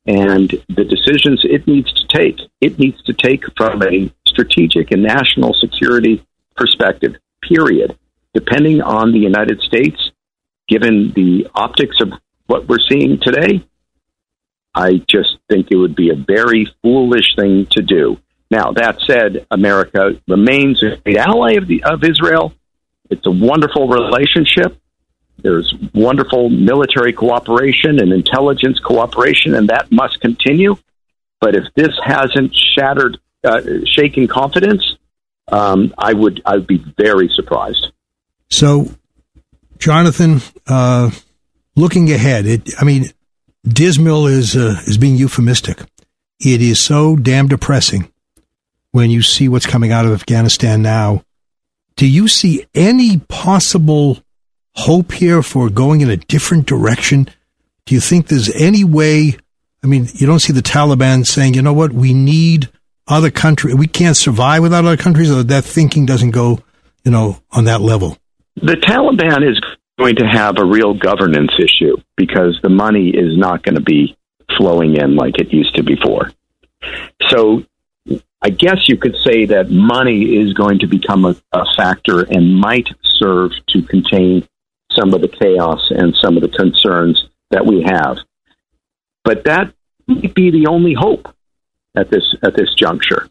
And 0.06 0.50
the 0.70 0.86
decisions 0.86 1.42
it 1.44 1.68
needs 1.68 1.92
to 1.94 2.08
take, 2.08 2.40
it 2.62 2.80
needs 2.80 3.02
to 3.04 3.14
take 3.14 3.44
from 3.58 3.82
a 3.84 4.12
strategic 4.26 4.92
and 4.92 5.04
national 5.04 5.54
security 5.54 6.26
perspective, 6.56 7.16
period. 7.42 7.98
Depending 8.34 8.82
on 8.82 9.12
the 9.12 9.20
United 9.20 9.60
States, 9.62 10.12
given 10.68 11.12
the 11.14 11.48
optics 11.56 11.98
of 12.02 12.14
what 12.46 12.68
we're 12.68 12.78
seeing 12.90 13.20
today, 13.20 13.66
I 14.78 15.02
just 15.10 15.38
think 15.50 15.70
it 15.72 15.76
would 15.76 15.96
be 15.96 16.12
a 16.12 16.16
very 16.16 16.68
foolish 16.84 17.36
thing 17.36 17.66
to 17.72 17.82
do. 17.82 18.20
Now, 18.52 18.74
that 18.74 19.00
said, 19.02 19.48
America 19.50 20.22
remains 20.28 20.84
a 20.84 20.98
great 20.98 21.18
ally 21.18 21.54
of, 21.54 21.68
the, 21.68 21.84
of 21.84 22.04
Israel. 22.04 22.54
It's 23.10 23.26
a 23.26 23.32
wonderful 23.32 23.88
relationship. 23.88 24.80
There's 25.42 25.74
wonderful 25.96 26.50
military 26.50 27.12
cooperation 27.12 28.00
and 28.00 28.14
intelligence 28.14 28.80
cooperation, 28.80 29.56
and 29.56 29.70
that 29.70 29.92
must 29.92 30.22
continue. 30.22 30.76
But 31.42 31.56
if 31.56 31.64
this 31.76 31.96
hasn't 32.04 32.56
shattered, 32.56 33.18
uh, 33.44 33.62
shaken 33.96 34.28
confidence, 34.28 34.84
um, 35.52 35.94
I 35.98 36.14
would 36.14 36.42
I 36.46 36.58
would 36.58 36.68
be 36.68 36.84
very 36.98 37.32
surprised. 37.36 37.92
So, 38.50 38.92
Jonathan, 39.80 40.42
uh, 40.68 41.10
looking 41.76 42.12
ahead, 42.12 42.46
it, 42.46 42.74
I 42.80 42.84
mean, 42.84 43.06
dismal 43.66 44.28
is 44.28 44.56
uh, 44.56 44.82
is 44.86 44.98
being 44.98 45.16
euphemistic. 45.16 45.80
It 46.40 46.62
is 46.62 46.82
so 46.84 47.16
damn 47.16 47.48
depressing 47.48 48.12
when 48.92 49.10
you 49.10 49.22
see 49.22 49.50
what's 49.50 49.66
coming 49.66 49.92
out 49.92 50.06
of 50.06 50.12
Afghanistan 50.12 50.82
now. 50.82 51.24
Do 51.96 52.08
you 52.08 52.28
see 52.28 52.66
any 52.76 53.18
possible 53.18 54.20
hope 54.76 55.12
here 55.12 55.42
for 55.42 55.70
going 55.70 56.02
in 56.02 56.10
a 56.10 56.18
different 56.18 56.68
direction? 56.68 57.28
Do 57.86 57.96
you 57.96 58.02
think 58.02 58.28
there's 58.28 58.54
any 58.56 58.84
way? 58.84 59.36
I 59.84 59.88
mean, 59.88 60.08
you 60.14 60.28
don't 60.28 60.40
see 60.40 60.54
the 60.54 60.62
Taliban 60.62 61.26
saying, 61.26 61.56
you 61.56 61.62
know 61.62 61.74
what, 61.74 61.92
we 61.92 62.14
need 62.14 62.70
other 63.08 63.32
countries. 63.32 63.76
We 63.76 63.88
can't 63.88 64.18
survive 64.18 64.62
without 64.62 64.86
other 64.86 64.98
countries, 64.98 65.32
or 65.32 65.42
that 65.44 65.64
thinking 65.64 66.06
doesn't 66.06 66.32
go, 66.32 66.60
you 67.04 67.12
know, 67.12 67.40
on 67.52 67.66
that 67.66 67.82
level. 67.82 68.18
the 68.56 68.74
Taliban 68.76 69.50
is 69.50 69.60
going 69.98 70.16
to 70.18 70.26
have 70.26 70.58
a 70.58 70.66
real 70.66 70.94
governance 70.94 71.52
issue 71.60 71.98
because 72.16 72.60
the 72.62 72.70
money 72.70 73.10
is 73.10 73.38
not 73.38 73.64
going 73.64 73.76
to 73.76 73.82
be 73.82 74.16
flowing 74.58 74.96
in 74.96 75.16
like 75.16 75.40
it 75.40 75.52
used 75.52 75.76
to 75.76 75.84
before. 75.84 76.32
So 77.30 77.64
I 78.42 78.50
guess 78.50 78.88
you 78.88 78.98
could 78.98 79.16
say 79.26 79.46
that 79.46 79.72
money 79.72 80.38
is 80.38 80.54
going 80.54 80.80
to 80.80 80.88
become 80.88 81.26
a, 81.26 81.36
a 81.52 81.66
factor 81.76 82.22
and 82.22 82.56
might 82.56 82.88
serve 83.04 83.52
to 83.70 83.82
contain 83.82 84.48
some 84.92 85.14
of 85.14 85.22
the 85.22 85.28
chaos 85.28 85.82
and 85.90 86.16
some 86.24 86.38
of 86.38 86.44
the 86.44 86.50
concerns 86.50 87.28
that 87.52 87.66
we 87.66 87.84
have. 87.84 88.18
But 89.24 89.46
that 89.46 89.74
might 90.08 90.34
be 90.34 90.52
the 90.52 90.68
only 90.68 90.94
hope 90.94 91.34
at 91.96 92.10
this 92.10 92.36
at 92.44 92.56
this 92.56 92.74
juncture. 92.76 93.30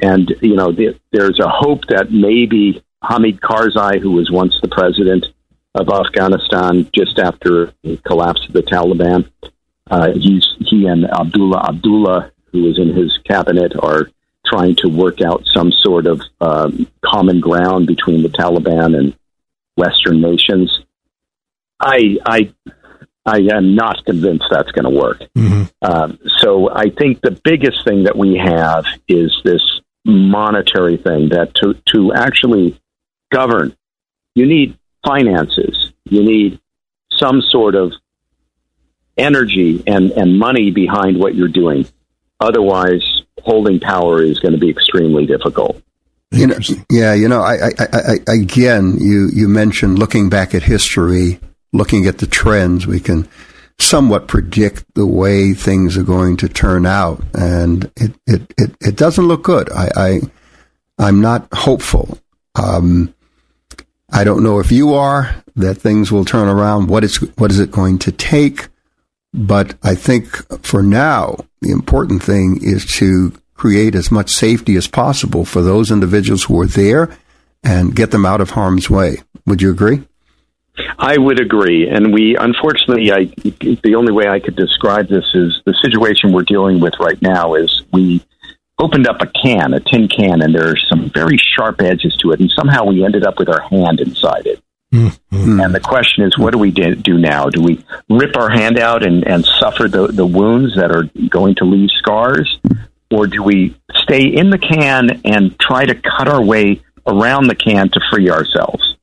And 0.00 0.32
you 0.40 0.54
know, 0.54 0.72
the, 0.72 0.98
there's 1.10 1.40
a 1.40 1.48
hope 1.48 1.82
that 1.88 2.10
maybe 2.10 2.82
Hamid 3.02 3.40
Karzai, 3.40 4.00
who 4.00 4.12
was 4.12 4.30
once 4.30 4.54
the 4.62 4.68
president 4.68 5.26
of 5.74 5.88
Afghanistan 5.88 6.88
just 6.94 7.18
after 7.18 7.72
the 7.82 7.96
collapse 8.06 8.46
of 8.46 8.52
the 8.52 8.62
Taliban, 8.62 9.30
uh, 9.90 10.12
he's 10.12 10.46
he 10.60 10.86
and 10.86 11.04
Abdullah 11.10 11.66
Abdullah, 11.68 12.32
who 12.52 12.68
is 12.70 12.78
in 12.78 12.94
his 12.94 13.18
cabinet, 13.24 13.72
are 13.82 14.10
trying 14.46 14.74
to 14.76 14.88
work 14.88 15.20
out 15.20 15.44
some 15.46 15.72
sort 15.72 16.06
of 16.06 16.20
um, 16.40 16.86
common 17.04 17.40
ground 17.40 17.86
between 17.86 18.22
the 18.22 18.28
Taliban 18.28 18.98
and 18.98 19.16
Western 19.76 20.20
nations. 20.20 20.80
I 21.80 22.18
I 22.26 22.52
I 23.24 23.38
am 23.52 23.74
not 23.74 24.04
convinced 24.04 24.46
that's 24.50 24.70
going 24.72 24.92
to 24.92 24.98
work. 25.00 25.20
Mm-hmm. 25.36 25.62
Um, 25.82 26.18
so 26.38 26.70
I 26.70 26.90
think 26.90 27.20
the 27.20 27.38
biggest 27.44 27.84
thing 27.84 28.04
that 28.04 28.16
we 28.16 28.36
have 28.36 28.84
is 29.08 29.32
this 29.44 29.62
monetary 30.04 30.96
thing 30.96 31.28
that 31.30 31.54
to 31.56 31.74
to 31.92 32.12
actually 32.12 32.80
govern, 33.30 33.76
you 34.34 34.46
need 34.46 34.76
finances, 35.04 35.92
you 36.04 36.22
need 36.22 36.60
some 37.18 37.42
sort 37.42 37.74
of 37.74 37.92
energy 39.16 39.82
and, 39.86 40.10
and 40.12 40.38
money 40.38 40.70
behind 40.70 41.18
what 41.18 41.34
you're 41.34 41.48
doing. 41.48 41.86
Otherwise, 42.40 43.02
holding 43.42 43.78
power 43.78 44.22
is 44.22 44.40
going 44.40 44.52
to 44.52 44.58
be 44.58 44.70
extremely 44.70 45.26
difficult. 45.26 45.80
You 46.30 46.46
know, 46.46 46.58
yeah, 46.90 47.12
you 47.12 47.28
know, 47.28 47.42
I, 47.42 47.68
I, 47.78 47.86
I, 48.26 48.32
again, 48.32 48.96
you, 48.98 49.28
you 49.32 49.48
mentioned 49.48 49.98
looking 49.98 50.30
back 50.30 50.54
at 50.54 50.62
history, 50.62 51.38
looking 51.72 52.06
at 52.06 52.18
the 52.18 52.26
trends, 52.26 52.86
we 52.86 53.00
can 53.00 53.28
somewhat 53.78 54.28
predict 54.28 54.84
the 54.94 55.06
way 55.06 55.52
things 55.52 55.96
are 55.96 56.02
going 56.02 56.38
to 56.38 56.48
turn 56.48 56.86
out. 56.86 57.22
And 57.34 57.84
it, 57.96 58.12
it, 58.26 58.54
it, 58.56 58.76
it 58.80 58.96
doesn't 58.96 59.28
look 59.28 59.42
good. 59.42 59.70
I, 59.70 59.90
I, 59.94 60.20
I'm 60.98 61.20
not 61.20 61.48
hopeful. 61.52 62.18
Um, 62.54 63.14
I 64.12 64.24
don't 64.24 64.42
know 64.42 64.60
if 64.60 64.70
you 64.70 64.94
are 64.94 65.34
that 65.56 65.76
things 65.76 66.12
will 66.12 66.24
turn 66.24 66.48
around. 66.48 66.88
What 66.88 67.04
is, 67.04 67.16
what 67.38 67.50
is 67.50 67.58
it 67.58 67.70
going 67.70 67.98
to 68.00 68.12
take? 68.12 68.68
But 69.32 69.74
I 69.82 69.94
think 69.94 70.28
for 70.64 70.82
now, 70.82 71.36
the 71.62 71.70
important 71.70 72.22
thing 72.22 72.60
is 72.62 72.84
to 72.96 73.32
create 73.54 73.94
as 73.94 74.10
much 74.10 74.30
safety 74.30 74.76
as 74.76 74.86
possible 74.86 75.44
for 75.44 75.62
those 75.62 75.90
individuals 75.90 76.44
who 76.44 76.60
are 76.60 76.66
there 76.66 77.16
and 77.62 77.96
get 77.96 78.10
them 78.10 78.26
out 78.26 78.40
of 78.40 78.50
harm's 78.50 78.90
way. 78.90 79.18
Would 79.46 79.62
you 79.62 79.70
agree? 79.70 80.02
I 80.98 81.16
would 81.18 81.40
agree. 81.40 81.88
And 81.88 82.12
we, 82.12 82.36
unfortunately, 82.38 83.12
I, 83.12 83.24
the 83.82 83.94
only 83.96 84.12
way 84.12 84.28
I 84.28 84.40
could 84.40 84.56
describe 84.56 85.08
this 85.08 85.24
is 85.34 85.60
the 85.64 85.74
situation 85.82 86.32
we're 86.32 86.42
dealing 86.42 86.80
with 86.80 86.94
right 87.00 87.20
now 87.22 87.54
is 87.54 87.82
we 87.92 88.22
opened 88.78 89.06
up 89.06 89.20
a 89.20 89.26
can, 89.26 89.74
a 89.74 89.80
tin 89.80 90.08
can, 90.08 90.42
and 90.42 90.54
there 90.54 90.68
are 90.68 90.78
some 90.88 91.10
very 91.10 91.38
sharp 91.38 91.80
edges 91.80 92.16
to 92.22 92.32
it. 92.32 92.40
And 92.40 92.50
somehow 92.50 92.84
we 92.84 93.04
ended 93.04 93.24
up 93.24 93.38
with 93.38 93.48
our 93.48 93.60
hand 93.60 94.00
inside 94.00 94.46
it. 94.46 94.62
Mm-hmm. 94.92 95.60
And 95.60 95.74
the 95.74 95.80
question 95.80 96.24
is, 96.24 96.36
what 96.36 96.52
do 96.52 96.58
we 96.58 96.70
do 96.70 97.18
now? 97.18 97.48
Do 97.48 97.62
we 97.62 97.82
rip 98.10 98.36
our 98.36 98.50
hand 98.50 98.78
out 98.78 99.04
and, 99.04 99.26
and 99.26 99.44
suffer 99.44 99.88
the, 99.88 100.08
the 100.08 100.26
wounds 100.26 100.76
that 100.76 100.90
are 100.90 101.04
going 101.28 101.54
to 101.56 101.64
leave 101.64 101.88
scars? 101.98 102.60
Or 103.10 103.26
do 103.26 103.42
we 103.42 103.74
stay 104.02 104.24
in 104.24 104.50
the 104.50 104.58
can 104.58 105.20
and 105.24 105.58
try 105.58 105.84
to 105.84 105.94
cut 105.94 106.28
our 106.28 106.42
way 106.42 106.82
around 107.06 107.46
the 107.46 107.54
can 107.54 107.88
to 107.90 108.00
free 108.10 108.30
ourselves? 108.30 108.96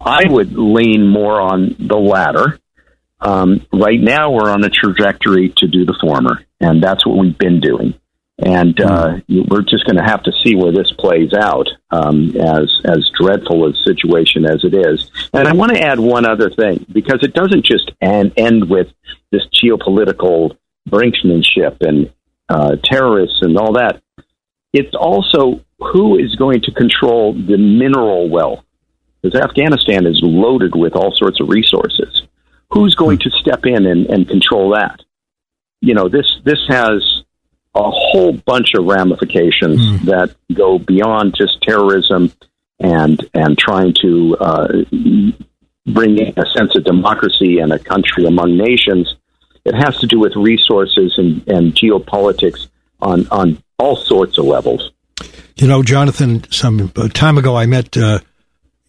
I 0.00 0.24
would 0.26 0.54
lean 0.54 1.06
more 1.06 1.40
on 1.40 1.76
the 1.78 1.96
latter. 1.96 2.58
Um, 3.20 3.66
right 3.72 4.00
now, 4.00 4.30
we're 4.30 4.50
on 4.50 4.64
a 4.64 4.70
trajectory 4.70 5.52
to 5.58 5.66
do 5.66 5.84
the 5.84 5.96
former, 6.00 6.44
and 6.60 6.82
that's 6.82 7.04
what 7.06 7.18
we've 7.18 7.36
been 7.36 7.60
doing 7.60 7.99
and 8.42 8.80
uh, 8.80 9.16
we're 9.28 9.62
just 9.62 9.84
going 9.84 9.96
to 9.96 10.02
have 10.02 10.22
to 10.24 10.32
see 10.42 10.54
where 10.54 10.72
this 10.72 10.90
plays 10.98 11.32
out. 11.34 11.68
Um, 11.92 12.36
as 12.36 12.70
as 12.84 13.10
dreadful 13.20 13.66
a 13.66 13.74
situation 13.74 14.44
as 14.44 14.62
it 14.64 14.74
is, 14.74 15.10
and 15.32 15.48
I 15.48 15.52
want 15.52 15.72
to 15.72 15.80
add 15.80 15.98
one 15.98 16.24
other 16.24 16.48
thing 16.48 16.86
because 16.92 17.20
it 17.22 17.34
doesn't 17.34 17.66
just 17.66 17.90
end, 18.00 18.32
end 18.36 18.70
with 18.70 18.88
this 19.32 19.42
geopolitical 19.52 20.56
brinksmanship 20.88 21.78
and 21.80 22.12
uh, 22.48 22.76
terrorists 22.84 23.42
and 23.42 23.58
all 23.58 23.72
that. 23.72 24.00
It's 24.72 24.94
also 24.94 25.64
who 25.78 26.16
is 26.16 26.36
going 26.36 26.62
to 26.62 26.72
control 26.72 27.32
the 27.32 27.56
mineral 27.56 28.28
wealth 28.28 28.64
because 29.20 29.40
Afghanistan 29.40 30.06
is 30.06 30.20
loaded 30.22 30.74
with 30.74 30.94
all 30.94 31.12
sorts 31.14 31.40
of 31.40 31.48
resources. 31.48 32.22
Who's 32.70 32.94
going 32.94 33.18
to 33.18 33.30
step 33.30 33.66
in 33.66 33.86
and, 33.86 34.06
and 34.06 34.28
control 34.28 34.70
that? 34.70 35.00
You 35.80 35.94
know, 35.94 36.08
this 36.08 36.26
this 36.44 36.60
has 36.68 37.02
a 37.74 37.90
whole 37.90 38.32
bunch 38.32 38.74
of 38.74 38.84
ramifications 38.84 39.80
mm. 39.80 40.00
that 40.02 40.34
go 40.52 40.78
beyond 40.78 41.34
just 41.36 41.62
terrorism 41.62 42.32
and 42.80 43.24
and 43.34 43.56
trying 43.58 43.94
to 44.02 44.36
uh, 44.40 44.68
bring 45.86 46.20
a 46.20 46.46
sense 46.56 46.74
of 46.76 46.84
democracy 46.84 47.58
and 47.58 47.72
a 47.72 47.78
country 47.78 48.24
among 48.24 48.56
nations. 48.56 49.14
It 49.64 49.74
has 49.74 49.98
to 49.98 50.06
do 50.06 50.18
with 50.18 50.34
resources 50.34 51.14
and, 51.16 51.46
and 51.46 51.74
geopolitics 51.74 52.68
on 53.00 53.28
on 53.28 53.62
all 53.78 53.96
sorts 53.96 54.38
of 54.38 54.46
levels. 54.46 54.90
You 55.56 55.68
know, 55.68 55.82
Jonathan, 55.82 56.50
some 56.50 56.88
time 56.88 57.38
ago 57.38 57.54
I 57.54 57.66
met 57.66 57.96
uh, 57.96 58.20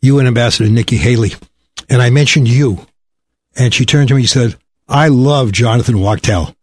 and 0.01 0.27
Ambassador 0.27 0.69
Nikki 0.69 0.97
Haley, 0.97 1.31
and 1.89 2.01
I 2.01 2.09
mentioned 2.09 2.47
you, 2.47 2.85
and 3.55 3.73
she 3.73 3.85
turned 3.85 4.07
to 4.07 4.15
me 4.15 4.21
and 4.21 4.29
said, 4.29 4.55
"I 4.87 5.09
love 5.09 5.51
Jonathan 5.51 5.99
Wachtel." 5.99 6.55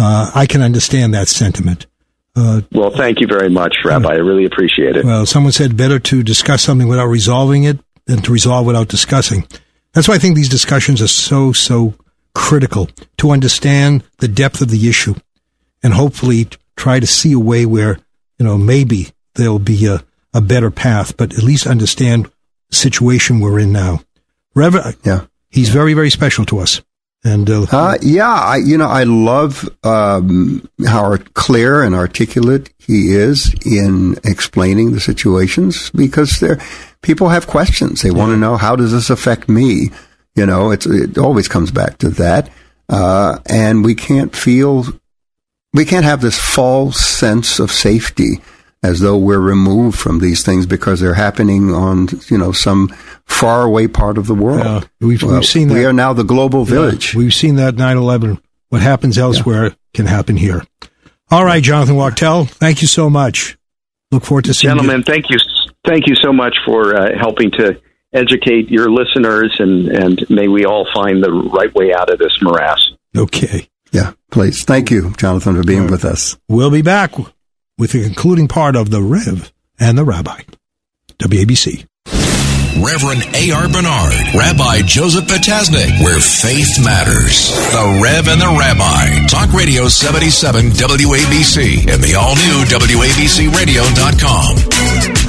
Uh, 0.00 0.30
I 0.34 0.46
can 0.46 0.62
understand 0.62 1.12
that 1.12 1.28
sentiment. 1.28 1.86
Uh, 2.34 2.62
well, 2.72 2.90
thank 2.90 3.20
you 3.20 3.26
very 3.26 3.50
much, 3.50 3.76
Rabbi. 3.84 4.08
I 4.08 4.14
really 4.14 4.46
appreciate 4.46 4.96
it. 4.96 5.04
Well, 5.04 5.26
someone 5.26 5.52
said 5.52 5.76
better 5.76 5.98
to 5.98 6.22
discuss 6.22 6.62
something 6.62 6.88
without 6.88 7.06
resolving 7.06 7.64
it 7.64 7.78
than 8.06 8.22
to 8.22 8.32
resolve 8.32 8.66
without 8.66 8.88
discussing. 8.88 9.46
That's 9.92 10.08
why 10.08 10.14
I 10.14 10.18
think 10.18 10.36
these 10.36 10.48
discussions 10.48 11.02
are 11.02 11.08
so, 11.08 11.52
so 11.52 11.94
critical 12.34 12.88
to 13.18 13.30
understand 13.30 14.02
the 14.18 14.28
depth 14.28 14.62
of 14.62 14.70
the 14.70 14.88
issue 14.88 15.16
and 15.82 15.92
hopefully 15.92 16.48
try 16.76 16.98
to 16.98 17.06
see 17.06 17.32
a 17.32 17.38
way 17.38 17.66
where, 17.66 17.98
you 18.38 18.46
know, 18.46 18.56
maybe 18.56 19.08
there'll 19.34 19.58
be 19.58 19.86
a, 19.86 20.02
a 20.32 20.40
better 20.40 20.70
path, 20.70 21.16
but 21.18 21.34
at 21.34 21.42
least 21.42 21.66
understand 21.66 22.30
the 22.70 22.76
situation 22.76 23.40
we're 23.40 23.58
in 23.58 23.72
now. 23.72 24.00
Reverend, 24.54 24.96
yeah. 25.04 25.26
he's 25.50 25.68
very, 25.68 25.92
very 25.92 26.10
special 26.10 26.46
to 26.46 26.58
us. 26.58 26.80
And 27.22 27.50
uh, 27.50 27.66
uh, 27.70 27.98
yeah, 28.00 28.32
I, 28.32 28.56
you 28.56 28.78
know, 28.78 28.88
I 28.88 29.02
love 29.02 29.68
um, 29.84 30.66
how 30.86 31.16
clear 31.34 31.82
and 31.82 31.94
articulate 31.94 32.72
he 32.78 33.12
is 33.12 33.54
in 33.64 34.16
explaining 34.24 34.92
the 34.92 35.00
situations 35.00 35.90
because 35.90 36.40
there 36.40 36.58
people 37.02 37.28
have 37.28 37.46
questions. 37.46 38.00
They 38.00 38.08
yeah. 38.08 38.16
want 38.16 38.30
to 38.30 38.38
know 38.38 38.56
how 38.56 38.74
does 38.74 38.92
this 38.92 39.10
affect 39.10 39.48
me. 39.48 39.90
You 40.34 40.46
know, 40.46 40.70
it's 40.70 40.86
it 40.86 41.18
always 41.18 41.46
comes 41.46 41.70
back 41.70 41.98
to 41.98 42.08
that, 42.10 42.48
uh, 42.88 43.38
and 43.46 43.84
we 43.84 43.94
can't 43.94 44.34
feel 44.34 44.86
we 45.74 45.84
can't 45.84 46.06
have 46.06 46.22
this 46.22 46.38
false 46.38 47.04
sense 47.04 47.58
of 47.58 47.70
safety 47.70 48.40
as 48.82 49.00
though 49.00 49.18
we're 49.18 49.40
removed 49.40 49.98
from 49.98 50.20
these 50.20 50.44
things 50.44 50.66
because 50.66 51.00
they're 51.00 51.14
happening 51.14 51.72
on 51.74 52.08
you 52.28 52.38
know 52.38 52.52
some 52.52 52.88
faraway 53.26 53.86
part 53.86 54.18
of 54.18 54.26
the 54.26 54.34
world. 54.34 54.64
Yeah, 54.64 55.06
we've, 55.06 55.22
well, 55.22 55.34
we've 55.34 55.46
seen 55.46 55.68
that. 55.68 55.74
We 55.74 55.84
are 55.84 55.92
now 55.92 56.12
the 56.12 56.24
global 56.24 56.64
village. 56.64 57.14
Yeah, 57.14 57.18
we've 57.18 57.34
seen 57.34 57.56
that 57.56 57.74
9-11. 57.74 58.40
What 58.68 58.82
happens 58.82 59.18
elsewhere 59.18 59.64
yeah. 59.64 59.74
can 59.94 60.06
happen 60.06 60.36
here. 60.36 60.64
All 61.30 61.44
right, 61.44 61.62
Jonathan 61.62 61.96
Wachtel, 61.96 62.44
thank 62.44 62.82
you 62.82 62.88
so 62.88 63.10
much. 63.10 63.56
Look 64.10 64.24
forward 64.24 64.46
to 64.46 64.54
seeing 64.54 64.74
you. 64.74 64.80
Gentlemen, 64.80 65.04
you. 65.06 65.12
thank 65.12 65.30
you. 65.30 65.38
Thank 65.84 66.06
you 66.06 66.14
so 66.16 66.32
much 66.32 66.56
for 66.64 66.94
uh, 66.94 67.18
helping 67.18 67.50
to 67.52 67.80
educate 68.12 68.68
your 68.68 68.90
listeners, 68.90 69.54
and, 69.58 69.88
and 69.88 70.30
may 70.30 70.48
we 70.48 70.64
all 70.64 70.86
find 70.92 71.22
the 71.22 71.30
right 71.30 71.72
way 71.74 71.94
out 71.94 72.10
of 72.10 72.18
this 72.18 72.36
morass. 72.42 72.90
Okay. 73.16 73.68
Yeah, 73.92 74.12
please. 74.30 74.64
Thank 74.64 74.90
you, 74.90 75.12
Jonathan, 75.16 75.56
for 75.56 75.64
being 75.64 75.82
right. 75.82 75.90
with 75.90 76.04
us. 76.04 76.36
We'll 76.48 76.70
be 76.70 76.82
back 76.82 77.12
with 77.80 77.92
the 77.92 78.02
concluding 78.04 78.46
part 78.46 78.76
of 78.76 78.90
the 78.90 79.00
Rev 79.02 79.50
and 79.80 79.96
the 79.96 80.04
Rabbi. 80.04 80.42
WABC. 81.18 81.86
Reverend 82.80 83.24
A.R. 83.34 83.68
Bernard, 83.68 84.14
Rabbi 84.34 84.82
Joseph 84.82 85.24
Potasnik, 85.24 86.00
where 86.02 86.20
faith 86.20 86.78
matters. 86.84 87.50
The 87.72 88.00
Rev 88.02 88.28
and 88.28 88.40
the 88.40 88.46
Rabbi. 88.46 89.26
Talk 89.26 89.52
Radio 89.52 89.88
77 89.88 90.70
WABC 90.70 91.88
and 91.92 92.00
the 92.02 92.14
all 92.14 92.36
new 92.36 92.64
WABCRadio.com. 92.68 95.19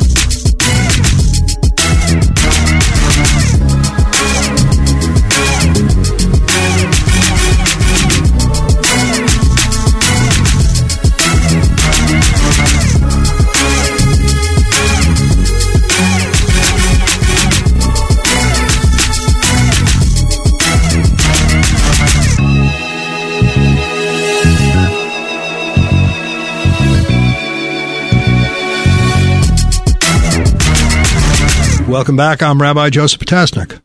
Welcome 31.91 32.15
back. 32.15 32.41
I'm 32.41 32.61
Rabbi 32.61 32.89
Joseph 32.89 33.19
Potasnik. 33.19 33.81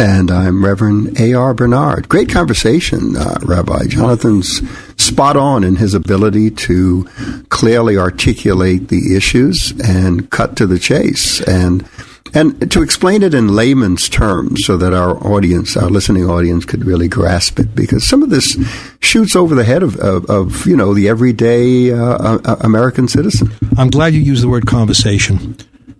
And 0.00 0.32
I'm 0.32 0.64
Reverend 0.64 1.20
A.R. 1.20 1.54
Bernard. 1.54 2.08
Great 2.08 2.28
conversation, 2.28 3.16
uh, 3.16 3.38
Rabbi. 3.40 3.86
Jonathan's 3.86 4.68
spot 5.00 5.36
on 5.36 5.62
in 5.62 5.76
his 5.76 5.94
ability 5.94 6.50
to 6.50 7.04
clearly 7.48 7.96
articulate 7.96 8.88
the 8.88 9.14
issues 9.14 9.72
and 9.80 10.28
cut 10.28 10.56
to 10.56 10.66
the 10.66 10.80
chase 10.80 11.40
and 11.40 11.88
and 12.34 12.68
to 12.72 12.82
explain 12.82 13.22
it 13.22 13.32
in 13.32 13.54
layman's 13.54 14.08
terms 14.08 14.64
so 14.64 14.76
that 14.76 14.92
our 14.92 15.16
audience, 15.24 15.76
our 15.76 15.88
listening 15.88 16.28
audience, 16.28 16.64
could 16.64 16.84
really 16.84 17.06
grasp 17.06 17.60
it. 17.60 17.76
Because 17.76 18.04
some 18.04 18.24
of 18.24 18.30
this 18.30 18.58
shoots 18.98 19.36
over 19.36 19.54
the 19.54 19.62
head 19.62 19.84
of, 19.84 19.94
of, 19.98 20.28
of 20.28 20.66
you 20.66 20.76
know, 20.76 20.94
the 20.94 21.08
everyday 21.08 21.92
uh, 21.92 22.38
uh, 22.44 22.56
American 22.62 23.06
citizen. 23.06 23.52
I'm 23.78 23.90
glad 23.90 24.14
you 24.14 24.20
used 24.20 24.42
the 24.42 24.48
word 24.48 24.66
conversation 24.66 25.56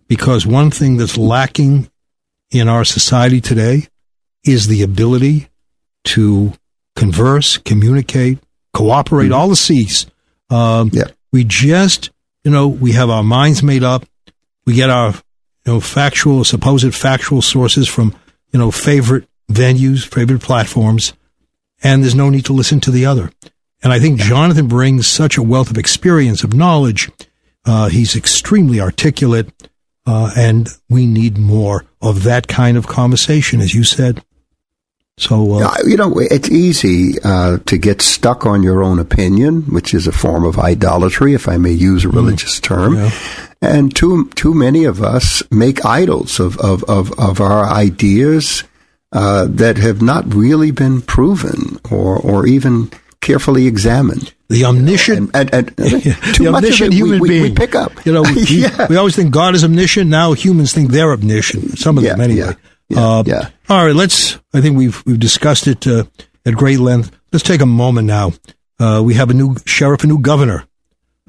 because 0.08 0.46
one 0.46 0.70
thing 0.70 0.96
that's 0.96 1.16
lacking 1.16 1.90
in 2.50 2.68
our 2.68 2.84
society 2.84 3.40
today 3.40 3.88
is 4.44 4.68
the 4.68 4.82
ability 4.82 5.48
to 6.04 6.52
converse, 6.94 7.58
communicate, 7.58 8.38
cooperate, 8.72 9.26
mm-hmm. 9.26 9.34
all 9.34 9.48
the 9.48 9.56
C's. 9.56 10.06
Um, 10.50 10.90
yeah. 10.92 11.08
We 11.32 11.44
just, 11.44 12.10
you 12.44 12.50
know, 12.50 12.68
we 12.68 12.92
have 12.92 13.10
our 13.10 13.24
minds 13.24 13.62
made 13.62 13.82
up. 13.82 14.04
We 14.64 14.74
get 14.74 14.90
our, 14.90 15.10
you 15.10 15.72
know, 15.72 15.80
factual, 15.80 16.44
supposed 16.44 16.94
factual 16.94 17.42
sources 17.42 17.88
from, 17.88 18.14
you 18.52 18.58
know, 18.58 18.70
favorite 18.70 19.28
venues, 19.50 20.06
favorite 20.06 20.42
platforms, 20.42 21.12
and 21.82 22.02
there's 22.02 22.14
no 22.14 22.30
need 22.30 22.44
to 22.46 22.52
listen 22.52 22.80
to 22.80 22.90
the 22.90 23.06
other. 23.06 23.30
And 23.82 23.92
I 23.92 23.98
think 23.98 24.18
Jonathan 24.18 24.66
brings 24.66 25.06
such 25.06 25.36
a 25.36 25.42
wealth 25.42 25.70
of 25.70 25.78
experience, 25.78 26.42
of 26.42 26.54
knowledge. 26.54 27.10
Uh, 27.64 27.88
he's 27.88 28.16
extremely 28.16 28.80
articulate. 28.80 29.52
Uh, 30.06 30.30
and 30.36 30.68
we 30.88 31.06
need 31.06 31.36
more 31.36 31.84
of 32.00 32.22
that 32.22 32.46
kind 32.46 32.76
of 32.76 32.86
conversation, 32.86 33.60
as 33.60 33.74
you 33.74 33.82
said. 33.82 34.22
So, 35.18 35.54
uh, 35.54 35.74
you 35.86 35.96
know, 35.96 36.18
it's 36.18 36.50
easy 36.50 37.18
uh, 37.24 37.56
to 37.64 37.78
get 37.78 38.02
stuck 38.02 38.44
on 38.44 38.62
your 38.62 38.82
own 38.82 38.98
opinion, 38.98 39.62
which 39.62 39.94
is 39.94 40.06
a 40.06 40.12
form 40.12 40.44
of 40.44 40.58
idolatry, 40.58 41.32
if 41.32 41.48
I 41.48 41.56
may 41.56 41.72
use 41.72 42.04
a 42.04 42.08
mm. 42.08 42.14
religious 42.14 42.60
term. 42.60 42.96
Yeah. 42.96 43.10
And 43.62 43.96
too 43.96 44.28
too 44.34 44.52
many 44.52 44.84
of 44.84 45.02
us 45.02 45.42
make 45.50 45.86
idols 45.86 46.38
of 46.38 46.58
of 46.58 46.84
of, 46.84 47.18
of 47.18 47.40
our 47.40 47.64
ideas 47.66 48.64
uh, 49.12 49.46
that 49.48 49.78
have 49.78 50.02
not 50.02 50.34
really 50.34 50.70
been 50.70 51.00
proven 51.00 51.78
or 51.90 52.18
or 52.18 52.46
even 52.46 52.90
carefully 53.22 53.66
examined. 53.66 54.34
The 54.48 54.64
omniscient, 54.64 55.30
and, 55.34 55.52
and, 55.52 55.68
and 55.78 56.02
the 56.38 56.52
omniscient 56.54 56.92
human 56.92 57.20
we, 57.20 57.28
being. 57.28 57.42
We, 57.42 57.50
pick 57.52 57.74
up. 57.74 57.92
You 58.06 58.12
know, 58.12 58.22
we, 58.22 58.42
yeah. 58.48 58.86
we, 58.88 58.96
always 58.96 59.16
think 59.16 59.32
God 59.32 59.56
is 59.56 59.64
omniscient. 59.64 60.08
Now 60.08 60.32
humans 60.32 60.72
think 60.72 60.90
they're 60.90 61.12
omniscient. 61.12 61.78
Some 61.78 61.98
of 61.98 62.04
yeah, 62.04 62.12
them, 62.12 62.20
anyway. 62.20 62.54
Yeah, 62.88 63.00
uh, 63.00 63.22
yeah. 63.26 63.48
All 63.68 63.84
right, 63.84 63.94
let's. 63.94 64.38
I 64.54 64.60
think 64.60 64.76
we've 64.76 65.04
we've 65.04 65.18
discussed 65.18 65.66
it 65.66 65.86
uh, 65.86 66.04
at 66.44 66.54
great 66.54 66.78
length. 66.78 67.10
Let's 67.32 67.44
take 67.44 67.60
a 67.60 67.66
moment 67.66 68.06
now. 68.06 68.32
Uh, 68.78 69.02
we 69.04 69.14
have 69.14 69.30
a 69.30 69.34
new 69.34 69.56
sheriff, 69.66 70.04
a 70.04 70.06
new 70.06 70.20
governor. 70.20 70.64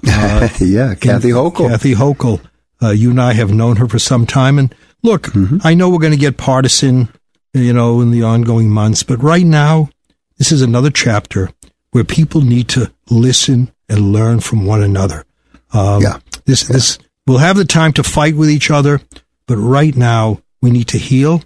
Uh, 0.07 0.49
yeah, 0.59 0.93
Kathy 0.93 1.29
Hochul. 1.29 1.69
Kathy 1.69 1.95
Hochul. 1.95 2.39
Uh, 2.81 2.91
you 2.91 3.09
and 3.09 3.19
I 3.19 3.33
have 3.33 3.51
known 3.51 3.77
her 3.77 3.87
for 3.87 3.97
some 3.97 4.27
time, 4.27 4.59
and 4.59 4.73
look, 5.01 5.23
mm-hmm. 5.23 5.57
I 5.63 5.73
know 5.73 5.89
we're 5.89 5.97
going 5.97 6.13
to 6.13 6.19
get 6.19 6.37
partisan, 6.37 7.09
you 7.53 7.73
know, 7.73 8.01
in 8.01 8.11
the 8.11 8.21
ongoing 8.21 8.69
months, 8.69 9.01
but 9.01 9.23
right 9.23 9.45
now, 9.45 9.89
this 10.37 10.51
is 10.51 10.61
another 10.61 10.91
chapter 10.91 11.49
where 11.97 12.03
people 12.03 12.41
need 12.41 12.67
to 12.67 12.91
listen 13.09 13.71
and 13.89 14.13
learn 14.13 14.39
from 14.39 14.67
one 14.67 14.83
another. 14.83 15.25
Um, 15.73 16.03
yeah. 16.03 16.19
This, 16.45 16.69
yeah. 16.69 16.73
this, 16.73 16.99
we'll 17.25 17.39
have 17.39 17.57
the 17.57 17.65
time 17.65 17.91
to 17.93 18.03
fight 18.03 18.35
with 18.35 18.51
each 18.51 18.69
other, 18.69 19.01
but 19.47 19.57
right 19.57 19.95
now 19.95 20.39
we 20.61 20.69
need 20.69 20.89
to 20.89 20.99
heal, 20.99 21.41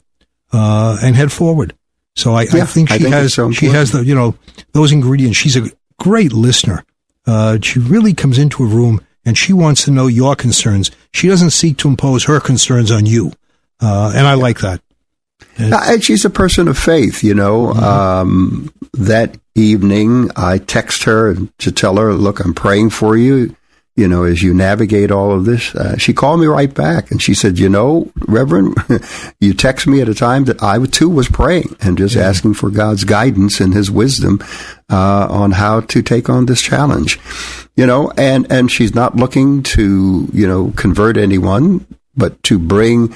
uh, 0.52 0.98
and 1.02 1.16
head 1.16 1.32
forward. 1.32 1.74
So 2.18 2.34
I, 2.34 2.42
yeah, 2.42 2.64
I 2.64 2.66
think 2.66 2.90
she 2.90 2.96
I 2.96 2.98
think 2.98 3.14
has, 3.14 3.34
so 3.34 3.50
she 3.52 3.68
has 3.68 3.94
the, 3.94 4.04
you 4.04 4.14
know, 4.14 4.36
those 4.74 4.92
ingredients. 4.92 5.38
She's 5.38 5.56
a 5.56 5.72
great 5.98 6.34
listener. 6.34 6.84
Uh, 7.26 7.58
she 7.62 7.80
really 7.80 8.14
comes 8.14 8.38
into 8.38 8.62
a 8.62 8.68
room 8.68 9.00
and 9.24 9.38
she 9.38 9.54
wants 9.54 9.86
to 9.86 9.92
know 9.92 10.08
your 10.08 10.36
concerns. 10.36 10.92
She 11.14 11.30
doesn't 11.30 11.52
seek 11.52 11.78
to 11.78 11.88
impose 11.88 12.26
her 12.26 12.42
concerns 12.42 12.92
on 12.92 13.06
you. 13.06 13.32
Uh, 13.80 14.12
and 14.14 14.28
I 14.28 14.34
like 14.34 14.60
that. 14.60 14.82
And, 15.62 15.74
and 15.74 16.04
she's 16.04 16.26
a 16.26 16.30
person 16.30 16.68
of 16.68 16.78
faith, 16.78 17.24
you 17.24 17.34
know. 17.34 17.68
Mm-hmm. 17.68 17.84
Um, 17.84 18.74
that 18.94 19.38
evening, 19.56 20.30
I 20.36 20.58
text 20.58 21.04
her 21.04 21.36
to 21.36 21.72
tell 21.72 21.98
her, 21.98 22.14
look, 22.14 22.40
I'm 22.40 22.54
praying 22.54 22.92
for 22.92 23.18
you, 23.18 23.56
you 23.96 24.08
know, 24.08 24.24
as 24.24 24.42
you 24.42 24.54
navigate 24.54 25.12
all 25.12 25.32
of 25.32 25.46
this. 25.46 25.76
Uh, 25.76 25.98
she 25.98 26.14
called 26.14 26.40
me 26.40 26.48
right 26.48 26.74
back 26.74 27.12
and 27.12 27.22
she 27.22 27.34
said, 27.34 27.60
you 27.60 27.70
know, 27.70 28.12
Reverend, 28.28 28.76
you 29.40 29.54
text 29.54 29.88
me 29.88 30.02
at 30.02 30.10
a 30.10 30.16
time 30.16 30.46
that 30.46 30.64
I 30.64 30.84
too 30.86 31.10
was 31.10 31.28
praying 31.28 31.76
and 31.82 31.98
just 31.98 32.16
yeah. 32.16 32.28
asking 32.28 32.54
for 32.54 32.70
God's 32.70 33.04
guidance 33.04 33.60
and 33.60 33.74
his 33.74 33.92
wisdom, 33.92 34.42
uh, 34.90 35.28
on 35.30 35.52
how 35.52 35.82
to 35.82 36.02
take 36.02 36.30
on 36.30 36.46
this 36.46 36.62
challenge, 36.62 37.20
you 37.76 37.86
know, 37.86 38.12
and, 38.18 38.50
and 38.52 38.72
she's 38.72 38.96
not 38.96 39.16
looking 39.16 39.64
to, 39.64 40.28
you 40.34 40.48
know, 40.48 40.72
convert 40.76 41.18
anyone, 41.18 41.86
but 42.16 42.42
to 42.44 42.60
bring, 42.60 43.16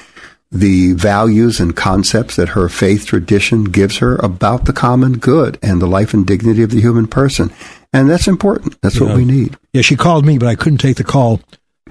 the 0.50 0.92
values 0.92 1.58
and 1.60 1.76
concepts 1.76 2.36
that 2.36 2.50
her 2.50 2.68
faith 2.68 3.06
tradition 3.06 3.64
gives 3.64 3.98
her 3.98 4.16
about 4.16 4.64
the 4.64 4.72
common 4.72 5.18
good 5.18 5.58
and 5.62 5.82
the 5.82 5.86
life 5.86 6.14
and 6.14 6.26
dignity 6.26 6.62
of 6.62 6.70
the 6.70 6.80
human 6.80 7.06
person. 7.06 7.52
And 7.92 8.08
that's 8.08 8.28
important. 8.28 8.80
That's 8.80 9.00
yeah. 9.00 9.06
what 9.06 9.16
we 9.16 9.24
need. 9.24 9.56
Yeah, 9.72 9.82
she 9.82 9.96
called 9.96 10.24
me, 10.24 10.38
but 10.38 10.48
I 10.48 10.54
couldn't 10.54 10.78
take 10.78 10.96
the 10.96 11.04
call. 11.04 11.40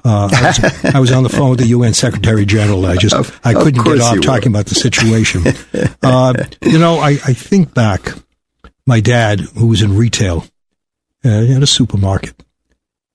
Uh, 0.04 0.30
I, 0.32 0.48
was, 0.48 0.86
I, 0.96 1.00
was, 1.00 1.12
on 1.12 1.24
the 1.24 1.30
phone 1.30 1.50
with 1.52 1.60
the 1.60 1.68
UN 1.68 1.94
Secretary 1.94 2.46
General. 2.46 2.86
I 2.86 2.96
just 2.96 3.16
of, 3.16 3.40
I 3.44 3.54
couldn't 3.54 3.84
get 3.84 4.02
off 4.02 4.22
talking 4.22 4.50
about 4.50 4.68
the 4.68 4.76
situation. 4.76 5.44
uh, 6.04 6.34
you 6.62 6.78
know, 6.78 7.00
I, 7.00 7.12
I 7.12 7.34
think 7.34 7.74
back. 7.74 8.14
My 8.86 9.00
dad, 9.00 9.40
who 9.40 9.66
was 9.66 9.82
in 9.82 9.98
retail, 9.98 10.46
uh, 11.24 11.30
at 11.30 11.64
a 11.64 11.68
supermarket, 11.68 12.44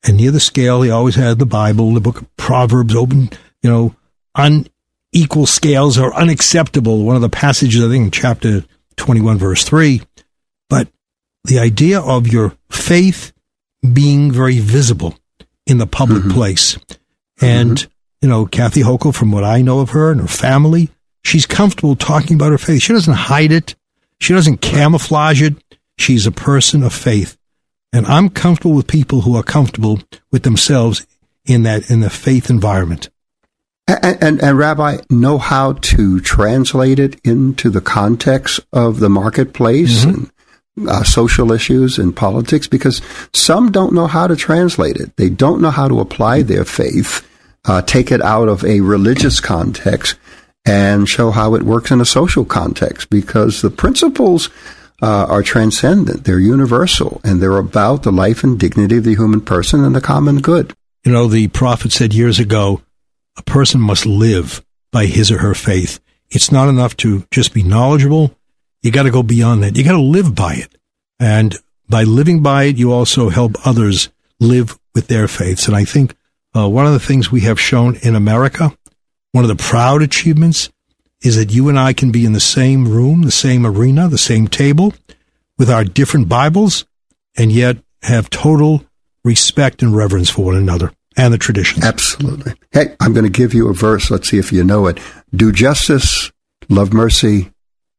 and 0.05 0.17
near 0.17 0.33
the 0.33 0.41
scale, 0.41 0.83
he 0.83 0.91
always 0.91 1.15
had 1.15 1.39
the 1.39 1.47
Bible, 1.47 1.95
the 1.95 2.01
Book 2.01 2.23
of 2.23 2.37
Proverbs, 2.37 2.97
open. 2.97 3.31
You 3.63 3.71
know, 3.71 3.95
on 4.35 4.67
equal 5.13 5.47
scales 5.47 5.99
are 5.99 6.15
unacceptable. 6.15 7.05
One 7.05 7.17
of 7.17 7.23
the 7.23 7.29
passages, 7.29 7.85
I 7.85 7.89
think, 7.89 8.05
in 8.05 8.11
chapter 8.11 8.65
21, 8.97 9.39
verse 9.39 9.65
3. 9.65 10.03
But 10.69 10.89
the 11.45 11.59
idea 11.59 12.01
of 12.01 12.29
your 12.29 12.55
faith 12.71 13.33
being 13.93 14.31
very 14.31 14.59
visible 14.59 15.15
in 15.67 15.79
the 15.79 15.87
public 15.87 16.23
mm-hmm. 16.23 16.33
place. 16.33 16.79
And, 17.41 17.77
mm-hmm. 17.77 17.91
you 18.23 18.29
know, 18.29 18.47
Kathy 18.47 18.83
Hochul, 18.83 19.15
from 19.15 19.33
what 19.33 19.45
I 19.45 19.63
know 19.63 19.81
of 19.81 19.91
her 19.91 20.11
and 20.11 20.21
her 20.21 20.27
family, 20.27 20.91
she's 21.25 21.47
comfortable 21.47 21.97
talking 21.97 22.37
about 22.37 22.53
her 22.53 22.59
faith. 22.59 22.83
She 22.83 22.93
doesn't 22.93 23.15
hide 23.15 23.53
it. 23.53 23.75
She 24.21 24.35
doesn't 24.35 24.61
camouflage 24.61 25.43
it. 25.43 25.55
She's 25.99 26.27
a 26.27 26.33
person 26.33 26.83
of 26.83 26.93
faith. 26.93 27.37
And 27.93 28.07
I'm 28.07 28.29
comfortable 28.29 28.75
with 28.75 28.87
people 28.87 29.23
who 29.23 29.37
are 29.37 29.43
comfortable 29.43 30.01
with 30.31 30.43
themselves 30.43 31.07
in 31.45 31.63
that, 31.65 31.91
in 31.91 32.01
the 32.01 32.11
faith 32.11 32.51
environment. 32.51 33.11
And, 33.91 34.23
and, 34.23 34.43
and, 34.43 34.57
Rabbi, 34.59 34.99
know 35.11 35.39
how 35.39 35.73
to 35.73 36.21
translate 36.21 37.01
it 37.01 37.21
into 37.25 37.71
the 37.71 37.81
context 37.81 38.61
of 38.73 39.01
the 39.01 39.09
marketplace 39.09 40.05
mm-hmm. 40.05 40.27
and 40.79 40.89
uh, 40.89 41.03
social 41.03 41.51
issues 41.51 41.99
and 41.99 42.15
politics 42.15 42.69
because 42.69 43.03
some 43.35 43.73
don't 43.73 43.93
know 43.93 44.07
how 44.07 44.29
to 44.29 44.37
translate 44.37 44.97
it. 44.97 45.17
They 45.17 45.29
don't 45.29 45.61
know 45.61 45.71
how 45.71 45.89
to 45.89 45.99
apply 45.99 46.43
their 46.43 46.65
faith, 46.65 47.29
uh, 47.65 47.83
take 47.83 48.13
it 48.13 48.23
out 48.23 48.49
of 48.49 48.65
a 48.65 48.81
religious 48.81 49.41
context 49.41 50.17
and 50.65 51.09
show 51.09 51.33
how 51.33 51.57
it 51.57 51.65
works 51.65 51.91
in 51.91 52.01
a 52.01 52.05
social 52.05 52.45
context 52.45 53.11
because 53.11 53.61
the 53.61 53.71
principles 53.71 54.51
uh, 55.03 55.27
are 55.29 55.43
transcendent. 55.43 56.23
They're 56.23 56.39
universal 56.39 57.21
and 57.25 57.43
they're 57.43 57.59
about 57.59 58.05
the 58.05 58.13
life 58.13 58.45
and 58.45 58.57
dignity 58.57 58.99
of 58.99 59.05
the 59.05 59.17
human 59.17 59.41
person 59.41 59.85
and 59.85 59.97
the 59.97 60.01
common 60.01 60.41
good. 60.41 60.75
You 61.05 61.11
know, 61.11 61.27
the 61.27 61.49
prophet 61.49 61.91
said 61.91 62.15
years 62.15 62.39
ago, 62.39 62.83
a 63.41 63.43
person 63.43 63.81
must 63.81 64.05
live 64.05 64.63
by 64.93 65.07
his 65.07 65.31
or 65.31 65.39
her 65.39 65.55
faith. 65.55 65.99
It's 66.29 66.53
not 66.53 66.69
enough 66.69 66.95
to 66.99 67.25
just 67.31 67.55
be 67.55 67.63
knowledgeable. 67.63 68.37
You 68.83 68.91
got 68.91 69.05
to 69.05 69.11
go 69.11 69.23
beyond 69.23 69.63
that. 69.63 69.77
You 69.77 69.83
got 69.83 69.93
to 69.93 69.99
live 70.03 70.35
by 70.35 70.55
it. 70.55 70.77
And 71.19 71.57
by 71.89 72.03
living 72.03 72.43
by 72.43 72.65
it, 72.65 72.77
you 72.77 72.93
also 72.93 73.31
help 73.31 73.67
others 73.67 74.11
live 74.41 74.79
with 74.95 75.07
their 75.07 75.27
faiths. 75.27 75.67
And 75.67 75.75
I 75.75 75.85
think 75.85 76.15
uh, 76.55 76.69
one 76.69 76.87
of 76.87 76.93
the 76.93 77.01
things 77.01 77.33
we 77.33 77.41
have 77.41 77.59
shown 77.59 77.97
in 78.03 78.15
America, 78.15 78.77
one 79.33 79.45
of 79.45 79.49
the 79.49 79.57
proud 79.57 80.03
achievements, 80.03 80.69
is 81.23 81.37
that 81.37 81.53
you 81.53 81.71
and 81.71 81.79
I 81.79 81.95
can 81.95 82.11
be 82.11 82.27
in 82.27 82.35
the 82.35 82.41
same 82.41 82.89
room, 82.89 83.23
the 83.23 83.31
same 83.31 83.67
arena, 83.67 84.09
the 84.09 84.19
same 84.19 84.49
table 84.49 84.93
with 85.57 85.71
our 85.71 85.85
different 85.85 86.29
Bibles, 86.29 86.85
and 87.39 87.51
yet 87.51 87.79
have 88.03 88.29
total 88.29 88.85
respect 89.25 89.83
and 89.83 89.97
reverence 89.97 90.29
for 90.29 90.45
one 90.45 90.57
another 90.57 90.93
and 91.17 91.33
the 91.33 91.39
traditions. 91.39 91.85
Absolutely. 91.85 92.55
Hey, 92.73 92.97
I'm 93.01 93.13
going 93.13 93.25
to 93.25 93.31
give 93.31 93.55
you 93.55 93.69
a 93.69 93.75
verse. 93.75 94.11
Let's 94.11 94.29
see 94.29 94.39
if 94.39 94.53
you 94.53 94.65
know 94.65 94.87
it. 94.87 94.99
Do 95.35 95.53
justice, 95.53 96.31
love 96.69 96.93
mercy, 96.93 97.53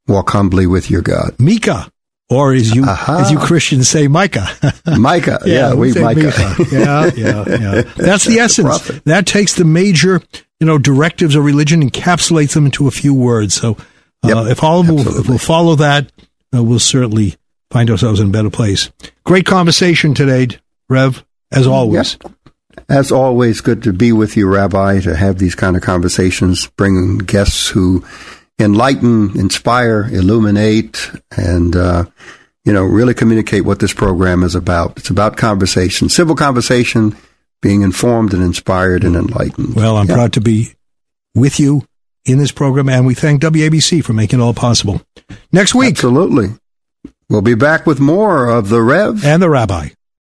walk 0.08 0.30
humbly 0.32 0.68
with 0.68 0.90
your 0.90 1.02
God. 1.02 1.36
Micah. 1.40 1.92
Or 2.30 2.54
as 2.54 2.74
you 2.74 2.86
as 2.88 3.30
you 3.30 3.38
Christians 3.38 3.90
say, 3.90 4.08
Micah. 4.08 4.48
Micah, 4.98 5.40
yeah, 5.46 5.54
yeah 5.54 5.74
we, 5.74 5.92
Micah. 5.94 6.24
Micah. 6.24 6.56
yeah, 6.72 7.12
yeah, 7.14 7.44
yeah. 7.46 7.82
That's 7.98 8.24
the 8.24 8.38
essence. 8.40 8.88
That 9.04 9.28
takes 9.28 9.56
the 9.56 9.66
major 9.66 10.22
you 10.62 10.68
know, 10.68 10.78
directives 10.78 11.36
of 11.36 11.44
religion, 11.44 11.82
encapsulates 11.82 12.54
them 12.54 12.68
into 12.68 12.88
a 12.88 12.92
few 12.92 13.16
words. 13.16 13.56
So 13.56 13.76
uh, 14.24 14.28
Yep, 14.28 14.52
if 14.52 14.64
all 14.64 14.82
of 14.82 14.90
will, 14.90 15.20
if 15.20 15.28
we'll 15.28 15.40
follow 15.40 15.76
that, 15.76 16.12
uh, 16.56 16.64
we'll 16.64 16.78
certainly 16.78 17.36
find 17.72 17.90
ourselves 17.90 18.20
in 18.20 18.28
a 18.28 18.32
better 18.32 18.52
place. 18.52 18.92
Great 19.24 19.48
conversation 19.48 20.14
today, 20.14 20.60
Rev, 20.88 21.26
as 21.52 21.66
always. 21.66 22.18
As 22.90 23.12
always, 23.12 23.62
good 23.62 23.84
to 23.84 23.94
be 23.94 24.12
with 24.12 24.36
you, 24.38 24.48
Rabbi, 24.48 25.00
to 25.02 25.16
have 25.16 25.38
these 25.38 25.56
kind 25.56 25.76
of 25.76 25.82
conversations, 25.82 26.68
bring 26.78 27.18
guests 27.20 27.70
who 27.70 28.04
enlighten, 28.60 29.38
inspire, 29.40 30.08
illuminate, 30.12 31.10
and, 31.36 31.76
uh, 31.76 32.06
you 32.66 32.74
know, 32.74 32.84
really 32.84 33.14
communicate 33.14 33.66
what 33.66 33.80
this 33.80 33.94
program 33.94 34.44
is 34.44 34.56
about. 34.56 34.98
It's 34.98 35.10
about 35.10 35.38
conversation, 35.38 36.10
civil 36.10 36.36
conversation, 36.36 37.16
being 37.62 37.82
informed 37.82 38.34
and 38.34 38.44
inspired 38.44 39.04
and 39.04 39.16
enlightened. 39.16 39.76
Well, 39.76 39.98
I'm 39.98 40.08
Yeah. 40.08 40.16
proud 40.16 40.34
to 40.34 40.42
be 40.42 40.74
with 41.36 41.60
you 41.60 41.84
in 42.26 42.38
this 42.38 42.52
program, 42.52 42.90
and 42.90 43.06
we 43.06 43.14
thank 43.16 43.42
WABC 43.42 44.02
for 44.02 44.14
making 44.14 44.40
it 44.40 44.44
all 44.44 44.54
possible. 44.54 45.02
Next 45.52 45.74
week, 45.74 45.92
Absolutely. 45.96 46.52
We'll 47.30 47.42
be 47.42 47.56
back 47.56 47.88
with 47.88 48.00
more 48.00 48.48
of 48.48 48.68
the 48.70 48.82
Rev 48.82 49.24
and 49.26 49.42
the 49.42 49.50
Rabbi. 49.50 49.90